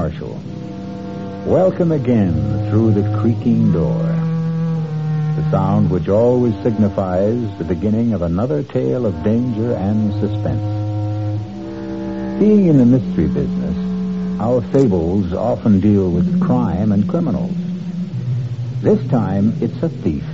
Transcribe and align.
Marshall. 0.00 0.40
Welcome 1.44 1.92
again 1.92 2.32
through 2.70 2.92
the 2.92 3.18
creaking 3.20 3.70
door. 3.70 4.02
The 5.36 5.50
sound 5.50 5.90
which 5.90 6.08
always 6.08 6.54
signifies 6.62 7.58
the 7.58 7.64
beginning 7.64 8.14
of 8.14 8.22
another 8.22 8.62
tale 8.62 9.04
of 9.04 9.22
danger 9.22 9.74
and 9.74 10.10
suspense. 10.14 10.68
Being 12.40 12.68
in 12.68 12.78
the 12.78 12.86
mystery 12.86 13.28
business, 13.28 14.40
our 14.40 14.62
fables 14.72 15.34
often 15.34 15.80
deal 15.80 16.10
with 16.10 16.40
crime 16.40 16.92
and 16.92 17.06
criminals. 17.06 17.58
This 18.80 19.06
time, 19.10 19.52
it's 19.60 19.82
a 19.82 19.90
thief, 19.90 20.24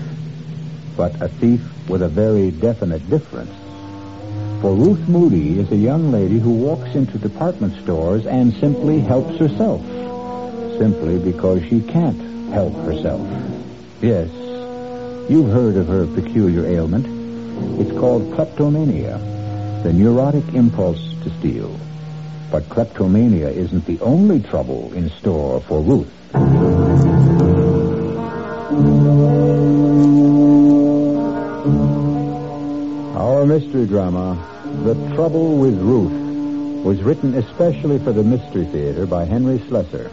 but 0.97 1.21
a 1.21 1.27
thief 1.27 1.61
with 1.89 2.03
a 2.03 2.09
very 2.09 2.53
definite 2.53 3.11
difference. 3.11 3.66
For 4.61 4.75
Ruth 4.75 5.07
Moody 5.07 5.59
is 5.59 5.71
a 5.71 5.77
young 5.77 6.11
lady 6.11 6.39
who 6.39 6.51
walks 6.51 6.95
into 6.95 7.19
department 7.19 7.75
stores 7.83 8.27
and 8.27 8.55
simply 8.55 9.01
helps 9.01 9.39
herself. 9.39 9.85
Simply 10.79 11.19
because 11.19 11.63
she 11.65 11.83
can't 11.83 12.53
help 12.53 12.75
herself. 12.85 13.21
Yes, 14.01 14.31
you've 15.29 15.51
heard 15.51 15.77
of 15.77 15.89
her 15.89 16.07
peculiar 16.07 16.65
ailment. 16.67 17.07
It's 17.81 17.99
called 17.99 18.35
kleptomania, 18.35 19.19
the 19.83 19.93
neurotic 19.93 20.55
impulse 20.55 21.15
to 21.23 21.31
steal. 21.39 21.79
But 22.51 22.69
kleptomania 22.69 23.51
isn't 23.51 23.85
the 23.85 24.01
only 24.01 24.41
trouble 24.41 24.93
in 24.95 25.11
store 25.11 25.61
for 25.61 25.81
Ruth. 25.81 26.13
mystery 33.47 33.87
drama, 33.87 34.37
The 34.83 34.95
Trouble 35.15 35.59
with 35.59 35.79
Ruth, 35.81 36.85
was 36.85 37.03
written 37.03 37.35
especially 37.35 37.99
for 37.99 38.13
the 38.13 38.25
Mystery 38.25 38.65
Theater 38.65 39.07
by 39.07 39.25
Henry 39.25 39.59
Slesar 39.59 40.11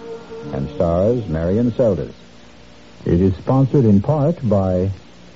and 0.54 0.70
stars 0.76 1.28
Marion 1.28 1.72
Seldes. 1.72 2.14
It 3.06 3.20
is 3.20 3.36
sponsored 3.38 3.86
in 3.86 4.02
part 4.02 4.38
by 4.48 4.92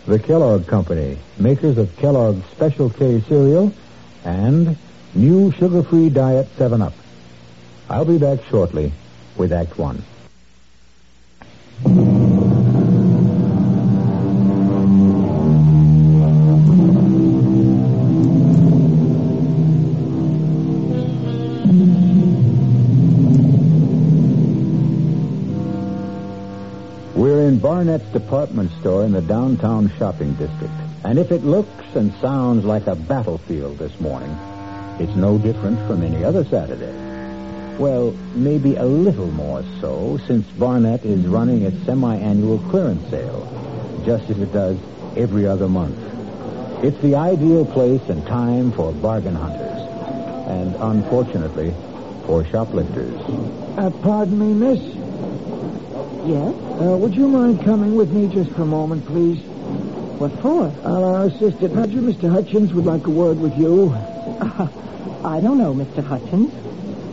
the 0.06 0.20
Kellogg 0.20 0.68
Company, 0.68 1.18
makers 1.38 1.78
of 1.78 1.96
Kellogg's 1.98 2.46
Special 2.52 2.90
K 2.90 3.22
cereal 3.22 3.74
and 4.24 4.78
new 5.16 5.52
sugar-free 5.54 6.10
diet 6.10 6.48
7-Up. 6.58 6.94
I'll 7.90 8.06
be 8.06 8.20
back 8.20 8.44
shortly 8.46 8.94
with 9.36 9.52
Act 9.52 9.78
1. 9.78 10.04
Barnett's 27.78 28.12
department 28.12 28.72
store 28.80 29.04
in 29.06 29.12
the 29.12 29.22
downtown 29.22 29.92
shopping 30.00 30.34
district. 30.34 30.74
And 31.04 31.20
if 31.20 31.32
it 31.32 31.44
looks 31.44 31.86
and 31.94 32.12
sounds 32.16 32.66
like 32.66 32.88
a 32.88 32.96
battlefield 32.96 33.78
this 33.78 34.00
morning, 34.00 34.36
it's 35.00 35.16
no 35.16 35.38
different 35.38 35.78
from 35.86 36.02
any 36.02 36.24
other 36.24 36.44
Saturday. 36.44 36.92
Well, 37.78 38.14
maybe 38.34 38.78
a 38.78 38.84
little 38.84 39.30
more 39.30 39.64
so, 39.80 40.18
since 40.26 40.48
Barnett 40.54 41.06
is 41.06 41.28
running 41.28 41.62
its 41.62 41.78
semi-annual 41.86 42.58
clearance 42.72 43.08
sale, 43.12 43.46
just 44.08 44.28
as 44.32 44.40
it 44.40 44.52
does 44.52 44.80
every 45.16 45.46
other 45.46 45.70
month. 45.70 46.00
It's 46.84 47.00
the 47.04 47.14
ideal 47.14 47.64
place 47.64 48.02
and 48.10 48.26
time 48.26 48.72
for 48.72 48.92
bargain 48.92 49.36
hunters, 49.36 49.82
and 50.48 50.74
unfortunately, 50.78 51.76
for 52.26 52.44
shoplifters. 52.46 53.22
Uh, 53.78 53.92
pardon 54.02 54.40
me, 54.40 54.52
miss. 54.56 54.98
Yes? 56.28 56.54
Uh, 56.82 56.98
would 56.98 57.16
you 57.16 57.26
mind 57.30 57.64
coming 57.64 57.96
with 57.96 58.12
me 58.12 58.28
just 58.28 58.52
for 58.52 58.64
a 58.64 58.66
moment, 58.66 59.06
please? 59.06 59.40
What 60.20 60.34
for? 60.42 60.68
Uh, 60.84 61.14
our 61.16 61.26
assistant 61.28 61.74
manager, 61.74 62.02
Mr. 62.02 62.30
Hutchins, 62.30 62.74
would 62.74 62.86
like 62.86 63.08
a 63.08 63.10
word 63.10 63.40
with 63.40 63.58
you. 63.58 63.94
I 65.24 65.40
don't 65.40 65.58
know, 65.58 65.74
Mr. 65.74 66.04
Hutchins. 66.04 66.52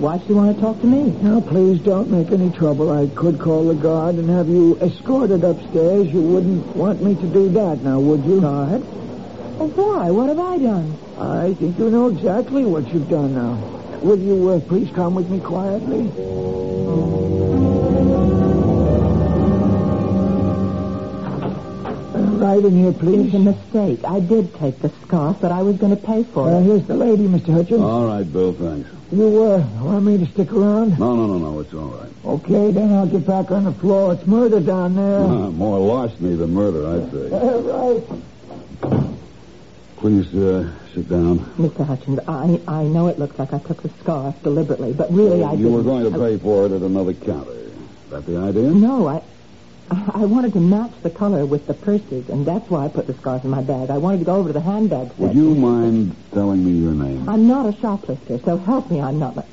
Why 0.01 0.19
should 0.19 0.31
you 0.31 0.35
want 0.35 0.57
to 0.57 0.61
talk 0.61 0.81
to 0.81 0.87
me? 0.89 1.13
Now, 1.23 1.41
please 1.41 1.79
don't 1.81 2.11
make 2.11 2.33
any 2.33 2.51
trouble. 2.51 2.91
I 2.91 3.07
could 3.15 3.39
call 3.39 3.69
the 3.69 3.75
guard 3.75 4.17
and 4.17 4.29
have 4.31 4.49
you 4.49 4.77
escorted 4.81 5.45
upstairs. 5.45 6.09
You 6.09 6.21
wouldn't 6.21 6.75
want 6.75 7.01
me 7.01 7.15
to 7.15 7.27
do 7.29 7.49
that, 7.51 7.83
now, 7.83 8.01
would 8.01 8.25
you? 8.25 8.41
Guard? 8.41 8.83
Oh, 9.61 9.71
why? 9.77 10.11
What 10.11 10.29
have 10.29 10.41
I 10.41 10.59
done? 10.59 10.99
I 11.21 11.55
think 11.55 11.79
you 11.79 11.89
know 11.89 12.09
exactly 12.09 12.65
what 12.65 12.93
you've 12.93 13.09
done 13.09 13.35
now. 13.35 13.55
Will 14.03 14.19
you 14.19 14.49
uh, 14.51 14.61
please 14.61 14.91
come 14.91 15.15
with 15.15 15.31
me 15.31 15.39
quietly? 15.39 16.11
Right 22.45 22.65
in 22.65 22.77
here, 22.83 22.93
please. 22.93 23.27
It's 23.27 23.35
a 23.35 23.39
mistake. 23.39 24.05
I 24.05 24.21
did 24.21 24.55
take 24.55 24.79
the 24.81 24.91
scarf, 25.03 25.39
but 25.41 25.51
I 25.51 25.63
was 25.63 25.77
going 25.79 25.97
to 25.97 26.03
pay 26.03 26.25
for 26.25 26.49
Uh, 26.49 26.61
it. 26.61 26.65
here's 26.65 26.85
the 26.87 26.95
lady, 26.95 27.27
Mr. 27.27 27.53
Hutchins. 27.55 27.81
All 27.81 28.07
right, 28.07 28.31
Bill, 28.31 28.53
thanks. 28.53 28.89
You 29.13 29.43
uh, 29.45 29.67
want 29.83 30.05
me 30.05 30.19
to 30.19 30.27
stick 30.27 30.53
around? 30.53 30.99
No, 30.99 31.15
no, 31.17 31.27
no, 31.27 31.39
no, 31.39 31.61
it's 31.61 31.73
all 31.73 31.89
right. 31.89 32.11
Okay, 32.25 32.71
then 32.71 32.93
I'll 32.93 33.07
get 33.07 33.27
back 33.27 33.51
on 33.51 33.65
the 33.65 33.73
floor. 33.73 34.13
It's 34.15 34.27
murder 34.27 34.61
down 34.61 34.95
there. 34.97 35.21
Uh, 35.21 35.51
more 35.65 35.79
larceny 35.79 36.35
than 36.37 36.53
murder, 36.53 36.87
I'd 36.87 37.11
say. 37.13 37.31
Uh, 37.33 37.59
right. 37.61 39.11
Please 39.97 40.35
uh, 40.35 40.71
sit 40.93 41.09
down. 41.09 41.39
Mr. 41.57 41.87
Hutchins, 41.87 42.19
I, 42.29 42.61
I 42.69 42.83
know 42.85 43.07
it 43.09 43.19
looks 43.19 43.39
like 43.39 43.55
I 43.55 43.59
took 43.59 43.83
the 43.83 43.89
scarf 44.01 44.35
deliberately, 44.43 44.93
but 44.93 45.11
really 45.13 45.43
I 45.43 45.53
you 45.53 45.59
didn't. 45.59 45.73
were 45.73 45.83
going 45.83 46.13
to 46.13 46.23
I- 46.23 46.29
pay 46.31 46.39
for 46.39 46.67
it 46.67 46.73
at 46.73 46.83
another 46.83 47.15
counter. 47.15 47.53
Is 47.53 48.11
that 48.11 48.27
the 48.27 48.37
idea? 48.37 48.71
No, 48.71 49.09
I... 49.09 49.23
I 49.91 50.25
wanted 50.25 50.55
to 50.55 50.61
match 50.61 50.93
the 51.03 51.11
color 51.11 51.45
with 51.45 51.67
the 51.67 51.75
purses, 51.75 52.29
and 52.31 52.47
that's 52.47 52.71
why 52.71 52.87
I 52.87 52.89
put 52.89 53.07
the 53.07 53.15
scarf 53.15 53.45
in 53.45 53.51
my 53.51 53.61
bag. 53.61 53.91
I 53.91 53.99
wanted 53.99 54.19
to 54.21 54.25
go 54.25 54.37
over 54.37 54.49
to 54.49 54.53
the 54.53 54.61
handbag 54.61 55.09
section. 55.09 55.27
Would 55.27 55.37
you 55.37 55.55
mind 55.55 56.17
telling 56.33 56.65
me 56.65 56.73
your 56.73 56.93
name? 56.93 57.29
I'm 57.29 57.47
not 57.47 57.67
a 57.67 57.79
shoplifter, 57.79 58.39
so 58.39 58.57
help 58.57 58.91
me, 58.91 59.01
I'm 59.01 59.19
not. 59.19 59.47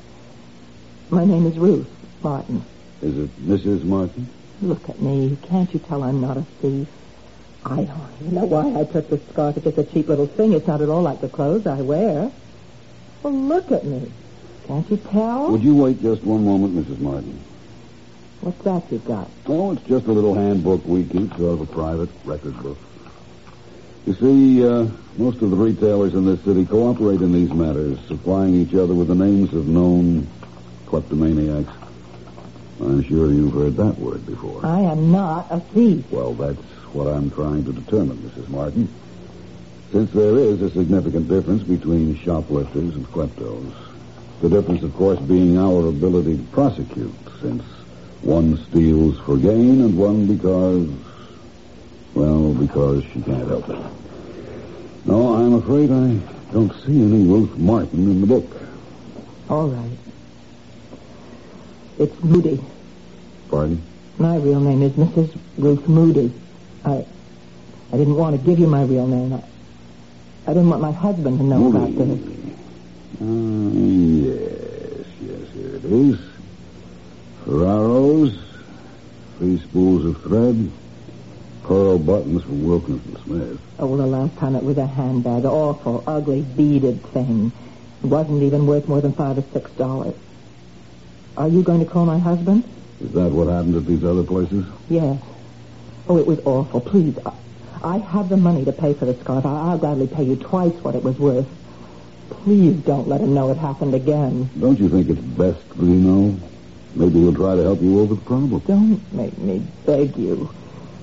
My 1.10 1.24
name 1.24 1.46
is 1.46 1.58
Ruth 1.58 1.88
Martin. 2.22 2.64
Is 3.02 3.18
it 3.18 3.46
Mrs. 3.46 3.84
Martin? 3.84 4.26
Look 4.62 4.88
at 4.88 5.00
me. 5.02 5.36
Can't 5.42 5.72
you 5.74 5.80
tell 5.80 6.02
I'm 6.02 6.20
not 6.20 6.38
a 6.38 6.42
thief? 6.60 6.88
I 7.64 7.84
don't 7.84 8.10
even 8.20 8.34
know 8.34 8.44
why 8.44 8.80
I 8.80 8.84
took 8.84 9.10
the 9.10 9.18
scarf. 9.30 9.56
It's 9.56 9.64
just 9.64 9.78
a 9.78 9.84
cheap 9.84 10.08
little 10.08 10.26
thing. 10.26 10.52
It's 10.52 10.66
not 10.66 10.80
at 10.80 10.88
all 10.88 11.02
like 11.02 11.20
the 11.20 11.28
clothes 11.28 11.66
I 11.66 11.82
wear. 11.82 12.32
Well, 13.22 13.32
look 13.32 13.70
at 13.70 13.84
me. 13.84 14.10
Can't 14.66 14.90
you 14.90 14.96
tell? 14.96 15.50
Would 15.50 15.62
you 15.62 15.76
wait 15.76 16.00
just 16.00 16.22
one 16.24 16.44
moment, 16.44 16.74
Mrs. 16.74 16.98
Martin? 16.98 17.38
What's 18.42 18.58
that 18.64 18.82
you've 18.90 19.04
got? 19.04 19.30
Oh, 19.46 19.70
it's 19.70 19.84
just 19.84 20.06
a 20.06 20.12
little 20.12 20.34
handbook 20.34 20.84
we 20.84 21.04
keep, 21.04 21.30
sort 21.36 21.52
of 21.52 21.60
a 21.60 21.66
private 21.66 22.08
record 22.24 22.60
book. 22.60 22.76
You 24.04 24.14
see, 24.14 24.66
uh, 24.66 24.88
most 25.16 25.40
of 25.42 25.50
the 25.50 25.56
retailers 25.56 26.14
in 26.14 26.24
this 26.26 26.42
city 26.42 26.66
cooperate 26.66 27.20
in 27.20 27.32
these 27.32 27.52
matters, 27.52 28.00
supplying 28.08 28.56
each 28.56 28.74
other 28.74 28.94
with 28.94 29.06
the 29.06 29.14
names 29.14 29.54
of 29.54 29.68
known 29.68 30.26
kleptomaniacs. 30.86 31.72
I'm 32.80 33.04
sure 33.04 33.30
you've 33.30 33.54
heard 33.54 33.76
that 33.76 33.96
word 34.00 34.26
before. 34.26 34.66
I 34.66 34.80
am 34.80 35.12
not 35.12 35.46
a 35.50 35.60
thief. 35.60 36.04
Well, 36.10 36.34
that's 36.34 36.58
what 36.92 37.06
I'm 37.06 37.30
trying 37.30 37.64
to 37.66 37.72
determine, 37.72 38.16
Mrs. 38.16 38.48
Martin. 38.48 38.88
Since 39.92 40.10
there 40.10 40.36
is 40.36 40.60
a 40.62 40.70
significant 40.70 41.28
difference 41.28 41.62
between 41.62 42.18
shoplifters 42.18 42.96
and 42.96 43.06
kleptos, 43.06 43.72
the 44.40 44.48
difference, 44.48 44.82
of 44.82 44.92
course, 44.94 45.20
being 45.20 45.58
our 45.58 45.86
ability 45.86 46.38
to 46.38 46.42
prosecute, 46.44 47.14
since 47.40 47.62
one 48.22 48.56
steals 48.68 49.18
for 49.20 49.36
gain 49.36 49.80
and 49.82 49.98
one 49.98 50.26
because, 50.26 50.88
well, 52.14 52.54
because 52.54 53.02
she 53.12 53.20
can't 53.22 53.48
help 53.48 53.68
it. 53.68 53.78
No, 55.04 55.34
I'm 55.34 55.54
afraid 55.54 55.90
I 55.90 56.18
don't 56.52 56.72
see 56.84 57.02
any 57.02 57.24
Ruth 57.26 57.56
Martin 57.58 58.10
in 58.10 58.20
the 58.20 58.26
book. 58.26 58.60
All 59.48 59.68
right. 59.68 59.98
It's 61.98 62.22
Moody. 62.22 62.60
Pardon? 63.50 63.82
My 64.18 64.36
real 64.36 64.60
name 64.60 64.82
is 64.82 64.92
Mrs. 64.92 65.36
Ruth 65.58 65.88
Moody. 65.88 66.32
I 66.84 67.04
I 67.92 67.96
didn't 67.96 68.14
want 68.14 68.38
to 68.40 68.46
give 68.46 68.58
you 68.58 68.66
my 68.66 68.84
real 68.84 69.06
name. 69.06 69.32
I, 69.34 69.42
I 70.46 70.54
didn't 70.54 70.70
want 70.70 70.80
my 70.80 70.92
husband 70.92 71.38
to 71.38 71.44
know 71.44 71.68
about 71.68 71.94
this. 71.94 72.18
Uh, 73.20 73.70
yes, 74.24 75.06
yes, 75.20 75.52
here 75.52 75.76
it 75.76 75.84
is. 75.84 76.18
Ferraro's, 77.44 78.38
three 79.38 79.58
spools 79.58 80.04
of 80.04 80.22
thread, 80.22 80.70
pearl 81.64 81.98
buttons 81.98 82.42
from 82.42 82.64
Wilkinson 82.64 83.16
Smith. 83.24 83.60
Oh, 83.78 83.86
well, 83.86 83.98
the 83.98 84.06
last 84.06 84.36
time 84.38 84.54
it 84.54 84.62
was 84.62 84.78
a 84.78 84.86
handbag. 84.86 85.44
Awful, 85.44 86.04
ugly, 86.06 86.42
beaded 86.42 87.02
thing. 87.06 87.50
It 88.02 88.06
wasn't 88.06 88.42
even 88.42 88.66
worth 88.66 88.88
more 88.88 89.00
than 89.00 89.12
five 89.12 89.38
or 89.38 89.44
six 89.52 89.70
dollars. 89.72 90.14
Are 91.36 91.48
you 91.48 91.62
going 91.62 91.80
to 91.80 91.86
call 91.86 92.04
my 92.04 92.18
husband? 92.18 92.64
Is 93.00 93.12
that 93.12 93.30
what 93.32 93.48
happened 93.48 93.74
at 93.76 93.86
these 93.86 94.04
other 94.04 94.22
places? 94.22 94.64
Yes. 94.88 95.20
Oh, 96.08 96.18
it 96.18 96.26
was 96.26 96.40
awful. 96.44 96.80
Please, 96.80 97.18
I, 97.24 97.32
I 97.82 97.98
have 97.98 98.28
the 98.28 98.36
money 98.36 98.64
to 98.64 98.72
pay 98.72 98.94
for 98.94 99.06
the 99.06 99.14
scarf. 99.14 99.46
I, 99.46 99.50
I'll 99.50 99.78
gladly 99.78 100.06
pay 100.06 100.24
you 100.24 100.36
twice 100.36 100.74
what 100.74 100.94
it 100.94 101.02
was 101.02 101.18
worth. 101.18 101.48
Please 102.30 102.76
don't 102.84 103.08
let 103.08 103.20
him 103.20 103.34
know 103.34 103.50
it 103.50 103.56
happened 103.56 103.94
again. 103.94 104.50
Don't 104.58 104.78
you 104.78 104.88
think 104.88 105.08
it's 105.08 105.20
best 105.20 105.60
he 105.76 105.84
know? 105.86 106.38
Maybe 106.94 107.20
he'll 107.20 107.34
try 107.34 107.56
to 107.56 107.62
help 107.62 107.80
you 107.80 108.00
over 108.00 108.14
the 108.14 108.20
problem. 108.20 108.60
Don't 108.66 109.12
make 109.12 109.36
me 109.38 109.62
beg 109.86 110.16
you. 110.16 110.52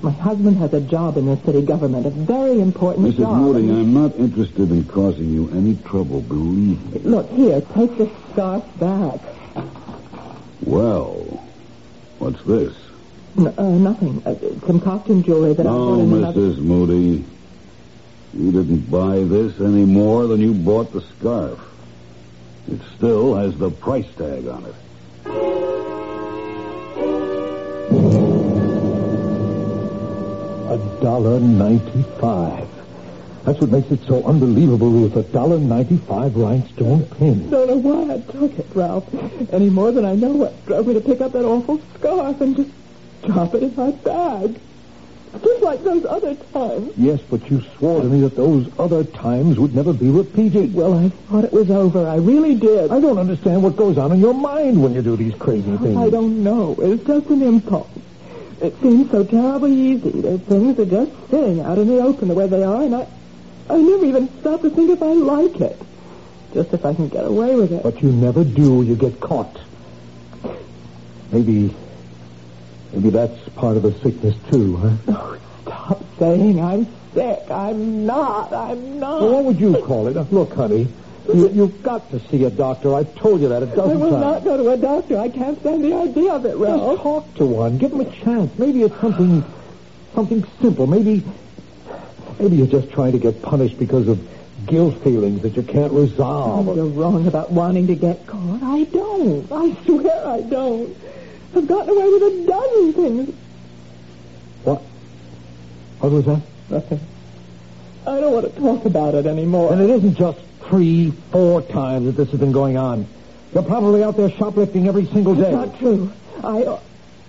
My 0.02 0.12
husband 0.12 0.58
has 0.58 0.74
a 0.74 0.80
job 0.80 1.18
in 1.18 1.26
the 1.26 1.36
city 1.44 1.62
government, 1.62 2.06
a 2.06 2.10
very 2.10 2.62
important 2.62 3.08
job. 3.08 3.16
Mrs. 3.16 3.20
job. 3.20 3.38
Moody, 3.38 3.70
I'm 3.70 3.94
not 3.94 4.16
interested 4.16 4.72
in 4.72 4.86
causing 4.86 5.34
you 5.34 5.50
any 5.50 5.76
trouble, 5.76 6.22
believe 6.22 6.86
me. 6.94 7.00
Look, 7.00 7.30
here, 7.32 7.60
take 7.62 7.98
the 7.98 8.10
scarf 8.32 8.64
back. 8.80 9.20
Well, 10.62 11.44
what's 12.20 12.42
this? 12.44 12.74
N- 13.38 13.54
uh, 13.58 13.64
nothing. 13.64 14.22
Uh, 14.26 14.36
some 14.66 14.80
costume 14.80 15.24
jewelry 15.24 15.54
that 15.54 15.66
I 15.66 15.70
No, 15.70 15.78
bought 15.78 16.00
in 16.00 16.14
another... 16.14 16.40
Mrs. 16.40 16.58
Moody. 16.60 17.26
You 18.34 18.52
didn't 18.52 18.90
buy 18.90 19.24
this 19.24 19.60
any 19.60 19.86
more 19.86 20.28
than 20.28 20.40
you 20.40 20.54
bought 20.54 20.94
the 20.94 21.02
scarf. 21.02 21.60
It 22.72 22.80
still 22.96 23.36
has 23.36 23.58
the 23.58 23.72
price 23.72 24.08
tag 24.18 24.48
on 24.48 24.66
it. 24.66 24.76
A 31.00 31.02
dollar 31.02 31.40
ninety-five. 31.40 32.68
That's 33.46 33.62
what 33.62 33.72
makes 33.72 33.90
it 33.90 34.02
so 34.06 34.22
unbelievable, 34.26 34.90
Ruth. 34.90 35.16
A 35.16 35.24
dollar 35.24 35.58
ninety-five 35.58 36.36
rhinestone 36.36 37.06
pin. 37.06 37.50
don't 37.50 37.70
know 37.70 37.78
why 37.78 38.16
I 38.16 38.20
took 38.20 38.60
it, 38.60 38.66
Ralph. 38.76 39.08
Any 39.54 39.70
more 39.70 39.94
than 39.94 40.04
I 40.04 40.16
know 40.16 40.34
what 40.34 40.66
drove 40.66 40.88
me 40.88 40.96
to 40.96 41.00
pick 41.00 41.22
up 41.22 41.32
that 41.32 41.46
awful 41.46 41.80
scarf 41.98 42.42
and 42.42 42.58
just 42.58 42.70
drop 43.24 43.56
it 43.56 43.64
in 43.64 43.74
my 43.78 43.92
bag. 43.92 44.60
Just 45.42 45.64
like 45.64 45.86
those 45.86 46.04
other 46.04 46.36
times. 46.36 46.92
Yes, 46.98 47.22
but 47.30 47.50
you 47.50 47.62
swore 47.78 48.02
to 48.02 48.08
me 48.08 48.20
that 48.20 48.36
those 48.36 48.68
other 48.78 49.06
times 49.06 49.58
would 49.58 49.74
never 49.74 49.94
be 49.94 50.10
repeated. 50.10 50.74
Well, 50.74 50.94
I 50.96 51.08
thought 51.08 51.46
it 51.46 51.54
was 51.54 51.72
over. 51.72 52.06
I 52.10 52.18
really 52.18 52.56
did. 52.56 52.92
I 52.92 53.00
don't 53.00 53.18
understand 53.18 53.64
what 53.64 53.78
goes 53.78 53.98
on 53.98 54.12
in 54.12 54.20
your 54.20 54.34
mind 54.34 54.84
when 54.84 54.94
you 54.94 55.02
do 55.02 55.16
these 55.16 55.36
crazy 55.36 55.78
things. 55.78 55.96
I 55.96 56.10
don't 56.10 56.44
know. 56.44 56.76
It's 56.78 57.06
just 57.06 57.28
an 57.28 57.42
impulse. 57.42 57.88
It 58.62 58.80
seems 58.82 59.10
so 59.10 59.24
terribly 59.24 59.74
easy. 59.74 60.12
There's 60.22 60.42
things 60.42 60.78
are 60.80 60.86
just 60.86 61.12
sitting 61.30 61.62
out 61.62 61.78
in 61.78 61.88
the 61.88 62.00
open 62.00 62.28
the 62.28 62.34
way 62.34 62.48
they 62.48 62.64
are, 62.64 62.82
and 62.82 62.96
I, 62.96 63.08
I 63.70 63.78
never 63.78 64.06
even 64.06 64.30
stop 64.42 64.62
to 64.62 64.70
think 64.70 64.90
if 64.90 65.02
I 65.02 65.14
like 65.14 65.62
it. 65.62 65.82
Just 66.54 66.74
if 66.74 66.84
I 66.84 66.94
can 66.94 67.08
get 67.08 67.26
away 67.26 67.56
with 67.56 67.72
it. 67.72 67.84
But 67.84 68.02
you 68.02 68.12
never 68.12 68.44
do. 68.44 68.82
You 68.82 68.96
get 68.96 69.20
caught. 69.22 69.56
Maybe, 71.32 71.74
maybe 72.92 73.10
that's 73.12 73.50
part 73.50 73.78
of 73.78 73.84
the 73.84 73.94
sickness 74.00 74.36
too, 74.52 74.78
huh? 74.78 74.96
Oh, 75.08 75.40
stop 75.62 76.04
saying 76.18 76.60
I'm 76.60 76.88
sick. 77.14 77.50
I'm 77.52 78.06
not. 78.06 78.52
I'm 78.52 79.00
not. 79.00 79.22
Well, 79.22 79.32
what 79.36 79.46
would 79.46 79.60
you 79.60 79.78
call 79.84 80.08
it? 80.08 80.16
Look, 80.34 80.54
honey, 80.54 80.88
you, 81.34 81.50
you've 81.50 81.84
got 81.84 82.10
to 82.12 82.20
see 82.30 82.44
a 82.46 82.50
doctor. 82.50 82.94
I've 82.94 83.14
told 83.16 83.42
you 83.42 83.50
that 83.50 83.64
a 83.64 83.72
I 83.72 83.76
dozen 83.76 84.00
times. 84.00 84.02
I 84.02 84.06
will 84.06 84.20
not 84.20 84.44
go 84.44 84.58
to 84.58 84.70
a 84.72 84.78
doctor. 84.78 85.18
I 85.18 85.30
can't 85.30 85.60
stand 85.60 85.84
the 85.84 85.94
idea 85.94 86.34
of 86.34 86.46
it, 86.46 86.56
Ralph. 86.56 86.92
Just 86.94 87.04
talk 87.04 87.34
to 87.36 87.46
one. 87.46 87.78
Give 87.78 87.92
him 87.92 88.02
a 88.02 88.12
chance. 88.12 88.58
Maybe 88.58 88.84
it's 88.84 89.00
something, 89.00 89.44
something 90.14 90.44
simple. 90.62 90.88
Maybe, 90.88 91.24
maybe 92.40 92.58
you're 92.58 92.68
just 92.68 92.92
trying 92.92 93.14
to 93.14 93.20
get 93.20 93.42
punished 93.42 93.78
because 93.78 94.08
of 94.08 94.20
guilt 94.66 95.02
feelings 95.04 95.42
that 95.42 95.56
you 95.56 95.64
can't 95.64 95.92
resolve. 95.94 96.68
Oh, 96.68 96.76
you're 96.76 96.86
wrong 96.86 97.28
about 97.28 97.52
wanting 97.52 97.88
to 97.88 97.96
get 97.96 98.28
caught. 98.28 98.62
I 98.62 98.84
don't. 98.84 99.52
I 99.52 99.76
swear 99.86 100.28
I 100.28 100.42
don't. 100.42 100.96
I've 101.56 101.68
gotten 101.68 101.90
away 101.90 102.10
with 102.10 102.24
a 102.24 102.46
dozen 102.46 102.94
things. 102.94 103.36
What? 104.64 104.82
What 106.00 106.12
was 106.12 106.26
that? 106.26 106.42
Nothing. 106.70 107.00
I 108.06 108.20
don't 108.20 108.34
want 108.34 108.54
to 108.54 108.60
talk 108.60 108.86
about 108.86 109.16
it 109.16 109.26
anymore. 109.26 109.74
And 109.74 109.82
it 109.82 109.90
isn't 109.90 110.16
just 110.16 110.40
three, 110.70 111.12
four 111.32 111.62
times 111.64 112.06
that 112.06 112.12
this 112.14 112.30
has 112.30 112.40
been 112.40 112.52
going 112.52 112.78
on. 112.78 113.08
You're 113.54 113.64
probably 113.64 114.04
out 114.04 114.16
there 114.16 114.30
shoplifting 114.30 114.88
every 114.88 115.06
single 115.08 115.36
day. 115.36 115.52
It's 115.52 115.52
not 115.52 115.80
true. 115.80 116.12
I 116.44 116.64
uh, 116.64 116.80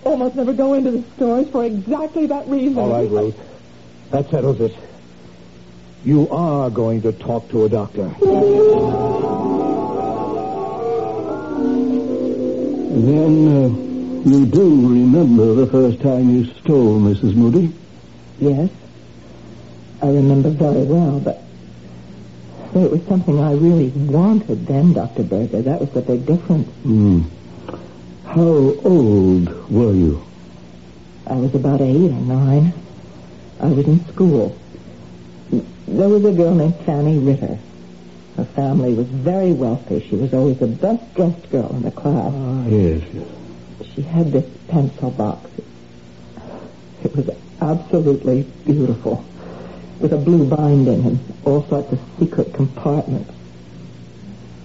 almost 0.03 0.35
never 0.35 0.53
go 0.53 0.75
into 0.75 0.91
the 0.91 1.03
stores 1.15 1.49
for 1.49 1.65
exactly 1.65 2.27
that 2.27 2.47
reason. 2.47 2.77
All 2.77 2.89
right, 2.89 3.09
Ruth. 3.09 3.35
That 4.11 4.29
settles 4.29 4.61
it. 4.61 4.75
You 6.05 6.29
are 6.29 6.69
going 6.69 7.01
to 7.03 7.11
talk 7.11 7.49
to 7.49 7.65
a 7.65 7.69
doctor. 7.69 8.11
Then 12.93 13.47
uh, 13.47 14.29
you 14.29 14.45
do 14.45 14.89
remember 14.89 15.55
the 15.55 15.67
first 15.67 16.01
time 16.01 16.29
you 16.29 16.45
stole, 16.61 16.99
Mrs. 16.99 17.35
Moody? 17.35 17.73
Yes. 18.39 18.69
I 20.01 20.07
remember 20.07 20.49
very 20.49 20.83
well, 20.83 21.19
but 21.19 21.43
it 22.73 22.91
was 22.91 23.05
something 23.05 23.39
I 23.39 23.53
really 23.53 23.89
wanted 23.89 24.65
then, 24.65 24.93
Dr. 24.93 25.23
Berger. 25.23 25.61
That 25.61 25.81
was 25.81 25.91
the 25.91 26.01
big 26.01 26.25
difference. 26.25 26.67
Hmm. 26.83 27.21
How 28.25 28.41
old 28.41 29.69
were 29.69 29.93
you? 29.93 30.21
I 31.27 31.35
was 31.35 31.53
about 31.53 31.81
eight 31.81 32.11
or 32.11 32.21
nine. 32.21 32.73
I 33.59 33.67
was 33.67 33.85
in 33.85 34.05
school. 34.07 34.57
There 35.87 36.09
was 36.09 36.23
a 36.23 36.31
girl 36.31 36.55
named 36.55 36.75
Fanny 36.85 37.19
Ritter. 37.19 37.59
Her 38.37 38.45
family 38.45 38.93
was 38.93 39.07
very 39.07 39.51
wealthy. 39.51 39.99
She 40.07 40.15
was 40.15 40.33
always 40.33 40.57
the 40.59 40.67
best 40.67 41.13
dressed 41.15 41.49
girl 41.51 41.69
in 41.75 41.81
the 41.83 41.91
class. 41.91 42.31
Ah, 42.33 42.65
yes, 42.67 43.03
yes. 43.13 43.27
She 43.93 44.01
had 44.01 44.31
this 44.31 44.49
pencil 44.69 45.11
box. 45.11 45.49
It 47.03 47.15
was 47.15 47.29
absolutely 47.61 48.43
beautiful, 48.65 49.25
with 50.01 50.13
a 50.13 50.17
blue 50.17 50.47
binding 50.47 51.05
and 51.05 51.19
all 51.45 51.63
sorts 51.67 51.91
of 51.91 51.99
secret 52.19 52.53
compartments. 52.53 53.31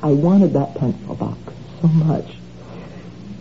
I 0.02 0.10
wanted 0.10 0.52
that 0.54 0.74
pencil 0.74 1.14
box 1.14 1.38
so 1.80 1.88
much. 1.88 2.26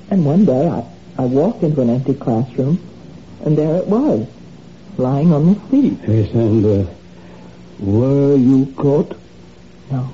And 0.09 0.25
one 0.25 0.45
day 0.45 0.67
I, 0.67 0.85
I 1.17 1.25
walked 1.25 1.63
into 1.63 1.81
an 1.81 1.89
empty 1.89 2.13
classroom, 2.13 2.79
and 3.43 3.57
there 3.57 3.75
it 3.77 3.87
was, 3.87 4.27
lying 4.97 5.33
on 5.33 5.53
the 5.53 5.59
seat. 5.69 5.99
Yes, 6.07 6.31
and 6.33 6.65
uh, 6.65 6.91
were 7.79 8.35
you 8.35 8.73
caught? 8.77 9.17
No, 9.91 10.09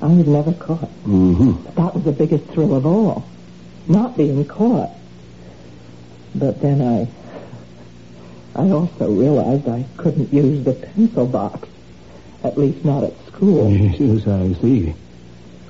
I 0.00 0.06
was 0.06 0.26
never 0.26 0.52
caught. 0.52 0.90
Mm-hmm. 1.04 1.52
But 1.64 1.74
that 1.76 1.94
was 1.94 2.04
the 2.04 2.12
biggest 2.12 2.44
thrill 2.46 2.74
of 2.74 2.86
all, 2.86 3.24
not 3.86 4.16
being 4.16 4.44
caught. 4.46 4.90
But 6.34 6.60
then 6.60 6.82
I, 6.82 7.08
I 8.54 8.70
also 8.70 9.10
realized 9.10 9.68
I 9.68 9.84
couldn't 9.96 10.32
use 10.32 10.64
the 10.64 10.72
pencil 10.72 11.26
box, 11.26 11.68
at 12.42 12.58
least 12.58 12.84
not 12.84 13.04
at 13.04 13.12
school. 13.26 13.70
Yes, 13.70 14.00
yes, 14.00 14.26
I 14.26 14.52
see. 14.60 14.94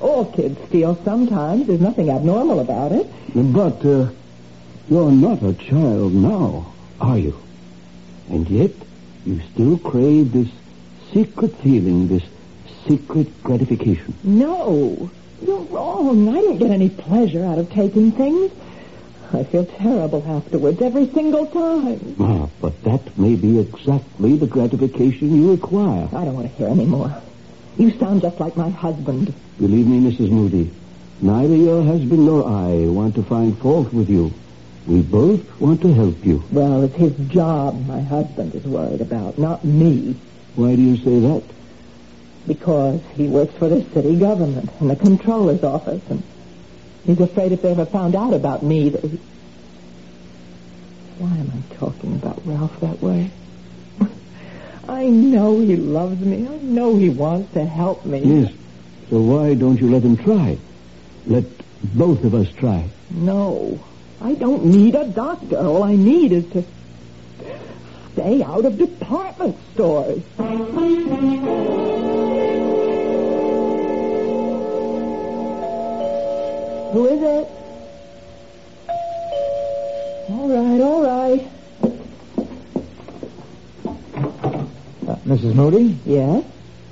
All 0.00 0.24
kids 0.26 0.58
steal 0.68 0.96
sometimes. 1.04 1.66
There's 1.66 1.80
nothing 1.80 2.08
abnormal 2.10 2.60
about 2.60 2.92
it. 2.92 3.06
But 3.34 3.84
uh, 3.84 4.10
you're 4.88 5.10
not 5.10 5.42
a 5.42 5.54
child 5.54 6.14
now, 6.14 6.72
are 7.00 7.18
you? 7.18 7.38
And 8.30 8.48
yet 8.48 8.70
you 9.26 9.40
still 9.52 9.78
crave 9.78 10.32
this 10.32 10.48
secret 11.12 11.54
feeling, 11.56 12.08
this 12.08 12.22
secret 12.86 13.42
gratification. 13.42 14.14
No, 14.22 15.10
you're 15.44 15.58
wrong. 15.60 16.28
I 16.28 16.40
don't 16.40 16.58
get 16.58 16.70
any 16.70 16.90
pleasure 16.90 17.44
out 17.44 17.58
of 17.58 17.70
taking 17.70 18.12
things. 18.12 18.52
I 19.32 19.44
feel 19.44 19.66
terrible 19.66 20.24
afterwards 20.26 20.80
every 20.80 21.06
single 21.10 21.46
time. 21.46 22.16
Ah, 22.18 22.48
but 22.60 22.82
that 22.84 23.18
may 23.18 23.34
be 23.36 23.58
exactly 23.58 24.36
the 24.36 24.46
gratification 24.46 25.34
you 25.36 25.50
require. 25.52 26.08
I 26.12 26.24
don't 26.24 26.34
want 26.34 26.50
to 26.50 26.54
hear 26.56 26.68
any 26.68 26.86
more. 26.86 27.14
You 27.76 27.90
sound 27.98 28.22
just 28.22 28.40
like 28.40 28.56
my 28.56 28.70
husband. 28.70 29.34
Believe 29.58 29.86
me, 29.86 30.10
Mrs. 30.10 30.30
Moody, 30.30 30.70
neither 31.20 31.54
your 31.54 31.84
husband 31.84 32.24
nor 32.26 32.46
I 32.48 32.86
want 32.86 33.14
to 33.16 33.22
find 33.22 33.56
fault 33.58 33.92
with 33.92 34.08
you. 34.08 34.32
We 34.86 35.02
both 35.02 35.60
want 35.60 35.82
to 35.82 35.92
help 35.92 36.24
you. 36.24 36.42
Well, 36.50 36.84
it's 36.84 36.96
his 36.96 37.14
job 37.28 37.86
my 37.86 38.00
husband 38.00 38.54
is 38.54 38.64
worried 38.64 39.02
about, 39.02 39.38
not 39.38 39.62
me. 39.62 40.16
Why 40.56 40.74
do 40.74 40.80
you 40.82 40.96
say 40.96 41.20
that? 41.20 41.42
Because 42.46 43.02
he 43.14 43.28
works 43.28 43.54
for 43.54 43.68
the 43.68 43.84
city 43.92 44.16
government 44.16 44.70
in 44.80 44.88
the 44.88 44.96
controller's 44.96 45.62
office, 45.62 46.02
and 46.08 46.22
he's 47.08 47.20
afraid 47.20 47.52
if 47.52 47.62
they 47.62 47.72
ever 47.72 47.86
found 47.86 48.14
out 48.14 48.34
about 48.34 48.62
me 48.62 48.90
that 48.90 49.02
he... 49.02 49.18
Why 51.18 51.30
am 51.30 51.50
I 51.50 51.74
talking 51.74 52.14
about 52.14 52.40
Ralph 52.44 52.78
that 52.80 53.02
way? 53.02 53.30
I 54.88 55.06
know 55.06 55.58
he 55.58 55.76
loves 55.76 56.20
me. 56.20 56.46
I 56.46 56.58
know 56.58 56.96
he 56.96 57.08
wants 57.08 57.54
to 57.54 57.64
help 57.64 58.04
me. 58.04 58.20
Yes. 58.20 58.52
So 59.10 59.20
why 59.20 59.54
don't 59.54 59.80
you 59.80 59.90
let 59.90 60.02
him 60.02 60.18
try? 60.18 60.58
Let 61.26 61.44
both 61.82 62.24
of 62.24 62.34
us 62.34 62.52
try. 62.52 62.88
No, 63.10 63.80
I 64.20 64.34
don't 64.34 64.66
need 64.66 64.94
a 64.94 65.08
doctor. 65.08 65.56
All 65.56 65.82
I 65.82 65.96
need 65.96 66.32
is 66.32 66.46
to 66.52 66.64
stay 68.12 68.42
out 68.42 68.66
of 68.66 68.76
department 68.76 69.56
stores. 69.72 70.22
Who 76.92 77.06
is 77.06 77.20
it? 77.22 77.48
All 80.30 80.48
right, 80.48 80.80
all 80.80 81.02
right. 81.02 81.48
Uh, 85.06 85.16
Mrs. 85.26 85.54
Moody? 85.54 85.98
Yes? 86.06 86.44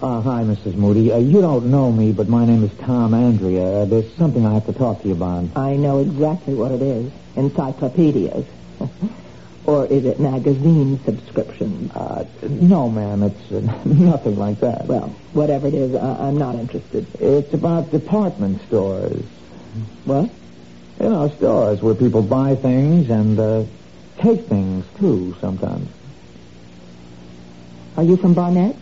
Uh, 0.02 0.20
hi, 0.20 0.42
Mrs. 0.42 0.74
Moody. 0.74 1.12
Uh, 1.12 1.18
you 1.18 1.40
don't 1.40 1.66
know 1.70 1.90
me, 1.90 2.12
but 2.12 2.28
my 2.28 2.44
name 2.44 2.62
is 2.64 2.70
Tom 2.80 3.14
Andrea. 3.14 3.82
Uh, 3.82 3.84
there's 3.86 4.12
something 4.16 4.44
I 4.44 4.54
have 4.54 4.66
to 4.66 4.72
talk 4.74 5.00
to 5.02 5.08
you 5.08 5.14
about. 5.14 5.46
I 5.56 5.76
know 5.76 6.00
exactly 6.00 6.54
what 6.54 6.72
it 6.72 6.82
is. 6.82 7.10
Encyclopedias. 7.36 8.46
or 9.66 9.86
is 9.86 10.04
it 10.04 10.20
magazine 10.20 11.00
subscriptions? 11.04 11.90
Uh, 11.92 12.24
no, 12.42 12.90
ma'am, 12.90 13.22
it's 13.22 13.50
uh, 13.52 13.60
nothing 13.86 14.36
like 14.36 14.60
that. 14.60 14.86
Well, 14.86 15.08
whatever 15.32 15.66
it 15.68 15.74
is, 15.74 15.94
I- 15.94 16.28
I'm 16.28 16.36
not 16.36 16.54
interested. 16.56 17.06
It's 17.18 17.54
about 17.54 17.90
department 17.90 18.60
stores. 18.66 19.24
What? 20.04 20.30
You 21.00 21.08
know, 21.08 21.28
stores 21.36 21.82
where 21.82 21.94
people 21.94 22.22
buy 22.22 22.56
things 22.56 23.10
and 23.10 23.38
uh, 23.38 23.64
take 24.18 24.46
things, 24.46 24.84
too, 24.98 25.36
sometimes. 25.40 25.88
Are 27.96 28.02
you 28.02 28.16
from 28.16 28.34
Barnett? 28.34 28.76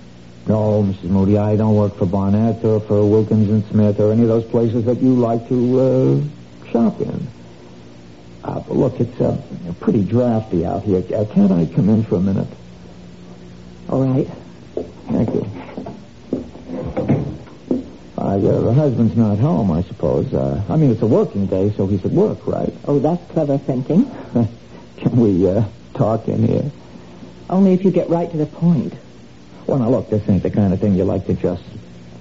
No, 0.46 0.82
Mrs. 0.82 1.04
Moody, 1.04 1.38
I 1.38 1.56
don't 1.56 1.74
work 1.74 1.96
for 1.96 2.06
Barnett 2.06 2.64
or 2.64 2.80
for 2.80 3.04
Wilkins 3.08 3.48
and 3.48 3.64
Smith 3.66 3.98
or 3.98 4.12
any 4.12 4.22
of 4.22 4.28
those 4.28 4.44
places 4.44 4.84
that 4.84 5.00
you 5.00 5.14
like 5.14 5.48
to 5.48 5.80
uh, 5.80 6.70
shop 6.70 7.00
in. 7.00 7.26
Uh, 8.44 8.60
but 8.60 8.76
look, 8.76 9.00
it's 9.00 9.20
uh, 9.20 9.40
pretty 9.80 10.04
drafty 10.04 10.66
out 10.66 10.82
here. 10.82 10.98
Uh, 10.98 11.24
can't 11.32 11.50
I 11.50 11.64
come 11.64 11.88
in 11.88 12.04
for 12.04 12.16
a 12.16 12.20
minute? 12.20 12.48
All 13.88 14.04
right. 14.04 14.28
Thank 15.08 15.34
you. 15.34 15.63
Uh, 18.34 18.38
your 18.38 18.72
husband's 18.72 19.16
not 19.16 19.38
home, 19.38 19.70
I 19.70 19.82
suppose. 19.82 20.32
Uh, 20.34 20.60
I 20.68 20.76
mean, 20.76 20.90
it's 20.90 21.02
a 21.02 21.06
working 21.06 21.46
day, 21.46 21.72
so 21.76 21.86
he's 21.86 22.04
at 22.04 22.10
work, 22.10 22.44
right? 22.46 22.72
Oh, 22.86 22.98
that's 22.98 23.22
clever 23.30 23.58
thinking. 23.58 24.10
Can 24.96 25.16
we 25.16 25.48
uh, 25.48 25.64
talk 25.94 26.26
in 26.26 26.46
here? 26.46 26.70
Only 27.48 27.74
if 27.74 27.84
you 27.84 27.92
get 27.92 28.08
right 28.08 28.28
to 28.28 28.36
the 28.36 28.46
point. 28.46 28.94
Well, 29.66 29.78
now 29.78 29.88
look, 29.88 30.10
this 30.10 30.28
ain't 30.28 30.42
the 30.42 30.50
kind 30.50 30.72
of 30.72 30.80
thing 30.80 30.94
you 30.94 31.04
like 31.04 31.26
to 31.26 31.34
just 31.34 31.62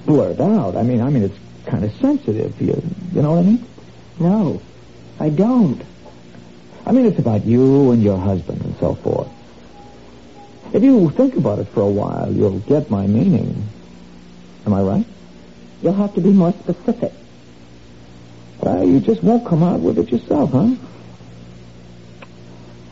blurt 0.05 0.39
out. 0.39 0.75
I 0.75 0.83
mean, 0.83 1.01
I 1.01 1.09
mean, 1.09 1.23
it's 1.23 1.37
kind 1.65 1.83
of 1.83 1.91
sensitive. 1.95 2.61
You, 2.61 2.81
you 3.13 3.21
know 3.21 3.31
what 3.31 3.39
I 3.39 3.43
mean? 3.43 3.65
No, 4.19 4.61
I 5.19 5.29
don't. 5.29 5.81
I 6.85 6.91
mean, 6.91 7.05
it's 7.05 7.17
about 7.19 7.45
you 7.45 7.91
and 7.91 8.03
your 8.03 8.17
husband 8.19 8.61
and 8.61 8.77
so 8.77 8.93
forth. 8.95 9.29
If 10.73 10.83
you 10.83 11.09
think 11.11 11.35
about 11.37 11.59
it 11.59 11.69
for 11.69 11.81
a 11.81 11.89
while, 11.89 12.31
you'll 12.31 12.59
get 12.59 12.91
my 12.91 13.07
meaning. 13.07 13.67
Am 14.65 14.73
I 14.73 14.81
right? 14.81 15.05
You'll 15.83 15.93
have 15.93 16.15
to 16.15 16.21
be 16.21 16.29
more 16.29 16.53
specific. 16.53 17.11
Well, 18.61 18.87
you 18.87 19.01
just 19.01 19.21
won't 19.21 19.45
come 19.45 19.61
out 19.61 19.81
with 19.81 19.99
it 19.99 20.09
yourself, 20.09 20.51
huh? 20.51 20.75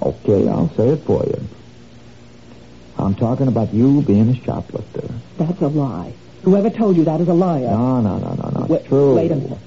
Okay, 0.01 0.49
I'll 0.49 0.69
say 0.75 0.89
it 0.89 0.97
for 1.03 1.23
you. 1.23 1.47
I'm 2.97 3.15
talking 3.15 3.47
about 3.47 3.73
you 3.73 4.01
being 4.01 4.29
a 4.29 4.35
shoplifter. 4.35 5.09
That's 5.37 5.61
a 5.61 5.67
lie. 5.67 6.13
Whoever 6.43 6.69
told 6.69 6.97
you 6.97 7.05
that 7.05 7.21
is 7.21 7.29
a 7.29 7.33
liar. 7.33 7.67
No, 7.67 8.01
no, 8.01 8.17
no, 8.17 8.33
no, 8.33 8.49
no. 8.59 8.65
Wait, 8.65 8.85
true. 8.85 9.15
wait 9.15 9.31
a 9.31 9.35
minute. 9.35 9.59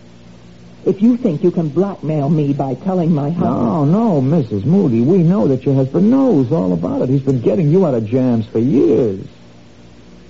If 0.85 1.01
you 1.01 1.17
think 1.17 1.43
you 1.43 1.51
can 1.51 1.71
blackmail 1.71 2.29
me 2.29 2.53
by 2.53 2.75
telling 2.75 3.15
my 3.15 3.31
husband... 3.31 3.65
No, 3.65 3.85
no, 3.87 4.21
Mrs. 4.21 4.67
Moody. 4.67 5.01
We 5.01 5.19
know 5.19 5.49
that 5.49 5.65
your 5.65 5.75
husband 5.75 6.11
knows 6.11 6.53
all 6.53 6.75
about 6.75 7.01
it. 7.01 7.09
He's 7.09 7.23
been 7.23 7.41
getting 7.41 7.71
you 7.71 7.87
out 7.87 7.95
of 7.95 8.05
jams 8.05 8.47
for 8.49 8.59
years. 8.59 9.27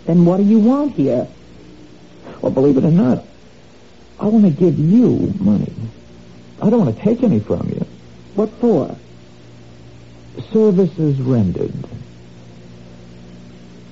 Then 0.06 0.24
what 0.24 0.36
do 0.36 0.44
you 0.44 0.60
want 0.60 0.94
here? 0.94 1.26
Well, 2.44 2.52
believe 2.52 2.76
it 2.76 2.84
or 2.84 2.90
not, 2.90 3.24
I 4.20 4.26
want 4.26 4.44
to 4.44 4.50
give 4.50 4.78
you 4.78 5.32
money. 5.40 5.72
I 6.60 6.68
don't 6.68 6.84
want 6.84 6.94
to 6.94 7.02
take 7.02 7.22
any 7.22 7.40
from 7.40 7.70
you. 7.70 7.86
What 8.34 8.50
for? 8.60 8.94
Services 10.52 11.18
rendered. 11.22 11.72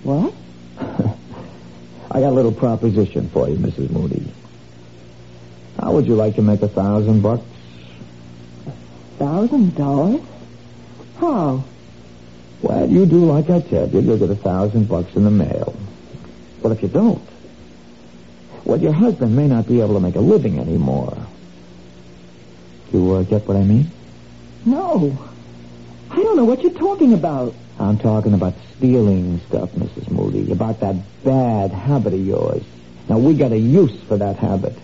What? 0.02 0.34
I 0.78 2.20
got 2.20 2.28
a 2.28 2.30
little 2.30 2.52
proposition 2.52 3.30
for 3.30 3.48
you, 3.48 3.56
Mrs. 3.56 3.88
Moody. 3.88 4.30
How 5.80 5.92
would 5.92 6.06
you 6.06 6.14
like 6.14 6.34
to 6.34 6.42
make 6.42 6.60
a 6.60 6.68
thousand 6.68 7.22
bucks? 7.22 7.46
A 8.66 8.70
Thousand 9.18 9.74
dollars? 9.76 10.20
How? 11.16 11.64
Well, 12.60 12.86
you 12.90 13.06
do 13.06 13.24
like 13.24 13.48
I 13.48 13.62
tell 13.62 13.88
you. 13.88 14.00
You'll 14.00 14.18
get 14.18 14.28
a 14.28 14.36
thousand 14.36 14.88
bucks 14.90 15.16
in 15.16 15.24
the 15.24 15.30
mail. 15.30 15.74
Well, 16.60 16.74
if 16.74 16.82
you 16.82 16.88
don't, 16.88 17.31
well, 18.64 18.80
your 18.80 18.92
husband 18.92 19.34
may 19.34 19.46
not 19.48 19.66
be 19.66 19.80
able 19.80 19.94
to 19.94 20.00
make 20.00 20.14
a 20.14 20.20
living 20.20 20.58
anymore. 20.58 21.16
You 22.92 23.12
uh, 23.14 23.22
get 23.22 23.46
what 23.48 23.56
I 23.56 23.64
mean? 23.64 23.90
No. 24.64 25.16
I 26.10 26.16
don't 26.16 26.36
know 26.36 26.44
what 26.44 26.62
you're 26.62 26.72
talking 26.72 27.14
about. 27.14 27.54
I'm 27.78 27.98
talking 27.98 28.34
about 28.34 28.54
stealing 28.76 29.40
stuff, 29.48 29.70
Mrs. 29.72 30.10
Moody, 30.10 30.52
about 30.52 30.80
that 30.80 30.96
bad 31.24 31.72
habit 31.72 32.12
of 32.12 32.24
yours. 32.24 32.62
Now, 33.08 33.18
we 33.18 33.34
got 33.34 33.52
a 33.52 33.58
use 33.58 33.98
for 34.02 34.16
that 34.18 34.36
habit. 34.36 34.76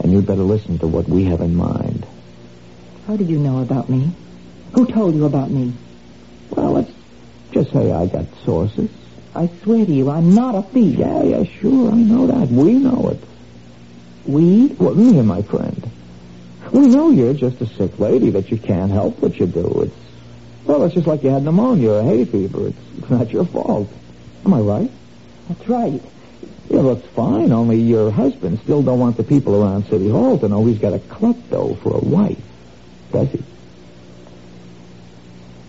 And 0.00 0.10
you'd 0.10 0.26
better 0.26 0.42
listen 0.42 0.78
to 0.80 0.86
what 0.86 1.08
we 1.08 1.24
have 1.24 1.40
in 1.40 1.54
mind. 1.54 2.06
How 3.06 3.16
did 3.16 3.28
you 3.28 3.38
know 3.38 3.60
about 3.60 3.88
me? 3.88 4.10
Who 4.72 4.86
told 4.86 5.14
you 5.14 5.26
about 5.26 5.50
me? 5.50 5.72
Well, 6.50 6.72
let's 6.72 6.90
just 7.52 7.70
say 7.72 7.92
I 7.92 8.06
got 8.06 8.24
sources. 8.44 8.90
I 9.34 9.48
swear 9.62 9.86
to 9.86 9.92
you, 9.92 10.10
I'm 10.10 10.34
not 10.34 10.54
a 10.54 10.62
thief. 10.62 10.98
Yeah, 10.98 11.22
yeah, 11.22 11.44
sure, 11.44 11.90
I 11.90 11.96
know 11.96 12.26
that. 12.26 12.48
We 12.48 12.74
know 12.74 13.08
it. 13.08 13.20
We? 14.26 14.66
Well, 14.78 14.94
me 14.94 15.18
and 15.18 15.26
my 15.26 15.42
friend. 15.42 15.90
We 16.70 16.86
know 16.86 17.10
you're 17.10 17.34
just 17.34 17.60
a 17.60 17.66
sick 17.66 17.98
lady, 17.98 18.30
that 18.30 18.50
you 18.50 18.58
can't 18.58 18.90
help 18.90 19.18
what 19.20 19.38
you 19.38 19.46
do. 19.46 19.82
It's, 19.82 19.96
well, 20.64 20.84
it's 20.84 20.94
just 20.94 21.06
like 21.06 21.22
you 21.22 21.30
had 21.30 21.42
pneumonia 21.42 21.92
or 21.92 22.02
hay 22.02 22.24
fever. 22.24 22.68
It's, 22.68 22.78
it's 22.98 23.10
not 23.10 23.30
your 23.30 23.44
fault. 23.44 23.90
Am 24.44 24.54
I 24.54 24.60
right? 24.60 24.90
That's 25.48 25.68
right. 25.68 26.02
Yeah, 26.70 26.80
looks 26.80 27.06
fine, 27.08 27.52
only 27.52 27.78
your 27.80 28.10
husband 28.10 28.60
still 28.60 28.82
don't 28.82 28.98
want 28.98 29.16
the 29.16 29.24
people 29.24 29.60
around 29.60 29.86
City 29.86 30.08
Hall 30.08 30.38
to 30.38 30.48
know 30.48 30.64
he's 30.64 30.78
got 30.78 30.94
a 30.94 30.98
klepto 30.98 31.78
for 31.82 31.96
a 31.96 32.00
wife. 32.00 32.40
Does 33.12 33.30
he? 33.30 33.42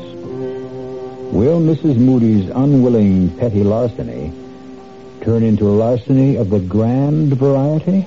Will 1.33 1.59
Mrs. 1.61 1.97
Moody's 1.97 2.47
unwilling 2.47 3.35
petty 3.39 3.63
larceny 3.63 4.31
turn 5.21 5.41
into 5.41 5.67
a 5.67 5.73
larceny 5.73 6.35
of 6.35 6.51
the 6.51 6.59
grand 6.59 7.33
variety? 7.33 8.05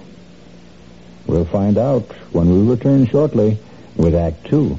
We'll 1.26 1.46
find 1.46 1.76
out 1.76 2.04
when 2.30 2.48
we 2.48 2.70
return 2.70 3.08
shortly 3.08 3.58
with 3.96 4.14
Act 4.14 4.46
Two. 4.46 4.78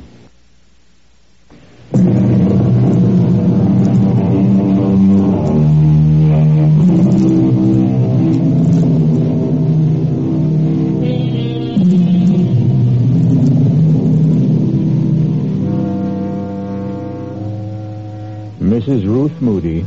Ruth 19.37 19.41
Moody, 19.41 19.85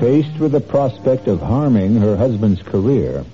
faced 0.00 0.38
with 0.38 0.52
the 0.52 0.60
prospect 0.60 1.28
of 1.28 1.40
harming 1.40 1.96
her 1.96 2.14
husband's 2.14 2.60
career, 2.62 3.24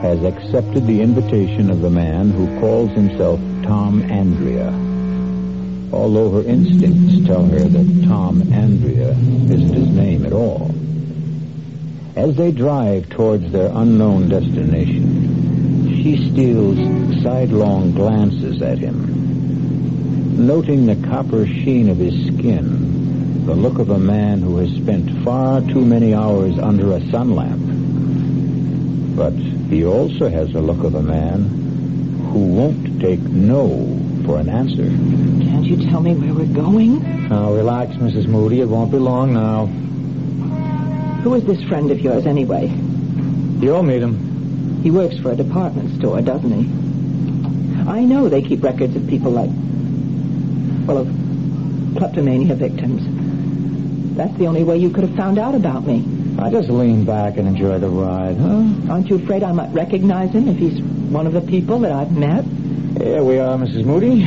has 0.00 0.22
accepted 0.24 0.86
the 0.86 1.02
invitation 1.02 1.70
of 1.70 1.82
the 1.82 1.90
man 1.90 2.30
who 2.30 2.60
calls 2.60 2.90
himself 2.92 3.38
Tom 3.62 4.02
Andrea. 4.10 4.70
Although 5.92 6.30
her 6.30 6.48
instincts 6.48 7.26
tell 7.26 7.44
her 7.44 7.60
that 7.60 8.06
Tom 8.06 8.40
Andrea 8.54 9.10
isn't 9.10 9.74
his 9.74 9.88
name 9.88 10.24
at 10.24 10.32
all. 10.32 10.74
As 12.16 12.34
they 12.36 12.50
drive 12.50 13.10
towards 13.10 13.52
their 13.52 13.70
unknown 13.74 14.30
destination, 14.30 16.02
she 16.02 16.30
steals 16.30 16.78
sidelong 17.22 17.92
glances 17.92 18.62
at 18.62 18.78
him, 18.78 20.46
noting 20.46 20.86
the 20.86 20.96
copper 21.06 21.46
sheen 21.46 21.90
of 21.90 21.98
his 21.98 22.14
skin, 22.28 22.93
the 23.44 23.54
look 23.54 23.78
of 23.78 23.90
a 23.90 23.98
man 23.98 24.40
who 24.40 24.56
has 24.56 24.70
spent 24.70 25.22
far 25.22 25.60
too 25.60 25.84
many 25.84 26.14
hours 26.14 26.58
under 26.58 26.92
a 26.92 27.10
sun 27.10 27.34
lamp. 27.34 27.60
But 29.16 29.34
he 29.70 29.84
also 29.84 30.30
has 30.30 30.52
the 30.52 30.62
look 30.62 30.82
of 30.82 30.94
a 30.94 31.02
man 31.02 31.42
who 32.32 32.38
won't 32.38 33.00
take 33.02 33.20
no 33.20 34.00
for 34.24 34.40
an 34.40 34.48
answer. 34.48 34.84
Can't 34.84 35.66
you 35.66 35.88
tell 35.90 36.00
me 36.00 36.14
where 36.14 36.32
we're 36.32 36.54
going? 36.54 37.28
Now, 37.28 37.52
relax, 37.52 37.92
Mrs. 37.96 38.26
Moody. 38.26 38.62
It 38.62 38.68
won't 38.68 38.90
be 38.90 38.98
long 38.98 39.34
now. 39.34 39.66
Who 41.22 41.34
is 41.34 41.44
this 41.44 41.62
friend 41.64 41.90
of 41.90 42.00
yours, 42.00 42.24
anyway? 42.24 42.68
You'll 43.60 43.82
meet 43.82 44.00
him. 44.00 44.82
He 44.82 44.90
works 44.90 45.18
for 45.18 45.32
a 45.32 45.36
department 45.36 45.98
store, 45.98 46.22
doesn't 46.22 46.50
he? 46.50 47.90
I 47.90 48.04
know 48.04 48.30
they 48.30 48.40
keep 48.40 48.62
records 48.62 48.96
of 48.96 49.06
people 49.06 49.32
like, 49.32 49.50
well, 50.86 50.98
of 50.98 51.08
kleptomania 51.96 52.54
victims. 52.54 53.13
That's 54.14 54.36
the 54.38 54.46
only 54.46 54.62
way 54.62 54.78
you 54.78 54.90
could 54.90 55.02
have 55.02 55.16
found 55.16 55.38
out 55.38 55.54
about 55.56 55.84
me. 55.84 56.04
I 56.38 56.50
just 56.50 56.68
lean 56.68 57.04
back 57.04 57.36
and 57.36 57.48
enjoy 57.48 57.78
the 57.80 57.88
ride, 57.88 58.36
huh? 58.36 58.92
Aren't 58.92 59.08
you 59.08 59.16
afraid 59.16 59.42
I 59.42 59.50
might 59.52 59.72
recognize 59.72 60.30
him 60.30 60.48
if 60.48 60.56
he's 60.56 60.80
one 60.80 61.26
of 61.26 61.32
the 61.32 61.40
people 61.40 61.80
that 61.80 61.90
I've 61.90 62.16
met? 62.16 62.44
Here 62.44 63.24
we 63.24 63.38
are, 63.38 63.56
Mrs. 63.58 63.84
Moody. 63.84 64.22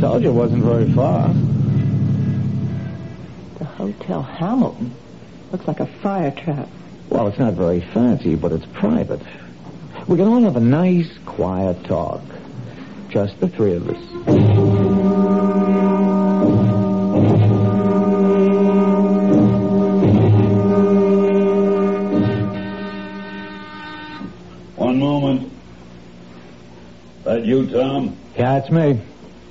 Told 0.00 0.22
you 0.22 0.30
it 0.30 0.32
wasn't 0.32 0.62
very 0.62 0.90
far. 0.92 1.28
The 3.58 3.64
Hotel 3.64 4.22
Hamilton. 4.22 4.94
Looks 5.50 5.66
like 5.66 5.80
a 5.80 5.86
fire 5.86 6.30
trap. 6.30 6.68
Well, 7.08 7.26
it's 7.26 7.38
not 7.38 7.54
very 7.54 7.80
fancy, 7.80 8.36
but 8.36 8.52
it's 8.52 8.66
private. 8.66 9.20
We 10.06 10.16
can 10.16 10.28
all 10.28 10.40
have 10.42 10.56
a 10.56 10.60
nice, 10.60 11.10
quiet 11.26 11.84
talk. 11.84 12.22
Just 13.08 13.40
the 13.40 13.48
three 13.48 13.74
of 13.74 13.88
us. 13.90 14.59
It's 28.60 28.70
me. 28.70 29.00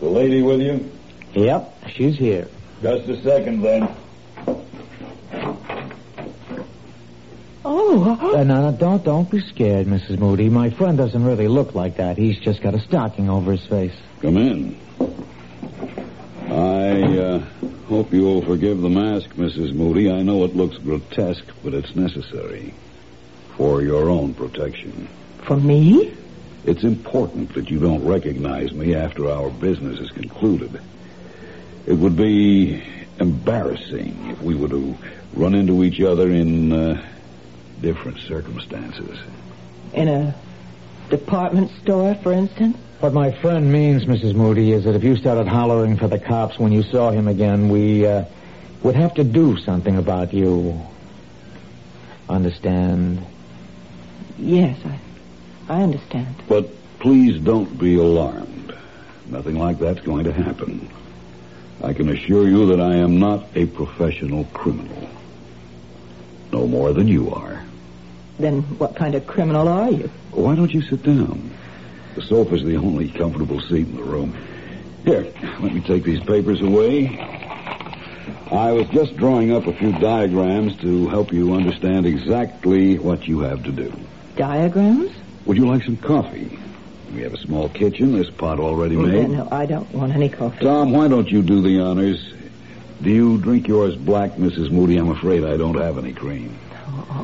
The 0.02 0.06
lady 0.08 0.43
with 0.43 0.62
you? 0.62 0.88
Yep, 1.34 1.74
she's 1.95 2.15
here. 2.15 2.48
Just 2.84 3.10
a 3.10 3.19
second, 3.24 3.63
then. 3.63 3.89
Oh, 7.65 8.36
Uh, 8.36 8.43
no, 8.43 8.69
no, 8.69 8.78
don't, 8.78 9.04
don't 9.04 9.32
be 9.32 9.39
scared, 9.41 9.88
Mrs. 9.88 10.19
Moody. 10.19 10.48
My 10.50 10.69
friend 10.69 10.95
doesn't 10.95 11.24
really 11.24 11.48
look 11.48 11.74
like 11.74 11.98
that. 11.98 12.17
He's 12.19 12.38
just 12.38 12.62
got 12.62 12.76
a 12.76 12.80
stocking 12.82 13.32
over 13.32 13.52
his 13.52 13.65
face. 13.65 13.95
Come 14.22 14.38
in. 14.38 14.78
I 16.52 17.17
uh, 17.17 17.39
hope 17.88 18.13
you 18.13 18.22
will 18.22 18.43
forgive 18.43 18.80
the 18.82 18.89
mask, 18.89 19.32
Mrs. 19.32 19.74
Moody. 19.74 20.12
I 20.12 20.22
know 20.22 20.43
it 20.43 20.56
looks 20.56 20.78
grotesque, 20.78 21.45
but 21.63 21.74
it's 21.74 21.95
necessary 21.95 22.76
for 23.58 23.82
your 23.82 24.08
own 24.12 24.36
protection. 24.36 25.08
for 25.41 25.58
me? 25.58 26.13
It's 26.65 26.84
important 26.84 27.54
that 27.54 27.69
you 27.69 27.80
don't 27.80 28.06
recognize 28.06 28.72
me 28.74 28.95
after 28.95 29.30
our 29.30 29.50
business 29.50 30.00
is 30.00 30.12
concluded. 30.12 30.80
It 31.86 31.93
would 31.93 32.15
be 32.15 32.84
embarrassing 33.19 34.32
if 34.32 34.41
we 34.41 34.56
were 34.56 34.69
to 34.69 34.98
run 35.34 35.56
into 35.56 35.84
each 35.84 36.02
other 36.02 36.30
in 36.30 36.72
uh, 36.72 37.04
different 37.82 38.19
circumstances. 38.19 39.17
In 39.93 40.08
a 40.08 40.36
department 41.10 41.72
store, 41.82 42.15
for 42.15 42.32
instance? 42.32 42.78
What 43.00 43.13
my 43.13 43.32
friend 43.32 43.72
means, 43.72 44.06
Mrs. 44.06 44.36
Moody, 44.36 44.74
is 44.74 44.84
that 44.84 44.93
if 44.93 45.04
you 45.04 45.15
started 45.15 45.48
hollering 45.48 45.95
for 45.95 46.10
the 46.10 46.19
cops 46.19 46.60
when 46.60 46.74
you 46.74 46.84
saw 46.84 47.12
him 47.12 47.30
again, 47.30 47.69
we 47.69 48.06
uh, 48.06 48.26
would 48.84 48.95
have 48.95 49.13
to 49.15 49.24
do 49.24 49.58
something 49.58 49.95
about 49.95 50.34
you. 50.34 50.82
Understand? 52.28 53.26
Yes, 54.38 54.78
I, 54.86 55.00
I 55.69 55.84
understand. 55.84 56.36
But 56.47 56.67
please 56.99 57.39
don't 57.39 57.77
be 57.79 57.95
alarmed. 57.95 58.73
Nothing 59.27 59.58
like 59.58 59.77
that's 59.77 60.01
going 60.01 60.23
to 60.25 60.34
happen. 60.34 60.89
I 61.84 61.93
can 61.93 62.10
assure 62.10 62.47
you 62.47 62.65
that 62.67 62.82
I 62.82 62.95
am 62.95 63.19
not 63.19 63.45
a 63.55 63.67
professional 63.67 64.45
criminal. 64.45 65.08
No 66.51 66.67
more 66.67 66.91
than 66.91 67.08
you 67.08 67.32
are. 67.34 67.63
Then 68.39 68.63
what 68.79 68.95
kind 68.95 69.15
of 69.15 69.27
criminal 69.27 69.67
are 69.67 69.91
you? 69.91 70.10
Why 70.32 70.55
don't 70.55 70.73
you 70.73 70.82
sit 70.82 71.03
down? 71.03 71.51
The 72.15 72.23
sofa's 72.23 72.63
the 72.63 72.75
only 72.75 73.10
comfortable 73.10 73.62
seat 73.62 73.88
in 73.88 73.95
the 73.95 74.03
room. 74.03 74.36
Here, 75.05 75.32
let 75.60 75.73
me 75.73 75.82
take 75.82 76.03
these 76.03 76.21
papers 76.21 76.62
away. 76.62 77.19
I 78.51 78.71
was 78.71 78.88
just 78.89 79.15
drawing 79.15 79.51
up 79.51 79.67
a 79.67 79.73
few 79.73 79.91
diagrams 79.99 80.75
to 80.77 81.08
help 81.10 81.32
you 81.32 81.53
understand 81.53 82.08
exactly 82.08 82.97
what 82.97 83.27
you 83.27 83.41
have 83.41 83.63
to 83.63 83.71
do. 83.71 83.93
Diagrams? 84.36 85.12
Would 85.45 85.58
you 85.58 85.67
like 85.67 85.84
some 85.84 85.97
coffee? 85.97 86.58
We 87.13 87.21
have 87.21 87.34
a 87.34 87.38
small 87.38 87.69
kitchen. 87.69 88.13
This 88.13 88.30
pot 88.30 88.60
already 88.60 88.95
Yeah, 88.95 89.02
made. 89.02 89.30
no, 89.32 89.47
I 89.52 89.65
don't 89.65 89.91
want 89.93 90.13
any 90.13 90.30
coffee. 90.30 90.63
Tom, 90.63 90.91
why 90.91 91.08
don't 91.08 91.28
you 91.30 91.41
do 91.41 91.62
the 91.62 91.80
honors? 91.80 92.34
Do 93.02 93.10
you 93.10 93.38
drink 93.39 93.67
yours 93.67 93.95
black, 93.95 94.32
Mrs. 94.34 94.69
Moody? 94.71 94.97
I'm 94.97 95.10
afraid 95.10 95.43
I 95.43 95.58
don't 95.58 95.75
have 95.80 95.97
any 95.97 96.13
cream. 96.13 96.56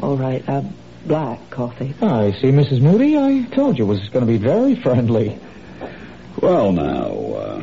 All 0.01 0.15
right, 0.17 0.47
uh, 0.47 0.63
black 1.05 1.49
coffee. 1.49 1.93
I 2.01 2.31
see, 2.31 2.47
Mrs. 2.51 2.81
Moody. 2.81 3.17
I 3.17 3.43
told 3.53 3.77
you 3.77 3.85
it 3.85 3.87
was 3.87 4.09
going 4.09 4.25
to 4.25 4.31
be 4.31 4.37
very 4.37 4.75
friendly. 4.75 5.37
Well, 6.41 6.71
now, 6.71 7.11
uh, 7.35 7.61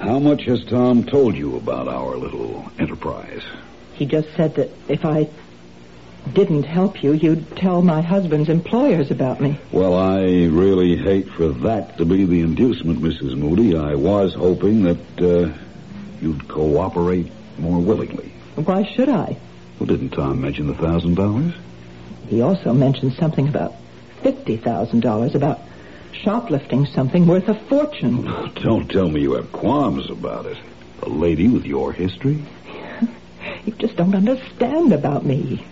how 0.00 0.18
much 0.18 0.44
has 0.44 0.64
Tom 0.64 1.04
told 1.04 1.36
you 1.36 1.56
about 1.56 1.88
our 1.88 2.16
little 2.16 2.70
enterprise? 2.78 3.42
He 3.94 4.06
just 4.06 4.28
said 4.36 4.54
that 4.54 4.70
if 4.88 5.04
I 5.04 5.28
didn't 6.32 6.64
help 6.64 7.02
you, 7.02 7.12
you'd 7.12 7.56
tell 7.56 7.82
my 7.82 8.00
husband's 8.02 8.48
employers 8.48 9.10
about 9.10 9.40
me. 9.40 9.58
Well, 9.72 9.94
I 9.94 10.20
really 10.46 10.96
hate 10.96 11.28
for 11.30 11.48
that 11.48 11.98
to 11.98 12.04
be 12.04 12.24
the 12.24 12.40
inducement, 12.40 13.00
Mrs. 13.00 13.36
Moody. 13.36 13.76
I 13.76 13.94
was 13.94 14.34
hoping 14.34 14.82
that 14.82 15.20
uh, 15.20 15.52
you'd 16.20 16.48
cooperate 16.48 17.30
more 17.58 17.80
willingly. 17.80 18.32
Why 18.56 18.84
should 18.94 19.08
I? 19.08 19.36
Well, 19.78 19.86
didn't 19.86 20.10
Tom 20.10 20.40
mention 20.40 20.66
the 20.66 20.74
thousand 20.74 21.14
dollars? 21.14 21.54
He 22.28 22.42
also 22.42 22.72
mentioned 22.74 23.14
something 23.14 23.48
about 23.48 23.74
$50,000, 24.22 25.34
about 25.34 25.60
shoplifting 26.12 26.86
something 26.86 27.26
worth 27.26 27.48
a 27.48 27.54
fortune. 27.54 28.24
Don't 28.62 28.90
tell 28.90 29.08
me 29.08 29.22
you 29.22 29.34
have 29.34 29.50
qualms 29.52 30.10
about 30.10 30.46
it. 30.46 30.58
A 31.02 31.08
lady 31.08 31.48
with 31.48 31.64
your 31.64 31.92
history? 31.92 32.42
You 33.64 33.72
just 33.74 33.96
don't 33.96 34.14
understand 34.14 34.92
about 34.92 35.24
me. 35.24 35.64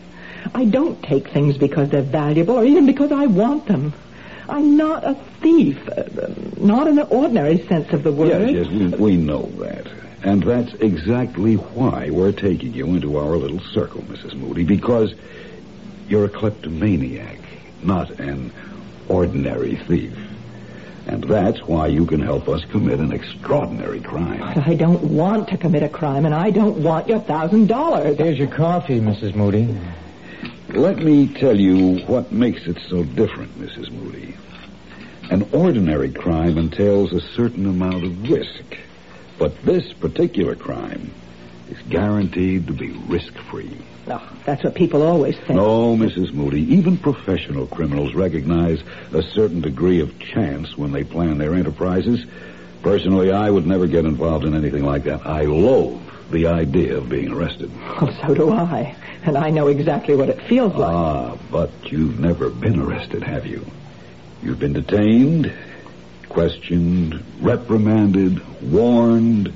I 0.55 0.65
don't 0.65 1.03
take 1.03 1.29
things 1.29 1.57
because 1.57 1.91
they're 1.91 2.03
valuable 2.03 2.57
or 2.57 2.65
even 2.65 2.87
because 2.87 3.13
I 3.13 3.27
want 3.27 3.67
them. 3.67 3.93
I'm 4.49 4.77
not 4.77 5.05
a 5.05 5.15
thief, 5.41 5.89
uh, 5.89 6.05
not 6.59 6.87
in 6.87 6.95
the 6.95 7.07
ordinary 7.07 7.67
sense 7.67 7.93
of 7.93 8.03
the 8.03 8.13
word. 8.13 8.29
Yes, 8.53 8.67
yes, 8.67 8.69
we, 8.69 9.15
we 9.15 9.17
know 9.17 9.47
that. 9.59 9.87
And 10.23 10.43
that's 10.43 10.73
exactly 10.75 11.55
why 11.55 12.11
we're 12.11 12.33
taking 12.33 12.73
you 12.73 12.87
into 12.87 13.17
our 13.17 13.37
little 13.37 13.61
circle, 13.61 14.03
Mrs. 14.03 14.35
Moody, 14.35 14.65
because 14.65 15.15
you're 16.09 16.25
a 16.25 16.29
kleptomaniac, 16.29 17.39
not 17.83 18.11
an 18.21 18.53
ordinary 19.09 19.77
thief. 19.77 20.17
And 21.07 21.23
that's 21.23 21.63
why 21.63 21.87
you 21.87 22.05
can 22.07 22.21
help 22.21 22.49
us 22.49 22.65
commit 22.65 22.99
an 22.99 23.13
extraordinary 23.13 24.01
crime. 24.01 24.43
I 24.43 24.75
don't 24.75 25.03
want 25.05 25.49
to 25.51 25.57
commit 25.57 25.85
a 25.85 25.89
crime, 25.89 26.27
and 26.27 26.35
I 26.35 26.51
don't 26.51 26.83
want 26.83 27.09
your 27.09 27.21
thousand 27.21 27.69
dollars. 27.69 28.19
Here's 28.19 28.39
your 28.39 28.49
coffee, 28.49 28.99
Mrs. 28.99 29.35
Moody. 29.37 29.77
Let 30.69 30.99
me 30.99 31.29
tell 31.29 31.59
you 31.59 32.01
what 32.07 32.33
makes 32.33 32.67
it 32.67 32.79
so 32.89 33.05
different, 33.05 33.59
Mrs. 33.59 33.91
Moody. 33.91 34.35
An 35.31 35.49
ordinary 35.53 36.11
crime 36.11 36.59
entails 36.59 37.13
a 37.13 37.21
certain 37.21 37.67
amount 37.67 38.05
of 38.05 38.29
risk. 38.31 38.77
But 39.39 39.63
this 39.63 39.93
particular 39.93 40.57
crime 40.57 41.13
is 41.71 41.79
guaranteed 41.89 42.67
to 42.67 42.73
be 42.73 42.91
risk-free. 42.91 43.77
No, 44.09 44.21
that's 44.45 44.65
what 44.65 44.75
people 44.75 45.03
always 45.03 45.37
think. 45.37 45.51
No, 45.51 45.97
Mrs. 45.97 46.33
Moody. 46.33 46.63
Even 46.75 46.97
professional 46.97 47.67
criminals 47.67 48.15
recognize 48.15 48.83
a 49.13 49.23
certain 49.23 49.61
degree 49.61 50.01
of 50.01 50.19
chance 50.19 50.77
when 50.77 50.93
they 50.93 51.05
plan 51.05 51.39
their 51.39 51.55
enterprises. 51.55 52.25
Personally, 52.83 53.33
I 53.33 53.51
would 53.51 53.67
never 53.67 53.87
get 53.87 54.05
involved 54.05 54.45
in 54.45 54.55
anything 54.55 54.85
like 54.85 55.05
that. 55.05 55.27
I 55.27 55.43
loathe 55.43 56.06
the 56.31 56.47
idea 56.47 56.97
of 56.97 57.09
being 57.09 57.33
arrested. 57.33 57.71
Oh, 58.01 58.17
so 58.23 58.35
do 58.35 58.51
I. 58.51 58.95
And 59.25 59.37
I 59.37 59.51
know 59.51 59.69
exactly 59.69 60.17
what 60.17 60.29
it 60.29 60.41
feels 60.43 60.75
like. 60.75 60.95
Ah, 60.95 61.37
but 61.51 61.71
you've 61.85 62.19
never 62.21 62.51
been 62.51 62.81
arrested, 62.81 63.23
have 63.23 63.47
you? 63.47 63.65
You've 64.43 64.59
been 64.59 64.73
detained, 64.73 65.53
questioned, 66.29 67.23
reprimanded, 67.41 68.41
warned, 68.63 69.53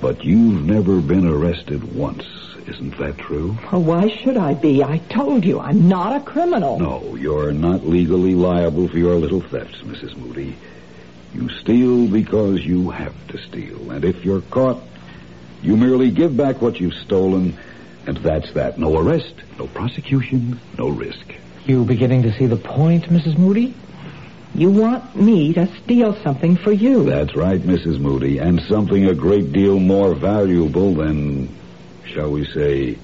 but 0.00 0.24
you've 0.24 0.64
never 0.64 1.00
been 1.00 1.26
arrested 1.26 1.94
once. 1.94 2.24
Isn't 2.66 2.98
that 2.98 3.16
true? 3.16 3.56
Well, 3.72 3.82
why 3.82 4.08
should 4.08 4.36
I 4.36 4.52
be? 4.52 4.84
I 4.84 4.98
told 4.98 5.44
you, 5.44 5.58
I'm 5.58 5.88
not 5.88 6.14
a 6.14 6.20
criminal. 6.20 6.78
No, 6.78 7.16
you're 7.16 7.52
not 7.52 7.86
legally 7.86 8.34
liable 8.34 8.88
for 8.88 8.98
your 8.98 9.14
little 9.14 9.40
thefts, 9.40 9.78
Mrs. 9.78 10.14
Moody. 10.16 10.54
You 11.34 11.48
steal 11.48 12.06
because 12.08 12.60
you 12.64 12.90
have 12.90 13.14
to 13.28 13.38
steal. 13.38 13.90
And 13.90 14.04
if 14.04 14.22
you're 14.22 14.42
caught, 14.42 14.82
you 15.62 15.76
merely 15.76 16.10
give 16.10 16.36
back 16.36 16.60
what 16.62 16.80
you've 16.80 16.94
stolen, 16.94 17.56
and 18.06 18.16
that's 18.18 18.52
that. 18.52 18.78
No 18.78 18.98
arrest, 18.98 19.34
no 19.58 19.66
prosecution, 19.66 20.60
no 20.78 20.88
risk. 20.88 21.34
You 21.66 21.84
beginning 21.84 22.22
to 22.22 22.32
see 22.32 22.46
the 22.46 22.56
point, 22.56 23.04
Mrs. 23.04 23.36
Moody? 23.36 23.74
You 24.54 24.70
want 24.70 25.14
me 25.14 25.52
to 25.52 25.66
steal 25.82 26.14
something 26.22 26.56
for 26.56 26.72
you. 26.72 27.04
That's 27.04 27.36
right, 27.36 27.60
Mrs. 27.60 28.00
Moody, 28.00 28.38
and 28.38 28.60
something 28.62 29.06
a 29.06 29.14
great 29.14 29.52
deal 29.52 29.78
more 29.78 30.14
valuable 30.14 30.94
than, 30.94 31.54
shall 32.06 32.30
we 32.30 32.46
say, 32.46 32.96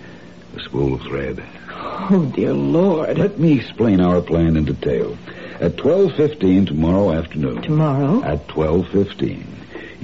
a 0.57 0.61
spool 0.61 0.95
of 0.95 1.03
thread. 1.03 1.45
Oh, 1.71 2.31
dear 2.35 2.53
Lord. 2.55 3.19
Let 3.19 3.39
me 3.39 3.59
explain 3.59 4.01
our 4.01 4.21
plan 4.21 4.57
in 4.57 4.65
detail. 4.65 5.17
At 5.61 5.77
12.15 5.77 6.67
tomorrow 6.67 7.13
afternoon. 7.13 7.63
Tomorrow? 7.63 8.23
At 8.23 8.47
12.15. 8.49 9.45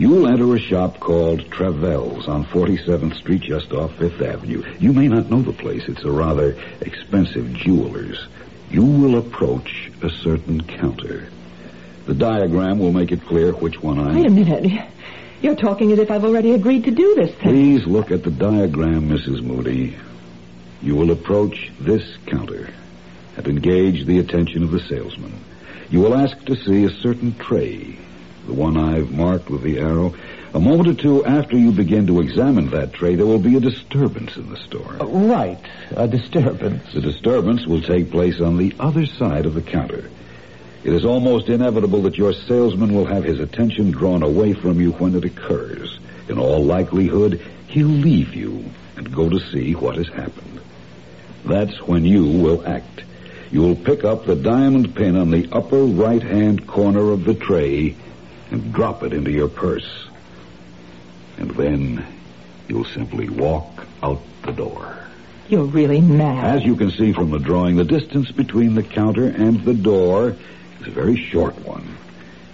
You'll 0.01 0.27
enter 0.29 0.57
a 0.57 0.59
shop 0.59 0.99
called 0.99 1.51
Travell's 1.51 2.27
on 2.27 2.47
47th 2.47 3.19
Street, 3.19 3.43
just 3.43 3.71
off 3.73 3.99
Fifth 3.99 4.23
Avenue. 4.23 4.65
You 4.79 4.95
may 4.95 5.09
not 5.09 5.29
know 5.29 5.43
the 5.43 5.53
place. 5.53 5.91
It's 5.91 6.05
a 6.05 6.11
rather 6.11 6.57
expensive 6.81 7.53
jeweler's. 7.53 8.27
You 8.71 8.83
will 8.83 9.19
approach 9.19 9.93
a 10.01 10.09
certain 10.09 10.63
counter. 10.63 11.29
The 12.07 12.15
diagram 12.15 12.79
will 12.79 12.93
make 12.93 13.13
it 13.13 13.27
clear 13.27 13.53
which 13.53 13.83
one 13.83 13.99
I... 13.99 14.15
Wait 14.15 14.25
a 14.25 14.31
minute. 14.31 14.89
You're 15.43 15.55
talking 15.55 15.93
as 15.93 15.99
if 15.99 16.11
I've 16.11 16.25
already 16.25 16.53
agreed 16.53 16.85
to 16.85 16.93
do 16.93 17.15
this 17.17 17.35
thing. 17.35 17.51
Please 17.51 17.87
look 17.87 18.11
at 18.11 18.23
the 18.23 18.31
diagram, 18.31 19.11
Mrs. 19.11 19.43
Moody. 19.43 19.99
You 20.81 20.97
will 20.97 21.11
approach 21.11 21.71
this 21.79 22.17
counter 22.25 22.71
and 23.37 23.47
engage 23.47 24.07
the 24.07 24.19
attention 24.19 24.63
of 24.63 24.71
the 24.71 24.81
salesman. 24.81 25.35
You 25.91 26.01
will 26.01 26.15
ask 26.15 26.43
to 26.47 26.57
see 26.57 26.85
a 26.85 26.91
certain 27.03 27.35
tray, 27.35 27.99
the 28.51 28.61
one 28.61 28.77
I've 28.77 29.13
marked 29.13 29.49
with 29.49 29.63
the 29.63 29.79
arrow. 29.79 30.13
A 30.53 30.59
moment 30.59 30.89
or 30.89 30.95
two 30.95 31.25
after 31.25 31.57
you 31.57 31.71
begin 31.71 32.09
to 32.09 32.21
examine 32.21 32.71
that 32.71 32.93
tray, 32.93 33.15
there 33.15 33.27
will 33.27 33.39
be 33.39 33.57
a 33.57 33.61
disturbance 33.61 34.37
in 34.37 34.51
the 34.51 34.57
store. 34.57 34.97
Uh, 35.01 35.07
right, 35.07 35.59
a 35.93 36.09
disturbance. 36.09 36.93
The 36.93 37.01
disturbance 37.01 37.65
will 37.65 37.81
take 37.81 38.11
place 38.11 38.41
on 38.41 38.57
the 38.57 38.75
other 38.81 39.07
side 39.07 39.47
of 39.47 39.55
the 39.55 39.63
counter. 39.63 40.11
It 40.83 40.93
is 40.93 41.05
almost 41.05 41.49
inevitable 41.49 42.03
that 42.03 42.19
your 42.19 42.33
salesman 42.33 42.93
will 42.93 43.07
have 43.07 43.23
his 43.23 43.39
attention 43.39 43.93
drawn 43.93 44.25
away 44.25 44.55
from 44.55 44.81
you 44.81 44.91
when 44.93 45.15
it 45.15 45.25
occurs. 45.25 46.01
In 46.29 46.39
all 46.39 46.65
likelihood, 46.65 47.41
he'll 47.69 47.87
leave 47.87 48.35
you 48.35 48.65
and 48.97 49.15
go 49.15 49.29
to 49.29 49.39
see 49.53 49.75
what 49.77 49.95
has 49.95 50.09
happened. 50.09 50.61
That's 51.45 51.81
when 51.83 52.05
you 52.05 52.25
will 52.25 52.67
act. 52.67 53.05
You 53.53 53.61
will 53.61 53.77
pick 53.77 54.03
up 54.03 54.27
the 54.27 54.35
diamond 54.35 54.97
pin 54.97 55.17
on 55.17 55.31
the 55.31 55.49
upper 55.53 55.83
right-hand 55.85 56.67
corner 56.67 57.13
of 57.13 57.25
the 57.25 57.35
tray 57.35 57.95
and 58.51 58.73
drop 58.73 59.03
it 59.03 59.13
into 59.13 59.31
your 59.31 59.49
purse. 59.49 60.07
And 61.39 61.51
then 61.53 62.05
you'll 62.69 62.85
simply 62.85 63.29
walk 63.29 63.87
out 64.03 64.21
the 64.43 64.53
door. 64.53 64.97
You're 65.49 65.65
really 65.65 66.01
mad. 66.01 66.59
As 66.59 66.65
you 66.65 66.77
can 66.77 66.91
see 66.91 67.13
from 67.13 67.31
the 67.31 67.39
drawing, 67.39 67.77
the 67.77 67.85
distance 67.85 68.31
between 68.31 68.75
the 68.75 68.83
counter 68.83 69.27
and 69.27 69.65
the 69.65 69.75
door 69.75 70.37
is 70.81 70.87
a 70.87 70.91
very 70.91 71.17
short 71.17 71.59
one. 71.67 71.97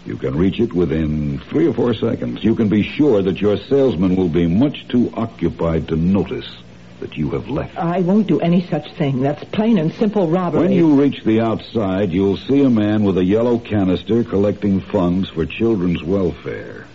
You 0.07 0.17
can 0.17 0.37
reach 0.37 0.61
it 0.61 0.73
within 0.73 1.39
three 1.39 1.67
or 1.67 1.75
four 1.75 1.93
seconds. 1.93 2.43
You 2.43 2.55
can 2.55 2.69
be 2.69 2.83
sure 2.83 3.23
that 3.23 3.41
your 3.41 3.57
salesman 3.57 4.17
will 4.17 4.29
be 4.29 4.47
much 4.47 4.87
too 4.89 5.13
occupied 5.15 5.89
to 5.89 5.97
notice 5.97 6.49
that 7.01 7.17
you 7.17 7.31
have 7.31 7.49
left. 7.49 7.77
I 7.77 8.01
won't 8.01 8.27
do 8.27 8.41
any 8.41 8.67
such 8.67 8.93
thing. 8.95 9.21
That's 9.21 9.45
plain 9.45 9.79
and 9.79 9.93
simple 9.95 10.29
robbery. 10.29 10.61
When 10.61 10.73
you 10.73 11.01
reach 11.01 11.23
the 11.25 11.41
outside, 11.41 12.13
you'll 12.13 12.37
see 12.37 12.63
a 12.63 12.71
man 12.71 13.05
with 13.05 13.19
a 13.19 13.25
yellow 13.25 13.59
canister 13.59 14.25
collecting 14.25 14.81
funds 14.81 15.29
for 15.29 15.45
children's 15.47 16.03
welfare. 16.03 16.87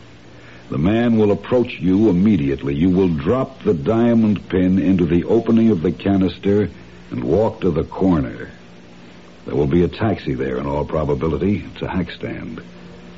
The 0.70 0.78
man 0.78 1.18
will 1.18 1.32
approach 1.32 1.80
you 1.80 2.10
immediately. 2.10 2.76
You 2.76 2.90
will 2.90 3.10
drop 3.10 3.64
the 3.64 3.74
diamond 3.74 4.48
pin 4.50 4.80
into 4.80 5.06
the 5.06 5.26
opening 5.26 5.70
of 5.70 5.82
the 5.82 5.92
canister 5.92 6.70
and 7.12 7.24
walk 7.24 7.62
to 7.62 7.72
the 7.72 7.84
corner. 7.84 8.52
There 9.46 9.56
will 9.56 9.68
be 9.68 9.84
a 9.84 9.90
taxi 9.90 10.34
there 10.34 10.58
in 10.58 10.66
all 10.66 10.86
probability. 10.86 11.66
It's 11.74 11.82
a 11.82 11.90
hack 11.90 12.12
stand. 12.12 12.64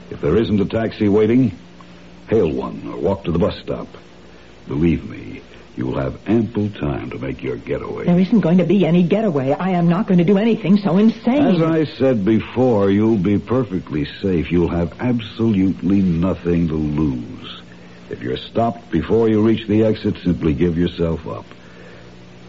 If 0.10 0.20
there 0.20 0.38
isn't 0.38 0.60
a 0.60 0.66
taxi 0.66 1.08
waiting, 1.08 1.52
hail 2.28 2.52
one 2.52 2.88
or 2.88 2.98
walk 2.98 3.26
to 3.26 3.32
the 3.32 3.40
bus 3.40 3.60
stop. 3.60 3.88
Believe 4.68 5.08
me, 5.08 5.42
you 5.76 5.88
will 5.88 5.98
have 5.98 6.20
ample 6.28 6.70
time 6.70 7.10
to 7.10 7.18
make 7.18 7.42
your 7.42 7.58
getaway. 7.58 8.06
There 8.06 8.20
isn't 8.20 8.42
going 8.42 8.60
to 8.60 8.64
be 8.64 8.86
any 8.86 9.04
getaway. 9.04 9.52
I 9.52 9.72
am 9.72 9.88
not 9.88 10.08
going 10.08 10.20
to 10.20 10.24
do 10.24 10.38
anything 10.38 10.78
so 10.78 10.98
insane. 10.98 11.46
As 11.46 11.62
I 11.62 11.86
said 11.86 12.24
before, 12.24 12.92
you'll 12.92 13.18
be 13.18 13.40
perfectly 13.40 14.06
safe. 14.22 14.52
You'll 14.52 14.70
have 14.70 15.00
absolutely 15.02 16.02
nothing 16.02 16.68
to 16.68 16.76
lose. 16.76 17.62
If 18.10 18.22
you're 18.22 18.38
stopped 18.38 18.92
before 18.92 19.30
you 19.30 19.42
reach 19.42 19.68
the 19.68 19.86
exit, 19.86 20.18
simply 20.24 20.54
give 20.54 20.78
yourself 20.78 21.26
up. 21.28 21.46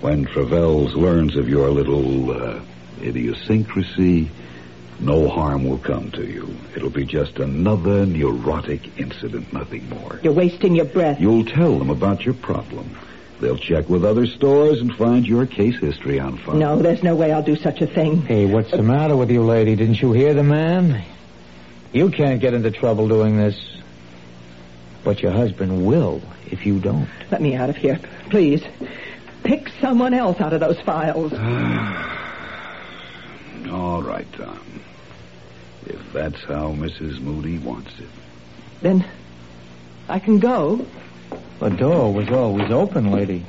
When 0.03 0.27
Travels 0.27 0.95
learns 0.95 1.37
of 1.37 1.49
your 1.49 1.71
little 1.71 2.31
uh, 2.31 2.61
idiosyncrasy, 3.01 4.31
no 5.01 5.29
harm 5.29 5.65
will 5.65 5.79
come 5.79 6.11
to 6.11 6.27
you. 6.27 6.55
It'll 6.77 6.91
be 6.91 7.07
just 7.07 7.39
another 7.39 8.05
neurotic 8.05 8.99
incident, 8.99 9.51
nothing 9.53 9.89
more. 9.89 10.21
You're 10.23 10.35
wasting 10.35 10.75
your 10.75 10.85
breath. 10.85 11.19
You'll 11.19 11.47
tell 11.47 11.79
them 11.79 11.89
about 11.89 12.27
your 12.27 12.35
problem. 12.35 12.95
They'll 13.40 13.59
check 13.59 13.88
with 13.88 14.05
other 14.05 14.27
stores 14.27 14.81
and 14.81 14.94
find 14.94 15.27
your 15.27 15.47
case 15.47 15.77
history 15.79 16.20
on 16.20 16.38
file. 16.38 16.55
No, 16.55 16.81
there's 16.81 17.03
no 17.03 17.16
way 17.16 17.33
I'll 17.33 17.42
do 17.42 17.57
such 17.57 17.81
a 17.81 17.87
thing. 17.87 18.23
Hey, 18.23 18.47
what's 18.47 18.70
the 18.70 18.83
matter 18.83 19.16
with 19.16 19.31
you, 19.31 19.42
lady? 19.42 19.75
Didn't 19.75 20.01
you 20.01 20.12
hear 20.12 20.35
the 20.35 20.44
man? 20.44 21.05
You 21.92 22.11
can't 22.11 22.40
get 22.40 22.55
into 22.55 22.70
trouble 22.70 23.09
doing 23.09 23.37
this. 23.37 23.59
But 25.03 25.20
your 25.20 25.33
husband 25.33 25.87
will 25.87 26.23
if 26.51 26.64
you 26.64 26.79
don't. 26.79 27.09
Let 27.31 27.42
me 27.42 27.55
out 27.55 27.70
of 27.70 27.77
here, 27.77 28.01
please. 28.31 28.62
Pick 29.42 29.68
someone 29.81 30.14
else 30.14 30.40
out 30.40 30.53
of 30.53 30.61
those 30.61 30.81
files. 30.81 31.33
All 33.70 34.03
right, 34.03 34.31
Tom. 34.33 34.81
If 35.87 36.12
that's 36.12 36.42
how 36.44 36.73
Mrs. 36.73 37.20
Moody 37.20 37.59
wants 37.59 37.90
it. 37.99 38.09
Then 38.81 39.05
I 40.09 40.18
can 40.18 40.38
go. 40.38 40.87
The 41.61 41.71
door 41.71 42.12
was 42.12 42.29
always 42.31 42.71
open, 42.71 43.11
lady. 43.11 43.45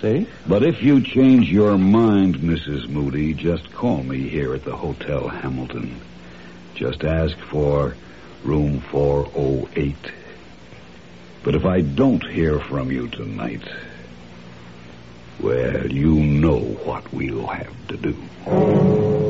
See? 0.00 0.26
But 0.46 0.62
if 0.62 0.82
you 0.82 1.00
change 1.02 1.50
your 1.50 1.78
mind, 1.78 2.36
Mrs. 2.36 2.88
Moody, 2.88 3.32
just 3.32 3.72
call 3.72 4.02
me 4.02 4.28
here 4.28 4.54
at 4.54 4.64
the 4.64 4.76
Hotel 4.76 5.28
Hamilton. 5.28 6.00
Just 6.74 7.04
ask 7.04 7.36
for 7.38 7.96
room 8.42 8.80
408. 8.90 9.96
But 11.42 11.54
if 11.54 11.64
I 11.64 11.80
don't 11.80 12.26
hear 12.26 12.58
from 12.58 12.90
you 12.90 13.08
tonight, 13.08 13.62
well, 15.40 15.86
you 15.86 16.14
know 16.14 16.58
what 16.58 17.12
we'll 17.12 17.46
have 17.46 17.88
to 17.88 17.96
do. 17.96 19.23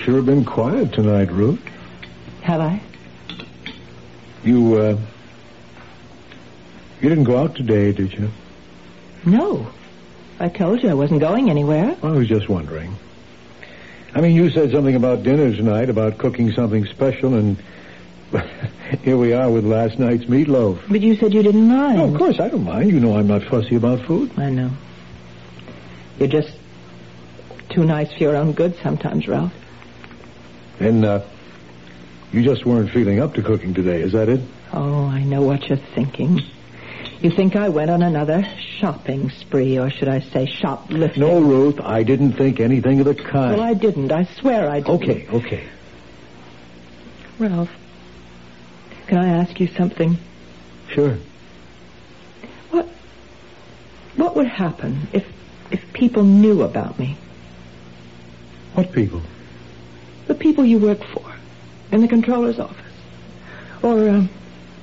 Sure 0.00 0.22
been 0.22 0.44
quiet 0.44 0.92
tonight, 0.92 1.30
Ruth. 1.30 1.60
Have 2.42 2.60
I? 2.60 2.80
You, 4.42 4.76
uh, 4.76 4.98
you 7.00 7.08
didn't 7.08 7.24
go 7.24 7.38
out 7.38 7.54
today, 7.54 7.92
did 7.92 8.12
you? 8.12 8.30
No. 9.24 9.70
I 10.38 10.48
told 10.48 10.82
you 10.82 10.88
I 10.88 10.94
wasn't 10.94 11.20
going 11.20 11.50
anywhere. 11.50 11.96
I 12.02 12.10
was 12.10 12.28
just 12.28 12.48
wondering. 12.48 12.96
I 14.14 14.20
mean, 14.22 14.34
you 14.34 14.50
said 14.50 14.72
something 14.72 14.96
about 14.96 15.22
dinner 15.22 15.54
tonight, 15.54 15.90
about 15.90 16.16
cooking 16.18 16.52
something 16.52 16.86
special, 16.86 17.34
and 17.34 17.58
here 19.02 19.18
we 19.18 19.34
are 19.34 19.50
with 19.50 19.64
last 19.64 19.98
night's 19.98 20.24
meatloaf. 20.24 20.80
But 20.88 21.02
you 21.02 21.14
said 21.16 21.34
you 21.34 21.42
didn't 21.42 21.68
mind. 21.68 22.00
Oh, 22.00 22.12
of 22.12 22.16
course, 22.16 22.40
I 22.40 22.48
don't 22.48 22.64
mind. 22.64 22.90
You 22.90 23.00
know 23.00 23.18
I'm 23.18 23.26
not 23.26 23.42
fussy 23.42 23.76
about 23.76 24.00
food. 24.06 24.30
I 24.38 24.48
know. 24.48 24.70
You're 26.18 26.28
just 26.28 26.52
too 27.68 27.84
nice 27.84 28.10
for 28.12 28.18
your 28.18 28.36
own 28.36 28.52
good 28.52 28.76
sometimes, 28.82 29.28
Ralph. 29.28 29.52
And, 30.80 31.04
uh, 31.04 31.20
you 32.32 32.42
just 32.42 32.64
weren't 32.64 32.90
feeling 32.90 33.20
up 33.20 33.34
to 33.34 33.42
cooking 33.42 33.74
today, 33.74 34.00
is 34.02 34.12
that 34.12 34.28
it? 34.28 34.40
Oh, 34.72 35.04
I 35.06 35.22
know 35.22 35.42
what 35.42 35.68
you're 35.68 35.78
thinking. 35.78 36.42
You 37.20 37.30
think 37.30 37.54
I 37.54 37.68
went 37.68 37.90
on 37.90 38.02
another 38.02 38.46
shopping 38.78 39.28
spree, 39.30 39.78
or 39.78 39.90
should 39.90 40.08
I 40.08 40.20
say 40.20 40.46
shoplifting? 40.46 41.20
No, 41.20 41.40
Ruth, 41.40 41.78
I 41.80 42.02
didn't 42.02 42.32
think 42.32 42.60
anything 42.60 43.00
of 43.00 43.06
the 43.06 43.14
kind. 43.14 43.58
Well, 43.58 43.60
I 43.62 43.74
didn't. 43.74 44.10
I 44.10 44.24
swear 44.24 44.70
I 44.70 44.80
didn't. 44.80 45.02
Okay, 45.02 45.26
okay. 45.28 45.64
Ralph, 47.38 47.70
can 49.06 49.18
I 49.18 49.28
ask 49.40 49.60
you 49.60 49.66
something? 49.66 50.16
Sure. 50.88 51.18
What 52.70 52.88
what 54.16 54.36
would 54.36 54.46
happen 54.46 55.08
if 55.12 55.26
if 55.70 55.92
people 55.92 56.22
knew 56.22 56.62
about 56.62 56.98
me? 56.98 57.16
What 58.74 58.92
people? 58.92 59.20
People 60.40 60.64
you 60.64 60.78
work 60.78 61.04
for 61.04 61.24
in 61.92 62.00
the 62.00 62.08
controller's 62.08 62.58
office. 62.58 62.76
Or 63.82 64.08
um, 64.08 64.28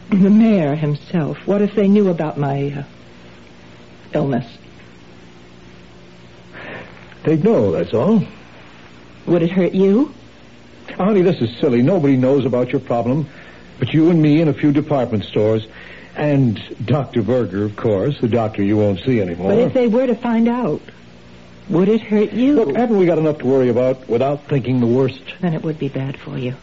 the 0.09 0.29
mayor 0.29 0.75
himself. 0.75 1.37
What 1.45 1.61
if 1.61 1.75
they 1.75 1.89
knew 1.89 2.09
about 2.09 2.37
my 2.37 2.71
uh, 2.71 2.83
illness? 4.13 4.57
They'd 7.23 7.43
know, 7.43 7.71
that's 7.71 7.93
all. 7.93 8.23
Would 9.25 9.43
it 9.43 9.51
hurt 9.51 9.73
you? 9.73 10.13
Honey, 10.95 11.21
this 11.21 11.41
is 11.41 11.53
silly. 11.59 11.81
Nobody 11.81 12.15
knows 12.15 12.45
about 12.45 12.71
your 12.71 12.79
problem 12.79 13.27
but 13.79 13.93
you 13.93 14.09
and 14.09 14.21
me 14.21 14.41
and 14.41 14.49
a 14.49 14.53
few 14.53 14.71
department 14.71 15.23
stores. 15.25 15.67
And 16.15 16.59
Dr. 16.83 17.21
Berger, 17.21 17.63
of 17.63 17.75
course, 17.75 18.19
the 18.19 18.27
doctor 18.27 18.63
you 18.63 18.77
won't 18.77 18.99
see 19.01 19.21
anymore. 19.21 19.51
But 19.51 19.59
if 19.59 19.73
they 19.73 19.87
were 19.87 20.07
to 20.07 20.15
find 20.15 20.47
out, 20.47 20.81
would 21.69 21.89
it 21.89 22.01
hurt 22.01 22.31
you? 22.33 22.53
Look, 22.53 22.75
haven't 22.75 22.97
we 22.97 23.05
got 23.05 23.17
enough 23.17 23.39
to 23.39 23.45
worry 23.45 23.69
about 23.69 24.07
without 24.07 24.47
thinking 24.47 24.79
the 24.79 24.87
worst? 24.87 25.21
Then 25.41 25.53
it 25.53 25.63
would 25.63 25.79
be 25.79 25.89
bad 25.89 26.19
for 26.19 26.37
you. 26.37 26.55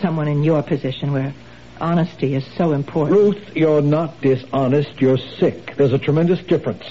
Someone 0.00 0.28
in 0.28 0.42
your 0.42 0.62
position 0.62 1.12
where 1.12 1.32
honesty 1.80 2.34
is 2.34 2.44
so 2.56 2.72
important. 2.72 3.16
Ruth, 3.16 3.56
you're 3.56 3.82
not 3.82 4.20
dishonest. 4.20 5.00
You're 5.00 5.18
sick. 5.18 5.76
There's 5.76 5.92
a 5.92 5.98
tremendous 5.98 6.40
difference. 6.40 6.84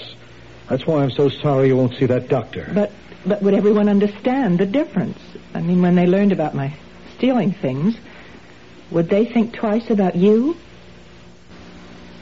That's 0.68 0.86
why 0.86 1.02
I'm 1.02 1.10
so 1.10 1.28
sorry 1.28 1.68
you 1.68 1.76
won't 1.76 1.94
see 1.94 2.06
that 2.06 2.28
doctor. 2.28 2.68
But 2.72 2.92
but 3.24 3.42
would 3.42 3.54
everyone 3.54 3.88
understand 3.88 4.58
the 4.58 4.66
difference? 4.66 5.18
I 5.52 5.60
mean, 5.60 5.82
when 5.82 5.96
they 5.96 6.06
learned 6.06 6.32
about 6.32 6.54
my 6.54 6.72
stealing 7.16 7.52
things, 7.52 7.96
would 8.90 9.08
they 9.08 9.24
think 9.24 9.54
twice 9.54 9.90
about 9.90 10.14
you? 10.14 10.56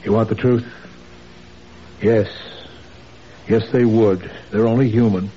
You 0.03 0.13
want 0.13 0.29
the 0.29 0.35
truth? 0.35 0.67
Yes. 2.01 2.29
Yes, 3.49 3.71
they 3.71 3.85
would. 3.85 4.31
They're 4.51 4.67
only 4.67 4.89
human. 4.89 5.31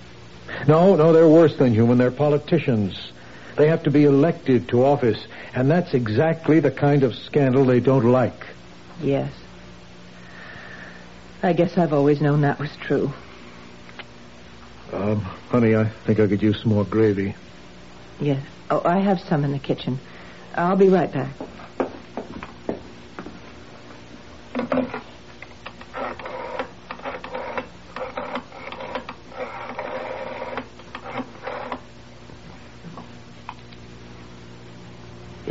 No, 0.67 0.96
no, 0.96 1.12
they're 1.12 1.28
worse 1.28 1.56
than 1.58 1.74
human. 1.74 1.98
They're 1.98 2.12
politicians. 2.12 3.12
They 3.58 3.67
have 3.67 3.84
to 3.84 3.91
be 3.91 4.06
elected 4.06 4.70
to 4.70 4.86
office, 4.86 5.26
and 5.54 5.70
that's 5.70 5.93
exactly 5.93 6.60
the 6.60 6.72
kind 6.72 7.04
of 7.04 7.15
scandal 7.15 7.65
they 7.65 7.80
don't 7.80 8.06
like. 8.06 8.46
Yes. 9.02 9.32
I 11.43 11.54
guess 11.54 11.78
I've 11.78 11.93
always 11.93 12.22
known 12.22 12.41
that 12.41 12.60
was 12.60 12.76
true. 12.78 13.12
Um, 14.93 15.22
honey, 15.50 15.76
I 15.76 15.86
think 16.06 16.20
I 16.20 16.28
could 16.28 16.41
use 16.41 16.62
some 16.62 16.72
more 16.74 16.86
gravy. 16.86 17.36
Yes. 18.20 18.43
Oh, 18.70 18.82
I 18.86 19.00
have 19.00 19.20
some 19.20 19.43
in 19.43 19.52
the 19.52 19.60
kitchen. 19.60 20.00
I'll 20.56 20.76
be 20.76 20.89
right 20.89 21.12
back. 21.12 21.30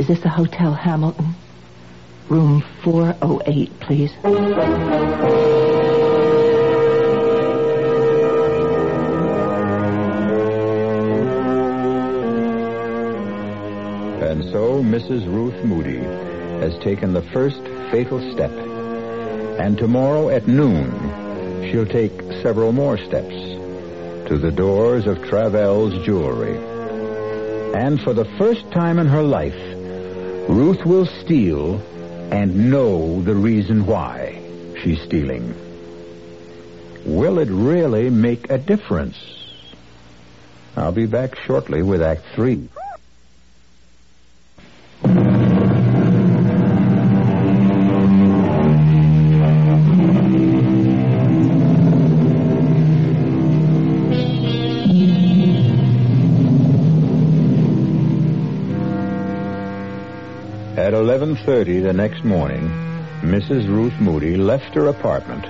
Is 0.07 0.11
this 0.11 0.23
the 0.23 0.29
Hotel 0.29 0.73
Hamilton? 0.73 1.35
Room 2.29 2.62
408, 2.85 3.81
please. 3.81 4.12
And 14.23 14.45
so 14.53 14.81
Mrs. 14.81 15.27
Ruth 15.27 15.64
Moody 15.64 15.99
has 16.61 16.79
taken 16.85 17.12
the 17.12 17.23
first 17.23 17.61
fatal 17.90 18.21
step. 18.33 18.53
And 19.59 19.77
tomorrow 19.77 20.29
at 20.29 20.47
noon, 20.47 21.69
she'll 21.69 21.85
take 21.85 22.12
several 22.45 22.71
more 22.71 22.97
steps 22.97 23.35
to 24.29 24.38
the 24.38 24.53
doors 24.53 25.09
of 25.09 25.25
Travel's 25.25 26.07
Jewelry. 26.07 26.57
And 27.75 28.01
for 28.01 28.14
the 28.14 28.25
first 28.38 28.71
time 28.71 29.01
in 29.01 29.09
her 29.09 29.25
life, 29.25 29.66
Ruth 30.57 30.87
will 30.87 31.05
steal 31.05 31.83
and 32.33 32.71
know 32.71 33.21
the 33.21 33.35
reason 33.35 33.85
why 33.85 34.40
she's 34.83 35.03
stealing. 35.03 35.55
Will 37.05 37.40
it 37.40 37.51
really 37.51 38.09
make 38.09 38.49
a 38.49 38.57
difference? 38.57 39.19
I'll 40.75 40.92
be 40.92 41.05
back 41.05 41.37
shortly 41.40 41.83
with 41.83 42.01
Act 42.01 42.23
3. 42.35 42.71
11:30 61.47 61.83
the 61.85 61.93
next 61.93 62.25
morning, 62.25 62.69
Mrs. 63.23 63.69
Ruth 63.69 63.93
Moody 64.01 64.37
left 64.37 64.75
her 64.75 64.89
apartment 64.89 65.45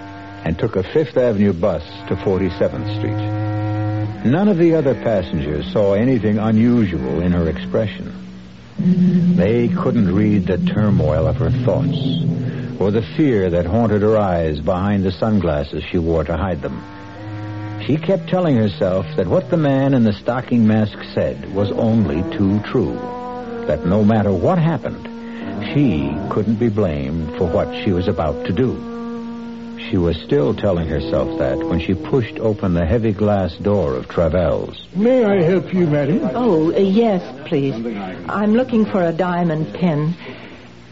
and 0.45 0.59
took 0.59 0.77
a 0.77 0.83
Fifth 0.83 1.17
Avenue 1.17 1.55
bus 1.55 1.83
to 2.09 2.17
47th 2.17 2.99
Street. 2.99 4.31
None 4.31 4.49
of 4.49 4.59
the 4.59 4.75
other 4.75 4.95
passengers 4.95 5.73
saw 5.73 5.95
anything 5.95 6.37
unusual 6.37 7.23
in 7.23 7.33
her 7.33 7.49
expression. 7.49 8.13
They 9.37 9.69
couldn't 9.69 10.15
read 10.15 10.47
the 10.47 10.59
turmoil 10.59 11.27
of 11.27 11.37
her 11.37 11.51
thoughts 11.51 11.97
or 12.79 12.91
the 12.91 13.07
fear 13.17 13.49
that 13.49 13.65
haunted 13.65 14.03
her 14.03 14.19
eyes 14.19 14.61
behind 14.61 15.03
the 15.03 15.13
sunglasses 15.13 15.83
she 15.83 15.97
wore 15.97 16.25
to 16.25 16.37
hide 16.37 16.61
them. 16.61 16.79
She 17.87 17.97
kept 17.97 18.29
telling 18.29 18.57
herself 18.57 19.07
that 19.17 19.29
what 19.29 19.49
the 19.49 19.57
man 19.57 19.95
in 19.95 20.05
the 20.05 20.13
stocking 20.13 20.67
mask 20.67 20.99
said 21.15 21.55
was 21.55 21.73
only 21.73 22.21
too 22.37 22.61
true. 22.61 22.97
That 23.67 23.87
no 23.87 24.05
matter 24.05 24.31
what 24.31 24.59
happened, 24.59 25.16
she 25.73 26.17
couldn't 26.31 26.57
be 26.57 26.69
blamed 26.69 27.37
for 27.37 27.47
what 27.47 27.75
she 27.85 27.93
was 27.93 28.09
about 28.09 28.47
to 28.47 28.53
do. 28.53 28.95
She 29.91 29.97
was 29.97 30.17
still 30.23 30.55
telling 30.55 30.89
herself 30.89 31.39
that 31.39 31.59
when 31.59 31.79
she 31.81 31.95
pushed 31.95 32.39
open 32.39 32.75
the 32.75 32.85
heavy 32.85 33.13
glass 33.13 33.55
door 33.57 33.95
of 33.95 34.09
Travel's. 34.09 34.85
May 34.97 35.25
I 35.25 35.43
help 35.43 35.73
you, 35.73 35.87
madam? 35.87 36.21
Oh, 36.35 36.73
uh, 36.73 36.79
yes, 36.79 37.23
please. 37.47 37.75
I'm 38.29 38.55
looking 38.55 38.85
for 38.85 39.03
a 39.03 39.13
diamond 39.13 39.75
pin. 39.75 40.15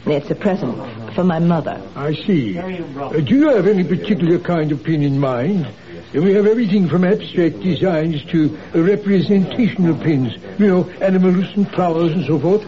It's 0.07 0.30
a 0.30 0.35
present 0.35 0.76
for 1.14 1.24
my 1.24 1.38
mother. 1.38 1.80
I 1.96 2.14
see. 2.14 2.59
Uh, 2.59 3.20
do 3.20 3.35
you 3.35 3.48
have 3.48 3.66
any 3.66 3.85
particular 3.85 4.38
kind 4.38 4.70
of 4.70 4.85
pin 4.85 5.02
in 5.02 5.18
mind? 5.18 5.66
Uh, 5.66 6.20
we 6.20 6.35
have 6.35 6.46
everything 6.46 6.88
from 6.88 7.04
abstract 7.04 7.61
designs 7.61 8.22
to 8.26 8.57
uh, 8.74 8.83
representational 8.83 9.96
pins. 9.96 10.35
You 10.59 10.66
know, 10.68 10.90
animals 11.00 11.46
and 11.57 11.68
flowers 11.70 12.12
and 12.12 12.26
so 12.26 12.38
forth. 12.38 12.62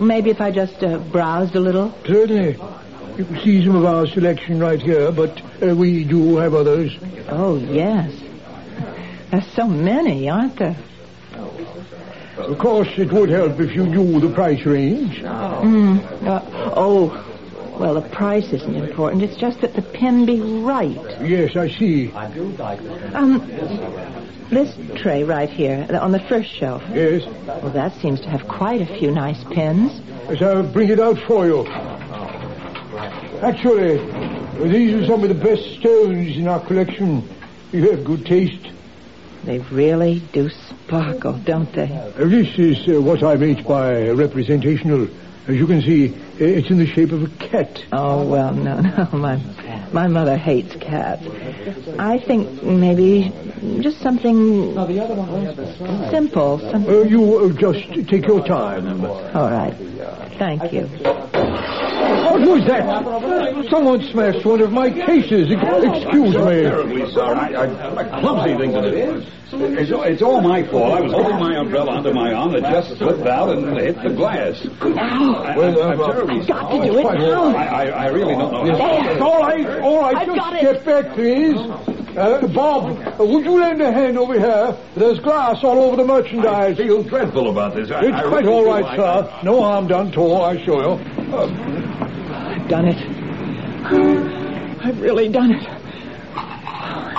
Maybe 0.00 0.30
if 0.30 0.40
I 0.40 0.50
just 0.50 0.82
uh, 0.82 0.98
browsed 0.98 1.54
a 1.54 1.60
little. 1.60 1.94
Certainly. 2.06 2.58
You 3.16 3.24
can 3.24 3.40
see 3.40 3.64
some 3.64 3.76
of 3.76 3.84
our 3.84 4.06
selection 4.06 4.60
right 4.60 4.80
here, 4.80 5.12
but 5.12 5.40
uh, 5.62 5.74
we 5.74 6.04
do 6.04 6.36
have 6.36 6.54
others. 6.54 6.96
Oh, 7.28 7.58
yes. 7.58 8.12
There's 9.30 9.46
so 9.52 9.66
many, 9.66 10.28
aren't 10.28 10.56
there? 10.56 10.76
Of 12.36 12.58
course, 12.58 12.88
it 12.96 13.12
would 13.12 13.28
help 13.28 13.60
if 13.60 13.74
you 13.74 13.84
knew 13.84 14.20
the 14.20 14.34
price 14.34 14.64
range. 14.64 15.18
Mm. 15.18 16.26
Uh, 16.26 16.40
oh, 16.74 17.76
well, 17.78 17.94
the 17.94 18.08
price 18.08 18.52
isn't 18.52 18.74
important. 18.74 19.22
It's 19.22 19.36
just 19.36 19.60
that 19.60 19.74
the 19.74 19.82
pen 19.82 20.24
be 20.26 20.40
right. 20.40 20.96
Yes, 21.22 21.56
I 21.56 21.68
see. 21.68 22.10
I 22.12 22.32
do 22.32 22.44
like 22.52 22.82
that. 22.82 23.14
Um, 23.14 23.40
This 24.50 24.74
tray 25.00 25.22
right 25.22 25.48
here, 25.48 25.86
on 26.00 26.10
the 26.10 26.18
first 26.18 26.50
shelf. 26.50 26.82
Yes. 26.92 27.24
Well, 27.46 27.70
that 27.70 27.94
seems 28.00 28.20
to 28.22 28.28
have 28.28 28.48
quite 28.48 28.80
a 28.80 28.98
few 28.98 29.12
nice 29.12 29.42
pins. 29.44 30.00
Yes, 30.28 30.42
I'll 30.42 30.72
bring 30.72 30.88
it 30.90 30.98
out 30.98 31.18
for 31.20 31.46
you. 31.46 31.66
Actually, 33.42 33.98
these 34.68 34.94
are 34.94 35.06
some 35.06 35.22
of 35.22 35.28
the 35.28 35.40
best 35.40 35.78
stones 35.78 36.36
in 36.36 36.48
our 36.48 36.58
collection. 36.66 37.28
You 37.70 37.90
have 37.92 38.04
good 38.04 38.26
taste. 38.26 38.68
They 39.44 39.60
really 39.70 40.20
do 40.32 40.50
sparkle, 40.50 41.38
don't 41.38 41.72
they? 41.72 41.86
This 42.16 42.58
is 42.58 42.88
uh, 42.88 43.00
what 43.00 43.22
I 43.22 43.36
meant 43.36 43.66
by 43.66 44.10
representational. 44.10 45.08
As 45.46 45.56
you 45.56 45.66
can 45.66 45.80
see, 45.80 46.14
it's 46.38 46.70
in 46.70 46.78
the 46.78 46.86
shape 46.86 47.12
of 47.12 47.22
a 47.22 47.28
cat. 47.38 47.82
Oh, 47.92 48.26
well, 48.26 48.52
no, 48.52 48.80
no. 48.80 49.08
My, 49.12 49.36
my 49.92 50.06
mother 50.08 50.36
hates 50.36 50.74
cats. 50.76 51.26
I 51.98 52.18
think 52.18 52.62
maybe 52.62 53.32
just 53.80 54.00
something 54.00 54.74
simple. 56.10 56.58
Some... 56.58 56.86
Uh, 56.86 57.02
you 57.02 57.38
uh, 57.38 57.52
just 57.52 58.08
take 58.08 58.26
your 58.26 58.46
time. 58.46 59.04
All 59.04 59.50
right. 59.50 59.74
Thank 60.38 60.72
you. 60.72 60.88
What 62.00 62.40
was 62.40 62.64
that? 62.66 63.68
Someone 63.70 64.02
smashed 64.12 64.44
one 64.44 64.60
of 64.60 64.72
my 64.72 64.90
cases. 64.90 65.50
Excuse 65.50 66.34
me. 66.34 66.62
Terribly 66.62 67.10
sorry. 67.12 67.54
I, 67.56 67.64
I, 67.64 68.02
a 68.02 68.20
clumsy 68.20 68.56
thing 68.56 68.72
to 68.72 68.90
do. 68.90 69.26
It's, 69.52 69.90
it's 69.90 70.22
all 70.22 70.40
my 70.40 70.62
fault. 70.70 70.94
I 70.94 71.00
was 71.00 71.12
holding 71.12 71.38
my 71.40 71.56
umbrella 71.56 71.96
under 71.96 72.14
my 72.14 72.32
arm. 72.32 72.54
It 72.54 72.60
just 72.62 72.96
slipped 72.98 73.26
out 73.26 73.50
and 73.50 73.76
hit 73.76 73.96
the 74.00 74.10
glass. 74.14 74.64
I, 74.80 75.56
Well, 75.56 75.82
I'm 75.82 76.00
uh, 76.00 76.12
terribly 76.12 76.46
Got 76.46 76.70
to 76.70 76.86
do 76.86 76.98
it 76.98 77.02
now. 77.02 77.56
I, 77.56 77.64
I, 77.64 77.84
I 77.88 78.06
really 78.08 78.34
don't 78.34 78.52
know. 78.52 78.64
There. 78.64 79.20
All 79.22 79.40
right, 79.42 79.66
all 79.80 80.00
right. 80.00 80.16
I've 80.16 80.26
just 80.26 80.38
got 80.38 80.54
it. 80.54 80.60
step 80.60 80.84
back, 80.84 81.14
please. 81.14 81.56
Uh, 82.16 82.46
Bob, 82.54 82.96
uh, 83.20 83.24
would 83.24 83.44
you 83.44 83.58
lend 83.60 83.80
a 83.82 83.92
hand 83.92 84.18
over 84.18 84.38
here? 84.38 84.76
There's 84.96 85.18
glass 85.20 85.62
all 85.64 85.78
over 85.78 85.96
the 85.96 86.02
I 86.04 86.06
merchandise. 86.20 86.76
feel 86.76 87.02
dreadful 87.02 87.50
about 87.50 87.74
this. 87.74 87.90
I, 87.90 88.02
It's 88.04 88.14
I 88.14 88.28
quite 88.28 88.46
all 88.46 88.64
right, 88.66 88.84
I- 88.84 88.96
sir. 88.96 89.40
No 89.44 89.62
harm 89.62 89.88
done 89.88 90.12
to 90.12 90.20
all, 90.20 90.44
I 90.44 90.54
assure 90.54 90.98
you. 90.98 91.19
I've 91.32 92.68
done 92.68 92.88
it. 92.88 92.98
I've 94.84 95.00
really 95.00 95.28
done 95.28 95.52
it. 95.52 95.66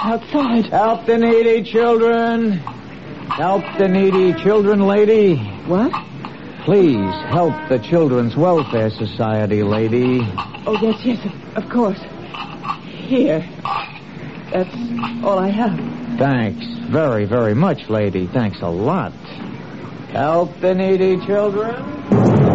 Outside. 0.03 0.65
Help 0.65 1.05
the 1.05 1.17
needy 1.17 1.63
children. 1.63 2.53
Help 3.29 3.63
the 3.77 3.87
needy 3.87 4.33
children, 4.43 4.81
lady. 4.81 5.37
What? 5.65 5.91
Please 6.65 7.13
help 7.29 7.53
the 7.69 7.79
Children's 7.79 8.35
Welfare 8.35 8.89
Society, 8.89 9.63
lady. 9.63 10.19
Oh, 10.65 10.77
yes, 10.81 10.99
yes, 11.03 11.25
of, 11.25 11.63
of 11.63 11.69
course. 11.71 11.99
Here. 12.85 13.47
That's 14.51 14.75
all 15.23 15.39
I 15.39 15.49
have. 15.49 15.75
Thanks 16.19 16.65
very, 16.89 17.25
very 17.25 17.55
much, 17.55 17.89
lady. 17.89 18.27
Thanks 18.27 18.59
a 18.61 18.69
lot. 18.69 19.13
Help 20.11 20.59
the 20.59 20.75
needy 20.75 21.25
children. 21.25 22.50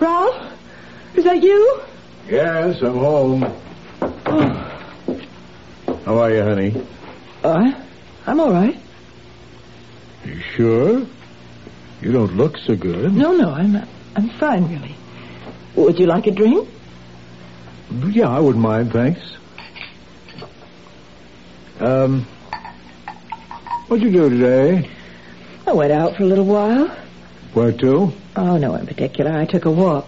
Ralph? 0.00 0.58
Is 1.14 1.24
that 1.24 1.42
you? 1.42 1.80
Yes, 2.28 2.80
I'm 2.82 2.98
home. 2.98 3.42
How 6.04 6.18
are 6.18 6.30
you, 6.30 6.42
honey? 6.42 6.82
Uh, 7.44 7.72
I'm 8.26 8.40
all 8.40 8.52
right. 8.52 8.78
You 10.24 10.40
sure? 10.56 11.06
You 12.00 12.12
don't 12.12 12.36
look 12.36 12.56
so 12.58 12.74
good. 12.74 13.12
No, 13.12 13.32
no, 13.32 13.50
I'm 13.50 13.76
I'm 14.16 14.28
fine, 14.40 14.64
really. 14.68 14.96
Would 15.76 15.98
you 15.98 16.06
like 16.06 16.26
a 16.26 16.32
drink? 16.32 16.68
Yeah, 18.10 18.28
I 18.28 18.40
wouldn't 18.40 18.62
mind, 18.62 18.92
thanks. 18.92 19.20
Um, 21.80 22.26
what'd 23.92 24.10
you 24.10 24.10
do 24.10 24.30
today? 24.30 24.88
I 25.66 25.72
went 25.74 25.92
out 25.92 26.16
for 26.16 26.22
a 26.22 26.26
little 26.26 26.46
while. 26.46 26.88
Where 27.52 27.72
to? 27.72 28.10
Oh, 28.36 28.56
no, 28.56 28.74
in 28.74 28.86
particular. 28.86 29.30
I 29.30 29.44
took 29.44 29.66
a 29.66 29.70
walk. 29.70 30.06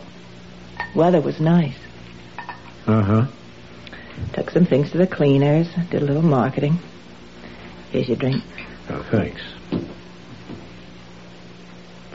Weather 0.95 1.21
was 1.21 1.39
nice. 1.39 1.77
Uh-huh. 2.87 3.27
Took 4.33 4.49
some 4.53 4.65
things 4.65 4.91
to 4.93 4.97
the 4.97 5.07
cleaners. 5.07 5.69
Did 5.91 6.01
a 6.01 6.07
little 6.07 6.23
marketing. 6.23 6.79
Here's 7.91 8.09
your 8.09 8.17
drink. 8.17 8.43
Oh, 8.89 9.07
thanks. 9.11 9.43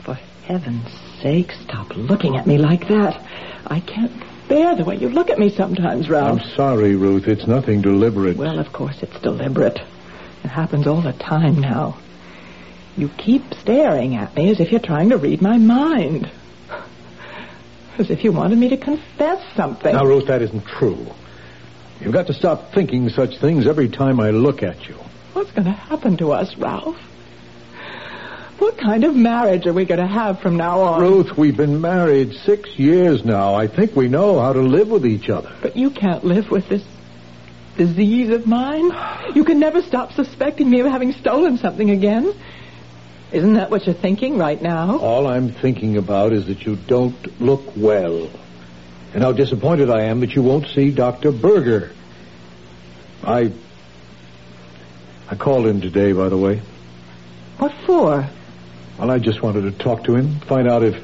For 0.02 0.14
heaven's 0.46 0.90
sake, 1.22 1.52
stop 1.52 1.94
looking 1.96 2.36
at 2.36 2.48
me 2.48 2.58
like 2.58 2.88
that. 2.88 3.24
I 3.68 3.78
can't 3.78 4.10
bear 4.48 4.74
the 4.74 4.84
way 4.84 4.96
you 4.96 5.08
look 5.08 5.30
at 5.30 5.38
me 5.38 5.50
sometimes, 5.50 6.10
Ralph. 6.10 6.40
I'm 6.40 6.48
sorry, 6.56 6.96
Ruth. 6.96 7.28
It's 7.28 7.46
nothing 7.46 7.80
deliberate. 7.80 8.36
Well, 8.36 8.58
of 8.58 8.72
course, 8.72 8.96
it's 9.02 9.20
deliberate. 9.20 9.78
It 10.44 10.48
happens 10.48 10.86
all 10.86 11.02
the 11.02 11.12
time 11.12 11.60
now. 11.60 11.98
You 12.96 13.08
keep 13.08 13.54
staring 13.54 14.16
at 14.16 14.34
me 14.34 14.50
as 14.50 14.60
if 14.60 14.70
you're 14.70 14.80
trying 14.80 15.10
to 15.10 15.16
read 15.16 15.40
my 15.40 15.58
mind. 15.58 16.30
As 17.98 18.10
if 18.10 18.24
you 18.24 18.32
wanted 18.32 18.58
me 18.58 18.70
to 18.70 18.76
confess 18.76 19.42
something. 19.54 19.94
Now, 19.94 20.04
Ruth, 20.04 20.26
that 20.26 20.42
isn't 20.42 20.66
true. 20.66 21.06
You've 22.00 22.12
got 22.12 22.28
to 22.28 22.34
stop 22.34 22.72
thinking 22.72 23.10
such 23.10 23.38
things 23.38 23.66
every 23.66 23.88
time 23.88 24.20
I 24.20 24.30
look 24.30 24.62
at 24.62 24.88
you. 24.88 24.94
What's 25.34 25.52
going 25.52 25.66
to 25.66 25.72
happen 25.72 26.16
to 26.18 26.32
us, 26.32 26.56
Ralph? 26.56 26.96
What 28.58 28.76
kind 28.76 29.04
of 29.04 29.14
marriage 29.14 29.66
are 29.66 29.72
we 29.72 29.84
going 29.84 30.00
to 30.00 30.06
have 30.06 30.40
from 30.40 30.56
now 30.56 30.80
on? 30.80 31.00
Ruth, 31.00 31.36
we've 31.36 31.56
been 31.56 31.80
married 31.80 32.34
six 32.34 32.78
years 32.78 33.24
now. 33.24 33.54
I 33.54 33.66
think 33.68 33.96
we 33.96 34.08
know 34.08 34.38
how 34.38 34.52
to 34.52 34.60
live 34.60 34.88
with 34.88 35.06
each 35.06 35.30
other. 35.30 35.50
But 35.62 35.76
you 35.76 35.90
can't 35.90 36.24
live 36.24 36.50
with 36.50 36.68
this 36.68 36.84
disease 37.80 38.28
of 38.28 38.46
mine. 38.46 38.92
You 39.34 39.42
can 39.42 39.58
never 39.58 39.80
stop 39.80 40.12
suspecting 40.12 40.68
me 40.68 40.80
of 40.80 40.86
having 40.86 41.12
stolen 41.12 41.56
something 41.56 41.88
again. 41.88 42.34
Isn't 43.32 43.54
that 43.54 43.70
what 43.70 43.86
you're 43.86 43.94
thinking 43.94 44.36
right 44.36 44.60
now? 44.60 44.98
All 44.98 45.26
I'm 45.26 45.50
thinking 45.50 45.96
about 45.96 46.34
is 46.34 46.46
that 46.48 46.66
you 46.66 46.76
don't 46.76 47.40
look 47.40 47.62
well. 47.74 48.28
And 49.14 49.22
how 49.22 49.32
disappointed 49.32 49.88
I 49.88 50.02
am 50.02 50.20
that 50.20 50.34
you 50.34 50.42
won't 50.42 50.66
see 50.66 50.90
Dr. 50.90 51.32
Berger. 51.32 51.92
I. 53.24 53.50
I 55.30 55.36
called 55.36 55.66
him 55.66 55.80
today, 55.80 56.12
by 56.12 56.28
the 56.28 56.36
way. 56.36 56.60
What 57.56 57.72
for? 57.86 58.28
Well, 58.98 59.10
I 59.10 59.18
just 59.18 59.40
wanted 59.40 59.62
to 59.62 59.70
talk 59.70 60.04
to 60.04 60.16
him, 60.16 60.38
find 60.40 60.68
out 60.68 60.82
if, 60.82 60.96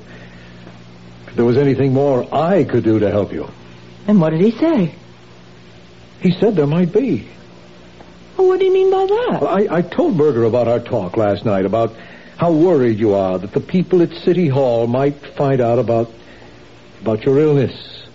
if 1.28 1.36
there 1.36 1.46
was 1.46 1.56
anything 1.56 1.94
more 1.94 2.28
I 2.34 2.64
could 2.64 2.84
do 2.84 2.98
to 2.98 3.10
help 3.10 3.32
you. 3.32 3.48
And 4.06 4.20
what 4.20 4.30
did 4.30 4.42
he 4.42 4.50
say? 4.50 4.94
He 6.20 6.32
said 6.32 6.56
there 6.56 6.66
might 6.66 6.92
be. 6.92 7.28
Well, 8.36 8.48
what 8.48 8.58
do 8.58 8.66
you 8.66 8.72
mean 8.72 8.90
by 8.90 9.06
that? 9.06 9.42
Well, 9.42 9.48
I, 9.48 9.78
I 9.78 9.82
told 9.82 10.18
Berger 10.18 10.44
about 10.44 10.68
our 10.68 10.80
talk 10.80 11.16
last 11.16 11.44
night, 11.44 11.64
about 11.64 11.94
how 12.36 12.52
worried 12.52 12.98
you 12.98 13.14
are 13.14 13.38
that 13.38 13.52
the 13.52 13.60
people 13.60 14.02
at 14.02 14.10
City 14.10 14.48
Hall 14.48 14.86
might 14.86 15.16
find 15.36 15.60
out 15.60 15.78
about 15.78 16.10
about 17.00 17.24
your 17.24 17.38
illness. 17.38 18.06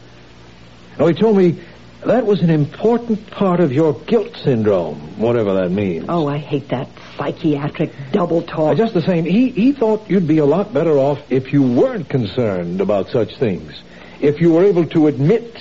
Now, 1.00 1.08
he 1.08 1.14
told 1.14 1.38
me 1.38 1.64
that 2.06 2.26
was 2.26 2.42
an 2.42 2.50
important 2.50 3.30
part 3.32 3.60
of 3.60 3.72
your 3.72 3.94
guilt 3.94 4.36
syndrome, 4.44 5.20
whatever 5.20 5.54
that 5.54 5.70
means. 5.70 6.06
Oh, 6.10 6.28
I 6.28 6.40
hate 6.40 6.70
that 6.70 6.90
psychiatric 7.16 7.92
double 8.12 8.42
talk. 8.42 8.76
Just 8.78 8.94
the 8.94 9.04
same, 9.04 9.24
he, 9.24 9.50
he 9.50 9.72
thought 9.72 10.10
you'd 10.10 10.28
be 10.28 10.40
a 10.40 10.46
lot 10.46 10.74
better 10.74 10.98
off 10.98 11.20
if 11.32 11.54
you 11.54 11.62
weren't 11.62 12.10
concerned 12.10 12.82
about 12.82 13.10
such 13.10 13.38
things. 13.38 13.80
If 14.20 14.42
you 14.42 14.52
were 14.52 14.64
able 14.66 14.86
to 14.88 15.08
admit 15.08 15.56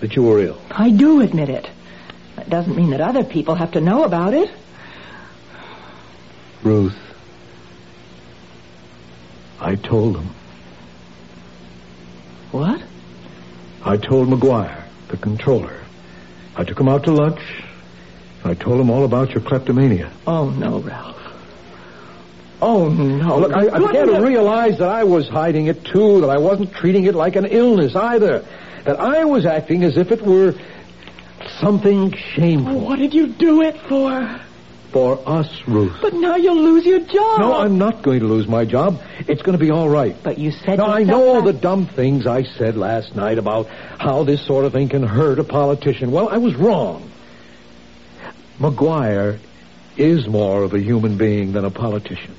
that 0.00 0.14
you 0.14 0.22
were 0.22 0.40
ill. 0.40 0.60
I 0.70 0.90
do 0.90 1.22
admit 1.22 1.48
it. 1.48 1.68
That 2.38 2.48
doesn't 2.50 2.76
mean 2.76 2.90
that 2.90 3.00
other 3.00 3.24
people 3.24 3.56
have 3.56 3.72
to 3.72 3.80
know 3.80 4.04
about 4.04 4.32
it. 4.32 4.48
Ruth, 6.62 6.96
I 9.58 9.74
told 9.74 10.18
him. 10.18 10.30
What? 12.52 12.80
I 13.84 13.96
told 13.96 14.28
McGuire, 14.28 14.84
the 15.08 15.16
controller. 15.16 15.80
I 16.54 16.62
took 16.62 16.78
him 16.78 16.88
out 16.88 17.04
to 17.04 17.12
lunch. 17.12 17.40
I 18.44 18.54
told 18.54 18.80
him 18.80 18.88
all 18.88 19.04
about 19.04 19.30
your 19.30 19.40
kleptomania. 19.40 20.12
Oh, 20.24 20.50
no, 20.50 20.78
Ralph. 20.78 21.16
Oh, 22.62 22.88
no. 22.88 23.40
Look, 23.40 23.52
I, 23.52 23.68
I 23.68 23.78
began 23.80 24.06
to 24.06 24.20
realize 24.20 24.78
that 24.78 24.90
I 24.90 25.02
was 25.02 25.28
hiding 25.28 25.66
it 25.66 25.84
too, 25.84 26.20
that 26.20 26.30
I 26.30 26.38
wasn't 26.38 26.72
treating 26.72 27.04
it 27.06 27.16
like 27.16 27.34
an 27.34 27.46
illness 27.46 27.96
either, 27.96 28.44
that 28.84 29.00
I 29.00 29.24
was 29.24 29.44
acting 29.44 29.82
as 29.82 29.96
if 29.96 30.12
it 30.12 30.22
were 30.22 30.54
something 31.60 32.12
shameful 32.34 32.80
What 32.80 32.98
did 32.98 33.14
you 33.14 33.28
do 33.28 33.62
it 33.62 33.76
for? 33.88 34.40
for 34.92 35.20
us, 35.28 35.62
Ruth. 35.68 35.98
But 36.00 36.14
now 36.14 36.36
you'll 36.36 36.62
lose 36.62 36.86
your 36.86 37.00
job. 37.00 37.40
No, 37.40 37.52
I'm 37.54 37.76
not 37.76 38.02
going 38.02 38.20
to 38.20 38.26
lose 38.26 38.48
my 38.48 38.64
job. 38.64 38.98
It's 39.26 39.42
going 39.42 39.56
to 39.58 39.62
be 39.62 39.70
all 39.70 39.88
right. 39.88 40.16
But 40.22 40.38
you 40.38 40.50
said 40.50 40.78
No, 40.78 40.86
I 40.86 41.02
know 41.02 41.28
all 41.28 41.42
the 41.42 41.52
dumb 41.52 41.86
things 41.86 42.26
I 42.26 42.42
said 42.44 42.74
last 42.76 43.14
night 43.14 43.36
about 43.36 43.66
how 43.68 44.24
this 44.24 44.46
sort 44.46 44.64
of 44.64 44.72
thing 44.72 44.88
can 44.88 45.02
hurt 45.02 45.38
a 45.38 45.44
politician. 45.44 46.10
Well, 46.10 46.30
I 46.30 46.38
was 46.38 46.54
wrong. 46.54 47.10
McGuire 48.58 49.38
is 49.96 50.26
more 50.26 50.62
of 50.62 50.72
a 50.72 50.80
human 50.80 51.18
being 51.18 51.52
than 51.52 51.64
a 51.64 51.70
politician. 51.70 52.34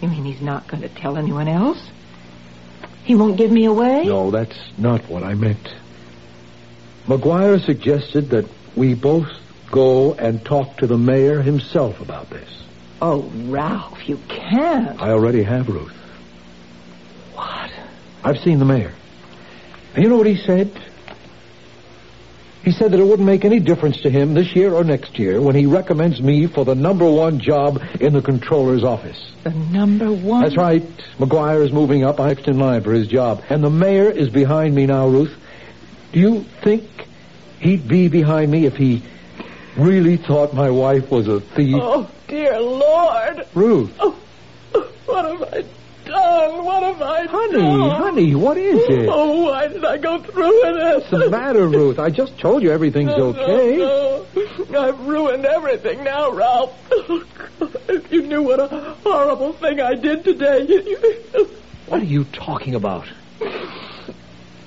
You 0.00 0.08
mean 0.08 0.24
he's 0.24 0.40
not 0.40 0.66
going 0.66 0.82
to 0.82 0.88
tell 0.88 1.18
anyone 1.18 1.48
else? 1.48 1.90
He 3.04 3.14
won't 3.16 3.36
give 3.36 3.50
me 3.50 3.64
away? 3.66 4.04
No, 4.04 4.30
that's 4.30 4.58
not 4.76 5.08
what 5.08 5.22
I 5.24 5.34
meant. 5.34 5.68
McGuire 7.08 7.64
suggested 7.64 8.28
that 8.30 8.44
we 8.76 8.92
both 8.94 9.28
go 9.70 10.12
and 10.12 10.44
talk 10.44 10.76
to 10.76 10.86
the 10.86 10.98
mayor 10.98 11.40
himself 11.40 12.00
about 12.00 12.28
this. 12.28 12.48
Oh, 13.00 13.30
Ralph, 13.46 14.06
you 14.06 14.18
can't. 14.28 15.00
I 15.00 15.10
already 15.10 15.42
have, 15.42 15.68
Ruth. 15.68 15.92
What? 17.34 17.70
I've 18.22 18.38
seen 18.38 18.58
the 18.58 18.66
mayor. 18.66 18.92
And 19.94 20.04
you 20.04 20.10
know 20.10 20.18
what 20.18 20.26
he 20.26 20.36
said? 20.36 20.70
He 22.62 22.72
said 22.72 22.90
that 22.90 23.00
it 23.00 23.04
wouldn't 23.04 23.26
make 23.26 23.46
any 23.46 23.60
difference 23.60 24.02
to 24.02 24.10
him 24.10 24.34
this 24.34 24.54
year 24.54 24.74
or 24.74 24.84
next 24.84 25.18
year 25.18 25.40
when 25.40 25.54
he 25.54 25.64
recommends 25.64 26.20
me 26.20 26.46
for 26.46 26.66
the 26.66 26.74
number 26.74 27.10
one 27.10 27.40
job 27.40 27.80
in 28.00 28.12
the 28.12 28.20
controller's 28.20 28.84
office. 28.84 29.32
The 29.44 29.50
number 29.50 30.12
one? 30.12 30.42
That's 30.42 30.58
right. 30.58 30.82
McGuire 31.18 31.64
is 31.64 31.72
moving 31.72 32.04
up 32.04 32.18
next 32.18 32.48
in 32.48 32.58
line 32.58 32.82
for 32.82 32.92
his 32.92 33.06
job. 33.06 33.42
And 33.48 33.64
the 33.64 33.70
mayor 33.70 34.10
is 34.10 34.28
behind 34.28 34.74
me 34.74 34.84
now, 34.84 35.08
Ruth. 35.08 35.34
Do 36.12 36.20
you 36.20 36.44
think 36.62 36.84
he'd 37.60 37.86
be 37.86 38.08
behind 38.08 38.50
me 38.50 38.66
if 38.66 38.76
he 38.76 39.02
really 39.76 40.16
thought 40.16 40.54
my 40.54 40.70
wife 40.70 41.10
was 41.10 41.28
a 41.28 41.40
thief? 41.40 41.76
Oh, 41.78 42.10
dear 42.26 42.58
Lord. 42.60 43.46
Ruth. 43.54 43.94
Oh, 44.00 44.16
what 45.06 45.24
have 45.24 45.42
I 45.42 45.64
done? 46.06 46.64
What 46.64 46.82
have 46.82 47.02
I 47.02 47.26
Honey, 47.26 47.52
done? 47.52 47.80
honey, 47.80 47.90
honey, 48.30 48.34
what 48.34 48.56
is 48.56 48.80
it? 48.88 49.08
Oh, 49.10 49.44
why 49.50 49.68
did 49.68 49.84
I 49.84 49.98
go 49.98 50.18
through 50.18 50.62
with 50.62 50.74
this? 50.76 51.10
What's 51.12 51.24
the 51.24 51.30
matter, 51.30 51.66
Ruth? 51.68 51.98
I 51.98 52.08
just 52.10 52.38
told 52.38 52.62
you 52.62 52.70
everything's 52.70 53.08
No, 53.16 53.28
okay. 53.28 53.76
no, 53.76 54.26
no. 54.70 54.88
I've 54.88 55.00
ruined 55.06 55.44
everything 55.44 56.04
now, 56.04 56.30
Ralph. 56.32 56.74
Oh, 56.90 57.24
if 57.88 58.12
you 58.12 58.22
knew 58.22 58.42
what 58.42 58.60
a 58.60 58.68
horrible 59.02 59.52
thing 59.54 59.80
I 59.80 59.94
did 59.94 60.22
today. 60.24 60.64
What 61.86 62.02
are 62.02 62.04
you 62.04 62.24
talking 62.24 62.74
about? 62.74 63.06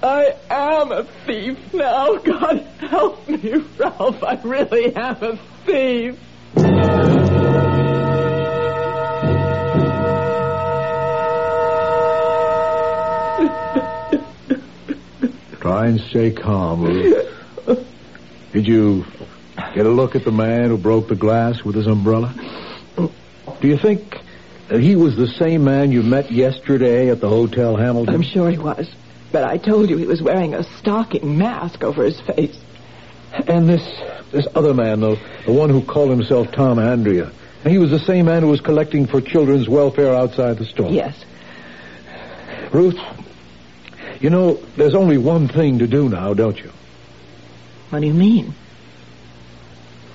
I 0.04 0.36
am 0.49 0.91
a 0.91 1.04
thief 1.04 1.74
now. 1.74 2.16
God 2.18 2.60
help 2.80 3.28
me, 3.30 3.54
Ralph. 3.78 4.24
I 4.24 4.39
really 4.43 4.95
am 4.95 5.16
a 5.22 5.38
thief. 5.66 6.20
Try 15.60 15.88
and 15.88 16.02
stay 16.02 16.32
calm, 16.32 16.84
Ruth. 16.84 17.28
Did 18.54 18.68
you 18.68 19.06
get 19.76 19.86
a 19.86 19.89
look 19.89 20.16
at 20.16 20.26
the 20.26 20.32
man 20.32 20.70
who 20.70 20.78
broke 20.78 21.08
the 21.08 21.16
glass 21.16 21.64
with 21.64 21.76
his 21.76 21.86
umbrella? 21.86 22.34
Do 22.97 23.68
you 23.68 23.78
think 23.78 24.18
that 24.70 24.82
he 24.82 24.95
was 24.95 25.16
the 25.16 25.28
same 25.28 25.64
man 25.64 25.91
you 25.91 26.02
met 26.02 26.32
yesterday 26.32 27.12
at 27.12 27.22
the 27.22 27.30
Hotel 27.30 27.76
Hamilton? 27.76 28.16
I'm 28.16 28.24
sure 28.24 28.49
he 28.49 28.58
was. 28.58 28.89
But 29.32 29.43
I 29.43 29.57
told 29.57 29.89
you 29.89 29.97
he 29.97 30.05
was 30.05 30.21
wearing 30.21 30.53
a 30.53 30.63
stocking 30.63 31.38
mask 31.38 31.84
over 31.84 32.03
his 32.03 32.19
face. 32.21 32.57
And 33.47 33.67
this 33.69 33.84
this 34.32 34.47
other 34.55 34.73
man, 34.73 34.99
the, 34.99 35.19
the 35.45 35.53
one 35.53 35.69
who 35.69 35.82
called 35.82 36.09
himself 36.09 36.51
Tom 36.51 36.79
Andrea, 36.79 37.32
he 37.63 37.77
was 37.77 37.91
the 37.91 37.99
same 37.99 38.25
man 38.25 38.41
who 38.41 38.49
was 38.49 38.61
collecting 38.61 39.07
for 39.07 39.21
children's 39.21 39.69
welfare 39.69 40.13
outside 40.13 40.57
the 40.57 40.65
store. 40.65 40.89
Yes. 40.89 41.23
Ruth, 42.73 42.99
you 44.19 44.29
know, 44.29 44.55
there's 44.77 44.95
only 44.95 45.17
one 45.17 45.47
thing 45.47 45.79
to 45.79 45.88
do 45.88 46.09
now, 46.09 46.34
don't 46.34 46.57
you? 46.57 46.71
What 47.89 47.99
do 47.99 48.07
you 48.07 48.13
mean? 48.13 48.53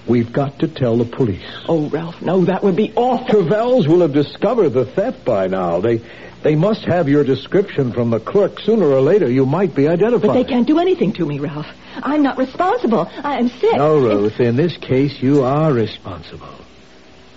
We've 0.07 0.33
got 0.33 0.61
to 0.61 0.69
tell 0.69 0.97
the 0.97 1.05
police. 1.05 1.45
Oh, 1.69 1.89
Ralph, 1.89 2.23
no, 2.23 2.45
that 2.45 2.63
would 2.63 2.77
be 2.77 2.93
awful. 2.95 3.45
Travels 3.45 3.89
will 3.89 4.01
have 4.01 4.13
discovered 4.13 4.71
the 4.71 4.85
theft 4.85 5.25
by 5.25 5.49
now. 5.49 5.81
They 5.81 6.01
they 6.43 6.55
must 6.55 6.85
have 6.85 7.09
your 7.09 7.25
description 7.25 7.93
from 7.93 8.11
the 8.11 8.21
clerk. 8.21 8.61
Sooner 8.61 8.87
or 8.87 9.01
later, 9.01 9.31
you 9.31 9.47
might 9.47 9.75
be 9.75 9.89
identified. 9.89 10.29
But 10.29 10.35
they 10.35 10.45
can't 10.45 10.67
do 10.67 10.79
anything 10.79 11.13
to 11.15 11.27
me, 11.27 11.39
Ralph. 11.39 11.67
I'm 11.97 12.23
not 12.23 12.39
responsible. 12.39 13.11
I 13.23 13.39
am 13.39 13.49
sick. 13.49 13.75
No, 13.77 13.99
Ruth. 13.99 14.39
In 14.39 14.57
this 14.57 14.77
case, 14.77 15.21
you 15.21 15.43
are 15.43 15.73
responsible. 15.73 16.49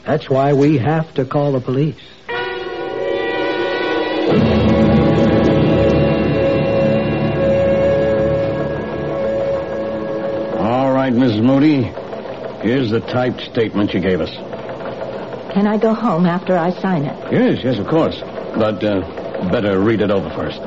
That's 0.05 0.29
why 0.29 0.53
we 0.53 0.77
have 0.77 1.13
to 1.15 1.25
call 1.25 1.53
the 1.53 1.61
police. 1.61 1.95
All 10.59 10.91
right, 10.91 11.13
Mrs. 11.13 11.41
Moody. 11.41 11.83
Here's 12.61 12.91
the 12.91 12.99
typed 12.99 13.41
statement 13.41 13.93
you 13.93 14.01
gave 14.01 14.19
us. 14.19 14.29
Can 15.53 15.65
I 15.65 15.77
go 15.77 15.93
home 15.93 16.25
after 16.25 16.57
I 16.57 16.71
sign 16.71 17.05
it? 17.05 17.31
Yes, 17.31 17.63
yes, 17.63 17.79
of 17.79 17.87
course. 17.87 18.21
But 18.57 18.83
uh, 18.83 19.49
better 19.51 19.79
read 19.79 20.01
it 20.01 20.11
over 20.11 20.29
first. 20.29 20.59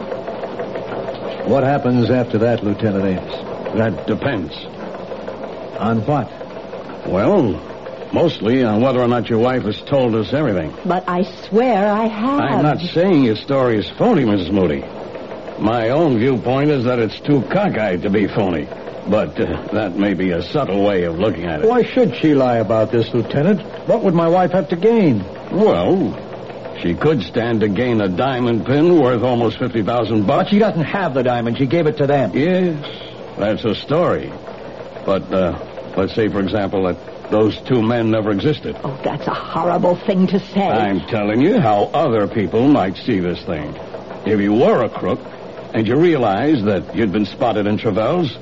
What 1.49 1.65
happens 1.65 2.11
after 2.11 2.39
that, 2.39 2.63
Lieutenant 2.63 3.05
Ames? 3.05 3.77
That 3.77 4.07
depends. 4.07 4.53
On 5.79 6.07
what? 6.07 6.31
Well, 7.07 7.53
mostly 8.13 8.63
on 8.63 8.81
whether 8.81 9.01
or 9.01 9.09
not 9.09 9.29
your 9.29 9.41
wife 9.41 9.65
has 9.65 9.81
told 9.83 10.15
us 10.15 10.33
everything. 10.33 10.73
But 10.85 11.09
I 11.09 11.23
swear 11.49 11.91
I 11.93 12.07
have. 12.07 12.41
I'm 12.41 12.63
not 12.63 12.79
saying 12.79 13.25
your 13.25 13.37
story 13.37 13.79
is 13.79 13.91
phony, 13.99 14.25
Mrs. 14.25 14.53
Moody. 14.53 14.83
My 15.61 15.91
own 15.91 16.19
viewpoint 16.19 16.71
is 16.71 16.85
that 16.85 16.99
it's 16.99 17.19
too 17.21 17.43
cockeyed 17.51 18.03
to 18.03 18.11
be 18.11 18.29
phony. 18.29 18.69
But 19.09 19.39
uh, 19.41 19.67
that 19.73 19.97
may 19.97 20.15
be 20.15 20.31
a 20.31 20.43
subtle 20.43 20.85
way 20.85 21.05
of 21.05 21.19
looking 21.19 21.45
at 21.45 21.63
it. 21.63 21.69
Why 21.69 21.83
should 21.83 22.15
she 22.17 22.35
lie 22.35 22.59
about 22.59 22.93
this, 22.93 23.13
Lieutenant? 23.13 23.61
What 23.89 24.05
would 24.05 24.15
my 24.15 24.29
wife 24.29 24.53
have 24.53 24.69
to 24.69 24.77
gain? 24.77 25.25
Well, 25.51 26.13
she 26.81 26.95
could 26.95 27.23
stand 27.23 27.61
to 27.61 27.69
gain 27.69 28.01
a 28.01 28.09
diamond 28.09 28.65
pin 28.67 28.99
worth 29.01 29.23
almost 29.23 29.59
50,000 29.59 30.23
But 30.23 30.27
bucks. 30.27 30.51
she 30.51 30.59
doesn't 30.59 30.85
have 30.85 31.15
the 31.15 31.23
diamond. 31.23 31.59
She 31.59 31.67
gave 31.67 31.87
it 31.87 31.97
to 31.99 32.07
them. 32.07 32.33
Yes, 32.35 32.85
that's 33.39 33.65
a 33.65 33.75
story. 33.75 34.33
But 35.05 35.33
uh, 35.33 35.93
let's 35.97 36.15
say, 36.15 36.29
for 36.29 36.41
example, 36.41 36.85
that 36.85 37.31
those 37.31 37.57
two 37.63 37.83
men 37.83 38.11
never 38.11 38.31
existed. 38.31 38.77
Oh, 38.85 38.99
that's 39.05 39.27
a 39.27 39.35
horrible 39.35 39.97
thing 39.97 40.27
to 40.29 40.39
say. 40.39 40.61
I'm 40.67 41.01
telling 41.07 41.41
you 41.41 41.61
how 41.61 41.85
other 41.95 42.27
people 42.29 42.69
might 42.69 42.97
see 42.97 43.21
this 43.21 43.43
thing. 43.45 43.75
If 44.27 44.41
you 44.41 44.53
were 44.53 44.83
a 44.85 44.89
crook 44.89 45.21
and 45.75 45.87
you 45.87 45.97
realized 45.97 46.65
that 46.67 46.95
you'd 46.95 47.13
been 47.13 47.27
spotted 47.27 47.67
in 47.67 47.79
Travels, 47.79 48.37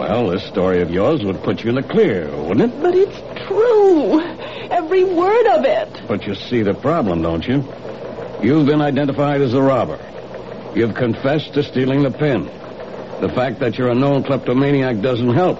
well, 0.00 0.28
this 0.28 0.42
story 0.48 0.80
of 0.80 0.90
yours 0.90 1.22
would 1.24 1.42
put 1.42 1.62
you 1.62 1.68
in 1.68 1.74
the 1.74 1.82
clear, 1.82 2.26
wouldn't 2.34 2.72
it? 2.72 2.80
But 2.80 2.94
it's 2.94 3.46
true. 3.46 4.18
Every 4.70 5.04
word 5.04 5.46
of 5.58 5.64
it. 5.66 6.08
But 6.08 6.26
you 6.26 6.34
see 6.34 6.62
the 6.62 6.72
problem, 6.72 7.20
don't 7.20 7.46
you? 7.46 7.62
You've 8.42 8.64
been 8.64 8.80
identified 8.80 9.42
as 9.42 9.52
a 9.52 9.60
robber. 9.60 9.98
You've 10.74 10.94
confessed 10.94 11.52
to 11.52 11.62
stealing 11.62 12.02
the 12.02 12.10
pin. 12.10 12.46
The 13.20 13.28
fact 13.28 13.58
that 13.60 13.76
you're 13.76 13.90
a 13.90 13.94
known 13.94 14.22
kleptomaniac 14.22 15.02
doesn't 15.02 15.34
help. 15.34 15.58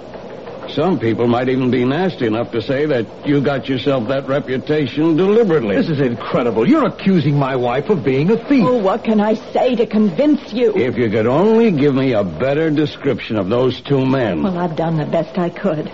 Some 0.73 0.99
people 0.99 1.27
might 1.27 1.49
even 1.49 1.69
be 1.69 1.83
nasty 1.83 2.27
enough 2.27 2.51
to 2.51 2.61
say 2.61 2.85
that 2.85 3.27
you 3.27 3.41
got 3.41 3.67
yourself 3.67 4.07
that 4.07 4.27
reputation 4.27 5.17
deliberately. 5.17 5.75
This 5.75 5.89
is 5.89 5.99
incredible. 5.99 6.67
You're 6.67 6.85
accusing 6.85 7.37
my 7.37 7.55
wife 7.57 7.89
of 7.89 8.03
being 8.03 8.31
a 8.31 8.37
thief. 8.37 8.63
Oh, 8.65 8.77
what 8.77 9.03
can 9.03 9.19
I 9.19 9.33
say 9.33 9.75
to 9.75 9.85
convince 9.85 10.53
you? 10.53 10.73
If 10.75 10.95
you 10.97 11.09
could 11.09 11.27
only 11.27 11.71
give 11.71 11.93
me 11.93 12.13
a 12.13 12.23
better 12.23 12.69
description 12.71 13.37
of 13.37 13.49
those 13.49 13.81
two 13.81 14.05
men. 14.05 14.43
Well, 14.43 14.57
I've 14.57 14.75
done 14.77 14.95
the 14.95 15.05
best 15.05 15.37
I 15.37 15.49
could. 15.49 15.91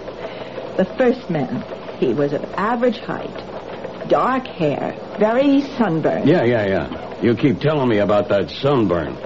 The 0.77 0.85
first 0.97 1.29
man, 1.29 1.63
he 1.99 2.13
was 2.13 2.33
of 2.33 2.43
average 2.53 2.99
height, 2.99 4.09
dark 4.09 4.45
hair, 4.45 4.95
very 5.17 5.61
sunburned. 5.61 6.29
Yeah, 6.29 6.43
yeah, 6.43 6.67
yeah. 6.67 7.21
You 7.21 7.35
keep 7.35 7.59
telling 7.59 7.89
me 7.89 7.97
about 7.97 8.29
that 8.29 8.51
sunburn. 8.51 9.17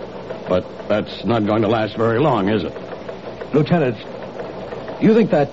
But 0.48 0.66
that's 0.88 1.26
not 1.26 1.46
going 1.46 1.62
to 1.64 1.68
last 1.68 1.98
very 1.98 2.20
long, 2.20 2.48
is 2.48 2.64
it? 2.64 2.74
Lieutenant, 3.54 3.98
you 5.02 5.14
think 5.14 5.32
that 5.32 5.50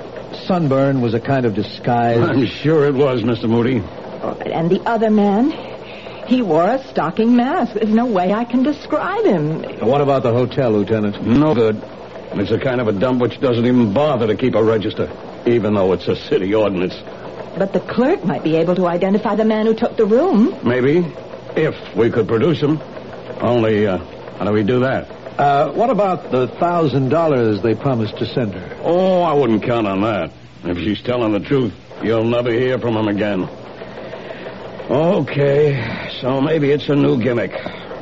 sunburn 0.47 1.01
was 1.01 1.15
a 1.15 1.21
kind 1.21 1.47
of 1.47 1.55
disguise? 1.55 2.19
I'm 2.19 2.47
sure 2.47 2.87
it 2.87 2.95
was, 2.95 3.23
Mr. 3.23 3.49
Moody. 3.49 3.81
All 3.81 4.35
right, 4.35 4.49
And 4.49 4.71
the 4.71 4.81
other 4.83 5.11
man, 5.11 5.51
he 6.27 6.43
wore 6.43 6.65
a 6.69 6.85
stocking 6.89 7.37
mask. 7.37 7.75
There's 7.75 7.89
no 7.89 8.07
way 8.07 8.33
I 8.33 8.45
can 8.45 8.63
describe 8.63 9.25
him. 9.25 9.63
what 9.87 10.01
about 10.01 10.23
the 10.23 10.33
hotel, 10.33 10.73
Lieutenant? 10.73 11.25
No 11.27 11.55
good. 11.55 11.83
It's 12.33 12.51
a 12.51 12.59
kind 12.59 12.81
of 12.81 12.89
a 12.89 12.93
dump 12.93 13.23
which 13.23 13.41
doesn't 13.41 13.65
even 13.65 13.95
bother 13.95 14.27
to 14.27 14.37
keep 14.37 14.55
a 14.55 14.63
register, 14.63 15.11
even 15.47 15.75
though 15.75 15.93
it's 15.93 16.07
a 16.09 16.17
city 16.17 16.55
ordinance. 16.55 16.95
But 17.57 17.73
the 17.73 17.81
clerk 17.81 18.25
might 18.25 18.45
be 18.45 18.57
able 18.57 18.77
to 18.77 18.87
identify 18.87 19.35
the 19.35 19.45
man 19.45 19.67
who 19.67 19.75
took 19.75 19.97
the 19.97 20.05
room. 20.05 20.55
Maybe, 20.63 20.99
if 21.57 21.97
we 21.97 22.11
could 22.11 22.29
produce 22.29 22.61
him. 22.61 22.79
Only, 23.41 23.87
uh, 23.87 23.99
how 24.37 24.45
do 24.45 24.53
we 24.53 24.63
do 24.63 24.81
that? 24.81 25.09
Uh, 25.39 25.71
what 25.71 25.89
about 25.89 26.33
the 26.33 26.49
thousand 26.59 27.11
dollars 27.11 27.63
they 27.63 27.73
promised 27.73 28.19
to 28.19 28.27
send 28.27 28.55
her? 28.55 28.77
Oh, 28.83 29.23
I 29.23 29.33
wouldn't 29.33 29.63
count 29.63 29.87
on 29.87 30.01
that. 30.01 30.33
If 30.65 30.79
she's 30.79 31.01
telling 31.01 31.33
the 31.33 31.39
truth, 31.39 31.73
you'll 32.03 32.25
never 32.25 32.51
hear 32.51 32.77
from 32.81 32.97
him 32.97 33.07
again. 33.07 33.49
Okay, 34.91 36.11
so 36.21 36.41
maybe 36.41 36.73
it's 36.73 36.89
a 36.89 36.97
new 36.97 37.23
gimmick. 37.23 37.53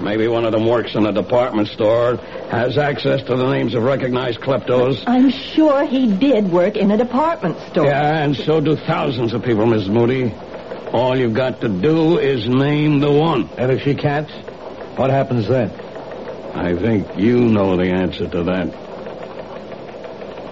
Maybe 0.01 0.29
one 0.29 0.47
of 0.47 0.53
them 0.53 0.67
works 0.67 0.95
in 0.95 1.05
a 1.05 1.13
department 1.13 1.69
store, 1.69 2.17
has 2.51 2.79
access 2.79 3.23
to 3.25 3.37
the 3.37 3.51
names 3.53 3.75
of 3.75 3.83
recognized 3.83 4.41
kleptos. 4.41 5.03
I'm 5.07 5.29
sure 5.31 5.85
he 5.85 6.17
did 6.17 6.51
work 6.51 6.77
in 6.77 6.91
a 6.91 6.97
department 6.97 7.59
store. 7.69 7.85
Yeah, 7.85 8.25
and 8.25 8.35
so 8.35 8.61
do 8.61 8.77
thousands 8.77 9.35
of 9.35 9.43
people, 9.43 9.67
Miss 9.67 9.89
Moody. 9.89 10.33
All 10.93 11.15
you've 11.19 11.35
got 11.35 11.61
to 11.61 11.69
do 11.69 12.19
is 12.19 12.49
name 12.49 13.01
the 13.01 13.13
one. 13.13 13.47
And 13.59 13.71
if 13.73 13.83
she 13.83 13.95
can't, 13.95 14.31
what 14.97 15.11
happens 15.11 15.49
then? 15.49 15.71
I 16.57 16.75
think 16.75 17.07
you 17.17 17.39
know 17.39 17.77
the 17.77 17.91
answer 17.91 18.29
to 18.29 18.43
that. 18.45 18.87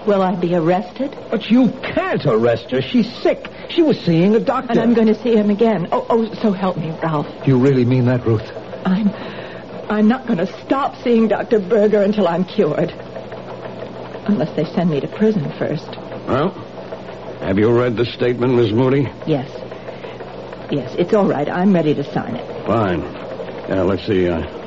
Will 0.05 0.21
I 0.21 0.35
be 0.35 0.53
arrested? 0.55 1.17
But 1.31 1.49
you 1.49 1.71
can't 1.81 2.23
arrest 2.25 2.69
her. 2.71 2.81
She's 2.81 3.11
sick. 3.21 3.49
She 3.69 3.81
was 3.81 3.99
seeing 3.99 4.35
a 4.35 4.39
doctor. 4.39 4.71
And 4.71 4.79
I'm 4.79 4.93
going 4.93 5.07
to 5.07 5.15
see 5.15 5.35
him 5.35 5.49
again. 5.49 5.87
Oh, 5.91 6.05
oh, 6.09 6.33
so 6.35 6.51
help 6.51 6.77
me, 6.77 6.91
Ralph. 7.01 7.27
You 7.47 7.57
really 7.57 7.85
mean 7.85 8.05
that, 8.05 8.25
Ruth? 8.25 8.49
I'm. 8.85 9.09
I'm 9.89 10.07
not 10.07 10.25
going 10.25 10.39
to 10.39 10.47
stop 10.63 10.95
seeing 11.03 11.27
Dr. 11.27 11.59
Berger 11.59 12.01
until 12.01 12.27
I'm 12.27 12.43
cured. 12.43 12.91
Unless 14.27 14.55
they 14.55 14.65
send 14.65 14.89
me 14.89 14.99
to 14.99 15.07
prison 15.07 15.51
first. 15.59 15.87
Well, 16.27 16.49
have 17.41 17.59
you 17.59 17.71
read 17.71 17.95
the 17.95 18.05
statement, 18.05 18.55
Miss 18.55 18.71
Moody? 18.71 19.07
Yes. 19.27 19.49
Yes, 20.71 20.95
it's 20.97 21.13
all 21.13 21.27
right. 21.27 21.47
I'm 21.47 21.73
ready 21.73 21.93
to 21.93 22.03
sign 22.13 22.35
it. 22.35 22.65
Fine. 22.65 23.01
Now, 23.69 23.83
let's 23.83 24.05
see. 24.07 24.27
I 24.27 24.64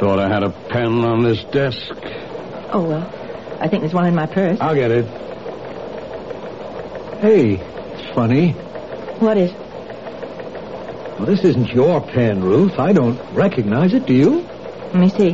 thought 0.00 0.18
I 0.18 0.28
had 0.32 0.42
a 0.42 0.48
pen 0.48 1.04
on 1.04 1.22
this 1.22 1.44
desk. 1.52 1.92
Oh, 2.72 2.86
well, 2.88 3.06
I 3.60 3.68
think 3.68 3.82
there's 3.82 3.92
one 3.92 4.06
in 4.06 4.14
my 4.14 4.24
purse. 4.24 4.58
I'll 4.58 4.74
get 4.74 4.90
it. 4.90 5.04
Hey, 7.20 7.56
it's 7.56 8.14
funny. 8.14 8.52
What 9.20 9.36
is? 9.36 9.52
Well, 9.52 11.26
this 11.26 11.44
isn't 11.44 11.68
your 11.68 12.00
pen, 12.00 12.42
Ruth. 12.42 12.78
I 12.78 12.94
don't 12.94 13.20
recognize 13.34 13.92
it. 13.92 14.06
Do 14.06 14.14
you? 14.14 14.40
Let 14.40 14.94
me 14.94 15.10
see. 15.10 15.32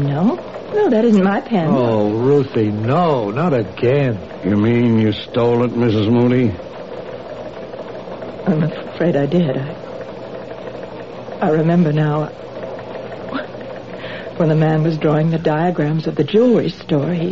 No? 0.00 0.36
No, 0.72 0.88
that 0.90 1.04
isn't 1.04 1.24
my 1.24 1.40
pen. 1.40 1.66
Oh, 1.70 2.12
Ruthie, 2.12 2.70
no, 2.70 3.32
not 3.32 3.52
again. 3.52 4.20
You 4.44 4.56
mean 4.56 5.00
you 5.00 5.12
stole 5.12 5.64
it, 5.64 5.72
Mrs. 5.72 6.10
Moody? 6.12 6.50
I'm 8.46 8.62
afraid 8.62 9.16
I 9.16 9.26
did. 9.26 9.56
I, 9.56 9.74
I 11.40 11.48
remember 11.50 11.92
now. 11.92 12.30
When 14.36 14.48
the 14.48 14.56
man 14.56 14.82
was 14.82 14.98
drawing 14.98 15.30
the 15.30 15.38
diagrams 15.38 16.08
of 16.08 16.16
the 16.16 16.24
jewelry 16.24 16.68
store, 16.68 17.12
he 17.14 17.30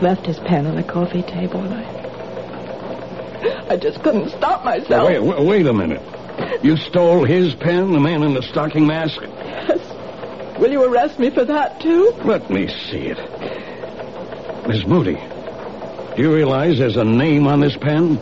left 0.00 0.24
his 0.24 0.38
pen 0.38 0.66
on 0.66 0.76
the 0.76 0.84
coffee 0.84 1.22
table, 1.22 1.60
and 1.64 1.74
I, 1.74 3.66
I 3.70 3.76
just 3.76 4.00
couldn't 4.02 4.30
stop 4.30 4.64
myself. 4.64 5.08
Wait, 5.08 5.20
wait, 5.20 5.44
wait 5.44 5.66
a 5.66 5.72
minute. 5.72 6.00
You 6.62 6.76
stole 6.76 7.24
his 7.24 7.54
pen, 7.56 7.92
the 7.92 7.98
man 7.98 8.22
in 8.22 8.34
the 8.34 8.42
stocking 8.42 8.86
mask? 8.86 9.20
Yes. 9.20 10.58
Will 10.60 10.70
you 10.70 10.84
arrest 10.84 11.18
me 11.18 11.30
for 11.30 11.44
that, 11.44 11.80
too? 11.80 12.12
Let 12.24 12.48
me 12.50 12.68
see 12.68 13.08
it. 13.08 13.18
Miss 14.68 14.86
Moody, 14.86 15.18
do 16.14 16.22
you 16.22 16.32
realize 16.32 16.78
there's 16.78 16.96
a 16.96 17.04
name 17.04 17.48
on 17.48 17.60
this 17.60 17.76
pen? 17.76 18.20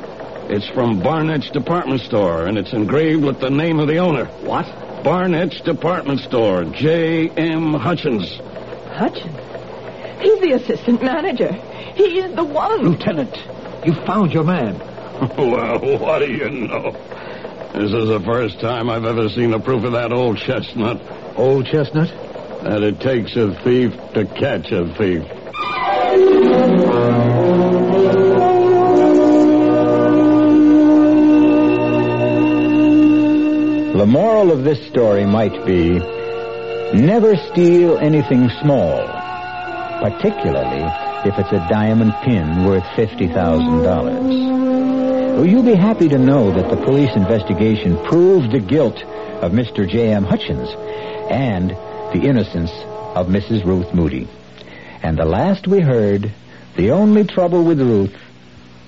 It's 0.49 0.69
from 0.71 1.01
Barnett's 1.01 1.51
department 1.51 2.01
store, 2.01 2.47
and 2.47 2.57
it's 2.57 2.73
engraved 2.73 3.23
with 3.23 3.41
the 3.41 3.51
name 3.51 3.79
of 3.79 3.89
the 3.89 3.99
owner. 3.99 4.25
What? 4.41 4.67
Barnett's 5.03 5.61
department 5.61 6.21
store, 6.21 6.65
J.M. 6.65 7.75
Hutchins. 7.75 8.37
Hutchins? 8.91 9.39
He's 10.21 10.41
the 10.41 10.53
assistant 10.53 11.03
manager. 11.03 11.53
He's 11.95 12.35
the 12.35 12.45
one. 12.45 12.83
Lieutenant, 12.83 13.37
you 13.85 13.95
found 14.05 14.33
your 14.33 14.45
man. 14.45 14.79
well, 15.39 15.79
what 15.99 16.19
do 16.21 16.31
you 16.31 16.51
know? 16.51 16.93
This 17.75 17.93
is 17.93 18.09
the 18.09 18.23
first 18.25 18.61
time 18.61 18.91
I've 18.91 19.05
ever 19.05 19.29
seen 19.29 19.53
a 19.53 19.61
proof 19.61 19.85
of 19.85 19.93
that 19.93 20.13
old 20.13 20.39
chestnut. 20.39 21.01
Old 21.37 21.67
chestnut? 21.67 22.09
That 22.65 22.83
it 22.83 23.01
takes 23.01 23.37
a 23.37 23.55
thief 23.63 23.93
to 24.15 24.25
catch 24.25 24.73
a 24.73 24.93
thief. 24.95 25.23
Moral 34.09 34.51
of 34.51 34.65
this 34.65 34.85
story 34.89 35.25
might 35.27 35.67
be 35.67 35.99
never 36.95 37.37
steal 37.53 37.99
anything 37.99 38.49
small, 38.63 39.07
particularly 40.01 40.83
if 41.29 41.39
it's 41.39 41.53
a 41.53 41.69
diamond 41.69 42.15
pin 42.25 42.65
worth 42.65 42.85
$50,000. 42.97 45.37
Will 45.37 45.47
you 45.47 45.63
be 45.63 45.75
happy 45.75 46.09
to 46.09 46.19
know 46.19 46.51
that 46.51 46.71
the 46.71 46.83
police 46.85 47.15
investigation 47.15 48.03
proved 48.07 48.51
the 48.51 48.61
guilt 48.61 48.97
of 49.43 49.53
Mr. 49.53 49.87
J.M. 49.87 50.25
Hutchins 50.25 50.71
and 51.31 51.71
the 51.71 52.27
innocence 52.27 52.71
of 53.15 53.27
Mrs. 53.27 53.67
Ruth 53.67 53.93
Moody. 53.93 54.27
And 55.03 55.19
the 55.19 55.27
last 55.27 55.69
we 55.69 55.81
heard, 55.81 56.33
the 56.77 56.93
only 56.93 57.25
trouble 57.25 57.63
with 57.63 57.81
Ruth 57.81 58.17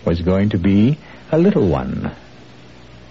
was 0.07 0.23
going 0.23 0.49
to 0.51 0.59
be 0.59 0.99
a 1.31 1.39
little 1.39 1.68
one. 1.68 2.11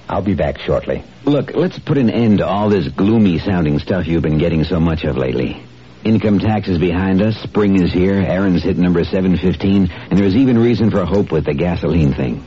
I'll 0.10 0.24
be 0.24 0.34
back 0.34 0.58
shortly. 0.58 1.04
Look, 1.24 1.54
let's 1.54 1.78
put 1.78 2.00
an 2.00 2.10
end 2.10 2.40
to 2.40 2.48
all 2.48 2.70
this 2.70 2.88
gloomy 2.88 3.38
sounding 3.38 3.78
stuff 3.78 4.08
you've 4.08 4.24
been 4.24 4.40
getting 4.40 4.64
so 4.64 4.80
much 4.80 5.04
of 5.04 5.16
lately. 5.16 5.64
Income 6.04 6.40
tax 6.40 6.68
is 6.68 6.80
behind 6.80 7.22
us, 7.22 7.38
spring 7.38 7.80
is 7.80 7.94
here, 7.94 8.16
Aaron's 8.16 8.64
hit 8.64 8.78
number 8.78 9.04
715, 9.04 9.92
and 9.92 10.18
there's 10.18 10.36
even 10.36 10.58
reason 10.58 10.90
for 10.90 11.06
hope 11.06 11.32
with 11.32 11.46
the 11.46 11.54
gasoline 11.54 12.14
thing. 12.14 12.44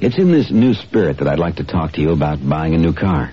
It's 0.00 0.16
in 0.16 0.32
this 0.32 0.50
new 0.50 0.72
spirit 0.72 1.18
that 1.18 1.28
I'd 1.28 1.38
like 1.38 1.56
to 1.56 1.64
talk 1.64 1.92
to 1.92 2.00
you 2.00 2.12
about 2.12 2.46
buying 2.46 2.74
a 2.74 2.78
new 2.78 2.94
car. 2.94 3.32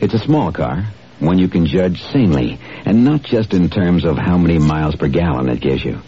It's 0.00 0.14
a 0.14 0.18
small 0.18 0.52
car, 0.52 0.84
one 1.18 1.38
you 1.38 1.48
can 1.48 1.64
judge 1.64 2.02
sanely, 2.10 2.58
and 2.84 3.04
not 3.04 3.22
just 3.22 3.54
in 3.54 3.70
terms 3.70 4.04
of 4.04 4.18
how 4.18 4.36
many 4.36 4.58
miles 4.58 4.96
per 4.96 5.08
gallon 5.08 5.48
it 5.48 5.60
gives 5.60 5.82
you. 5.82 6.02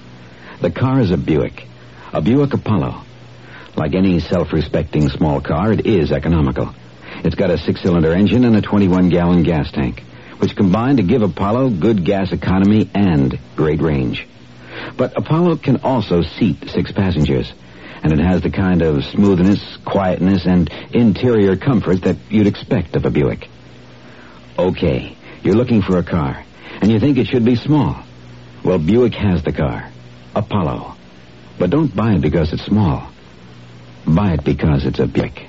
The 0.61 0.71
car 0.71 1.01
is 1.01 1.13
a 1.13 1.17
Buick, 1.17 1.67
a 2.13 2.21
Buick 2.21 2.53
Apollo. 2.53 3.05
Like 3.77 3.95
any 3.95 4.21
self-respecting 4.21 5.09
small 5.09 5.41
car, 5.41 5.73
it 5.73 5.87
is 5.87 6.13
economical. 6.13 6.75
It's 7.25 7.35
got 7.35 7.51
a 7.51 7.59
six-cylinder 7.59 8.13
engine 8.13 8.45
and 8.45 8.57
a 8.57 8.63
21-gallon 8.63 9.43
gas 9.43 9.71
tank, 9.73 10.01
which 10.39 10.55
combine 10.55 10.99
to 10.99 11.03
give 11.03 11.23
Apollo 11.23 11.71
good 11.71 12.05
gas 12.05 12.33
economy 12.33 12.91
and 12.95 13.39
great 13.57 13.81
range. 13.81 14.27
But 14.97 15.17
Apollo 15.17 15.57
can 15.57 15.79
also 15.83 16.23
seat 16.23 16.71
six 16.71 16.93
passengers, 16.93 17.53
and 18.03 18.13
it 18.13 18.19
has 18.19 18.43
the 18.43 18.51
kind 18.51 18.83
of 18.83 19.05
smoothness, 19.05 19.79
quietness, 19.85 20.47
and 20.47 20.71
interior 20.93 21.57
comfort 21.57 22.03
that 22.03 22.17
you'd 22.29 22.47
expect 22.47 22.95
of 22.97 23.05
a 23.05 23.11
Buick. 23.11 23.49
Okay, 24.59 25.17
you're 25.43 25.57
looking 25.57 25.83
for 25.83 25.99
a 25.99 26.05
car, 26.05 26.45
and 26.81 26.93
you 26.93 27.01
think 27.01 27.19
it 27.19 27.27
should 27.27 27.45
be 27.45 27.57
small. 27.57 28.05
Well, 28.63 28.79
Buick 28.79 29.15
has 29.15 29.43
the 29.43 29.53
car, 29.53 29.91
Apollo. 30.35 30.95
But 31.59 31.71
don't 31.71 31.95
buy 31.95 32.15
it 32.15 32.21
because 32.21 32.53
it's 32.53 32.65
small. 32.65 33.14
Buy 34.07 34.35
it 34.35 34.45
because 34.45 34.85
it's 34.85 34.99
a 34.99 35.07
Buick. 35.07 35.47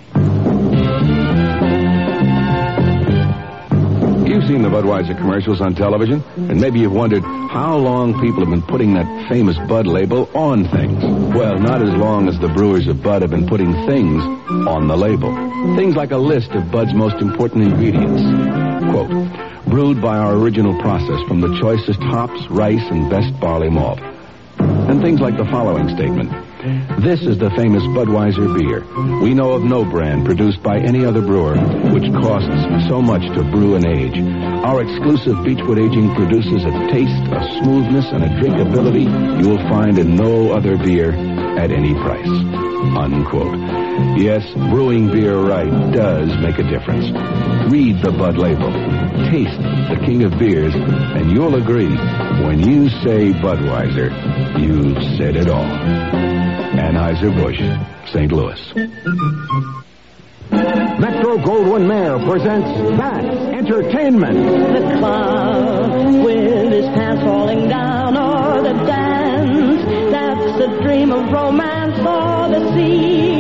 You've 4.25 4.47
seen 4.47 4.63
the 4.63 4.69
Budweiser 4.69 5.17
commercials 5.17 5.61
on 5.61 5.75
television, 5.75 6.23
and 6.35 6.59
maybe 6.59 6.79
you've 6.79 6.93
wondered 6.93 7.23
how 7.23 7.77
long 7.77 8.19
people 8.21 8.39
have 8.39 8.49
been 8.49 8.61
putting 8.61 8.93
that 8.95 9.29
famous 9.29 9.57
Bud 9.67 9.87
label 9.87 10.29
on 10.33 10.65
things. 10.65 11.03
Well, 11.35 11.59
not 11.59 11.81
as 11.81 11.93
long 11.93 12.27
as 12.27 12.39
the 12.39 12.47
brewers 12.47 12.87
of 12.87 13.01
Bud 13.03 13.21
have 13.21 13.31
been 13.31 13.47
putting 13.47 13.73
things 13.85 14.23
on 14.67 14.87
the 14.87 14.97
label. 14.97 15.33
Things 15.75 15.95
like 15.95 16.11
a 16.11 16.17
list 16.17 16.51
of 16.51 16.71
Bud's 16.71 16.93
most 16.93 17.21
important 17.21 17.63
ingredients. 17.63 18.21
Quote, 18.91 19.65
brewed 19.67 20.01
by 20.01 20.17
our 20.17 20.33
original 20.33 20.79
process 20.81 21.21
from 21.27 21.41
the 21.41 21.57
choicest 21.59 21.99
hops, 22.01 22.47
rice, 22.49 22.83
and 22.89 23.09
best 23.09 23.37
barley 23.39 23.69
malt. 23.69 23.99
And 24.59 25.01
things 25.01 25.19
like 25.19 25.37
the 25.37 25.45
following 25.45 25.89
statement. 25.89 26.31
This 26.65 27.21
is 27.21 27.37
the 27.37 27.51
famous 27.51 27.83
Budweiser 27.83 28.57
beer. 28.57 28.81
We 29.21 29.35
know 29.35 29.51
of 29.53 29.63
no 29.63 29.85
brand 29.85 30.25
produced 30.25 30.63
by 30.63 30.79
any 30.79 31.05
other 31.05 31.21
brewer 31.21 31.55
which 31.93 32.11
costs 32.11 32.87
so 32.89 33.03
much 33.03 33.21
to 33.35 33.43
brew 33.43 33.75
and 33.75 33.85
age. 33.85 34.17
Our 34.65 34.81
exclusive 34.81 35.43
Beechwood 35.43 35.77
aging 35.77 36.15
produces 36.15 36.65
a 36.65 36.71
taste, 36.89 37.31
a 37.31 37.61
smoothness, 37.61 38.05
and 38.11 38.23
a 38.23 38.29
drinkability 38.41 39.05
you 39.41 39.49
will 39.49 39.69
find 39.69 39.99
in 39.99 40.15
no 40.15 40.53
other 40.53 40.75
beer 40.75 41.11
at 41.11 41.71
any 41.71 41.93
price. 41.93 42.27
Unquote. 42.97 43.84
Yes, 44.17 44.43
brewing 44.53 45.07
beer 45.07 45.37
right 45.37 45.71
does 45.93 46.37
make 46.39 46.57
a 46.59 46.63
difference. 46.63 47.05
Read 47.71 48.01
the 48.01 48.11
Bud 48.11 48.37
label. 48.37 48.71
Taste 49.31 49.57
the 49.89 49.97
king 50.05 50.23
of 50.23 50.37
beers, 50.37 50.73
and 50.75 51.31
you'll 51.31 51.55
agree 51.55 51.95
when 52.43 52.59
you 52.59 52.89
say 52.89 53.31
Budweiser, 53.31 54.11
you've 54.59 55.01
said 55.17 55.37
it 55.37 55.49
all. 55.49 55.63
Anheuser-Busch, 56.75 57.59
St. 58.11 58.31
Louis. 58.31 58.59
Metro 60.99 61.37
Goldwyn 61.37 61.87
Mayer 61.87 62.19
presents 62.25 62.97
That's 62.97 63.35
Entertainment. 63.53 64.37
The 64.73 64.97
clown 64.97 66.23
with 66.23 66.71
his 66.71 66.85
pants 66.87 67.23
falling 67.23 67.69
down 67.69 68.17
or 68.17 68.61
the 68.61 68.73
dance. 68.85 70.11
That's 70.11 70.59
a 70.61 70.81
dream 70.83 71.11
of 71.11 71.31
romance 71.31 71.97
or 71.99 72.49
the 72.49 72.73
scene 72.75 73.34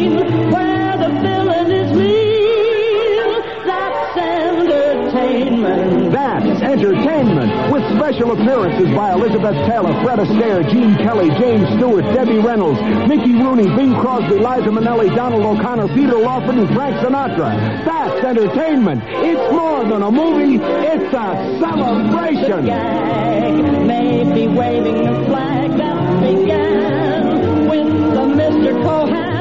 entertainment. 5.35 6.11
That's 6.11 6.61
entertainment. 6.61 7.71
With 7.71 7.83
special 7.97 8.31
appearances 8.31 8.95
by 8.95 9.13
Elizabeth 9.13 9.55
Taylor, 9.67 9.93
Fred 10.03 10.19
Astaire, 10.19 10.69
Gene 10.69 10.95
Kelly, 10.97 11.29
James 11.39 11.67
Stewart, 11.75 12.05
Debbie 12.15 12.39
Reynolds, 12.39 12.79
Mickey 13.07 13.33
Rooney, 13.33 13.67
Bing 13.75 13.93
Crosby, 13.99 14.35
Liza 14.35 14.71
Minnelli, 14.71 15.13
Donald 15.15 15.43
O'Connor, 15.43 15.87
Peter 15.89 16.17
Lawford, 16.17 16.55
and 16.55 16.73
Frank 16.73 16.95
Sinatra. 16.97 17.85
That's 17.85 18.23
entertainment. 18.23 19.03
It's 19.05 19.51
more 19.51 19.83
than 19.83 20.01
a 20.01 20.11
movie. 20.11 20.63
It's 20.63 21.13
a 21.13 21.59
celebration. 21.59 22.65
The 22.65 22.71
gag 22.71 23.87
may 23.87 24.23
be 24.23 24.47
waving 24.47 25.03
the 25.03 25.25
flag 25.27 25.71
that 25.77 26.21
began 26.21 27.69
with 27.69 27.87
the 27.87 28.25
Mr. 28.39 28.83
Cohan. 28.83 29.34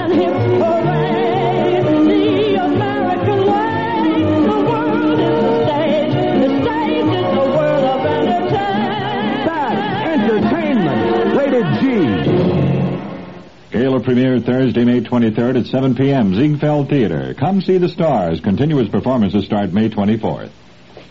Gala 13.70 14.00
premiere 14.00 14.40
Thursday, 14.40 14.84
May 14.84 15.02
23rd 15.02 15.60
at 15.60 15.66
7 15.66 15.94
p.m. 15.94 16.34
Ziegfeld 16.34 16.88
Theater. 16.88 17.32
Come 17.34 17.60
see 17.60 17.78
the 17.78 17.88
stars. 17.88 18.40
Continuous 18.40 18.88
performances 18.88 19.44
start 19.44 19.72
May 19.72 19.88
24th. 19.88 20.50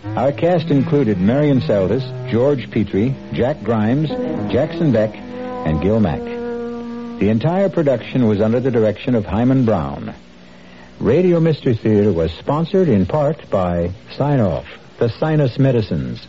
Our 0.04 0.34
cast 0.34 0.68
included 0.68 1.18
Marion 1.18 1.62
Seldes, 1.62 2.04
George 2.30 2.70
Petrie, 2.72 3.16
Jack 3.32 3.64
Grimes, 3.64 4.10
Jackson 4.52 4.92
Beck, 4.92 5.16
and 5.16 5.82
Gil 5.82 6.02
Mack. 6.02 6.20
The 7.20 7.30
entire 7.30 7.70
production 7.70 8.28
was 8.28 8.42
under 8.42 8.60
the 8.60 8.72
direction 8.72 9.16
of 9.16 9.26
Himan 9.26 9.64
Brown. 9.64 10.14
Radio 11.00 11.40
Mystery 11.40 11.76
Theater 11.76 12.12
was 12.12 12.34
sponsored 12.34 12.90
in 12.90 13.06
part 13.06 13.50
by 13.50 13.92
Sine-Off, 14.18 14.66
the 15.00 15.08
Sinus 15.08 15.58
Medicines, 15.58 16.28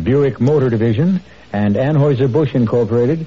Buick 0.00 0.40
Motor 0.40 0.70
Division, 0.70 1.20
and 1.52 1.74
Anheuser-Busch 1.74 2.54
Incorporated, 2.54 3.26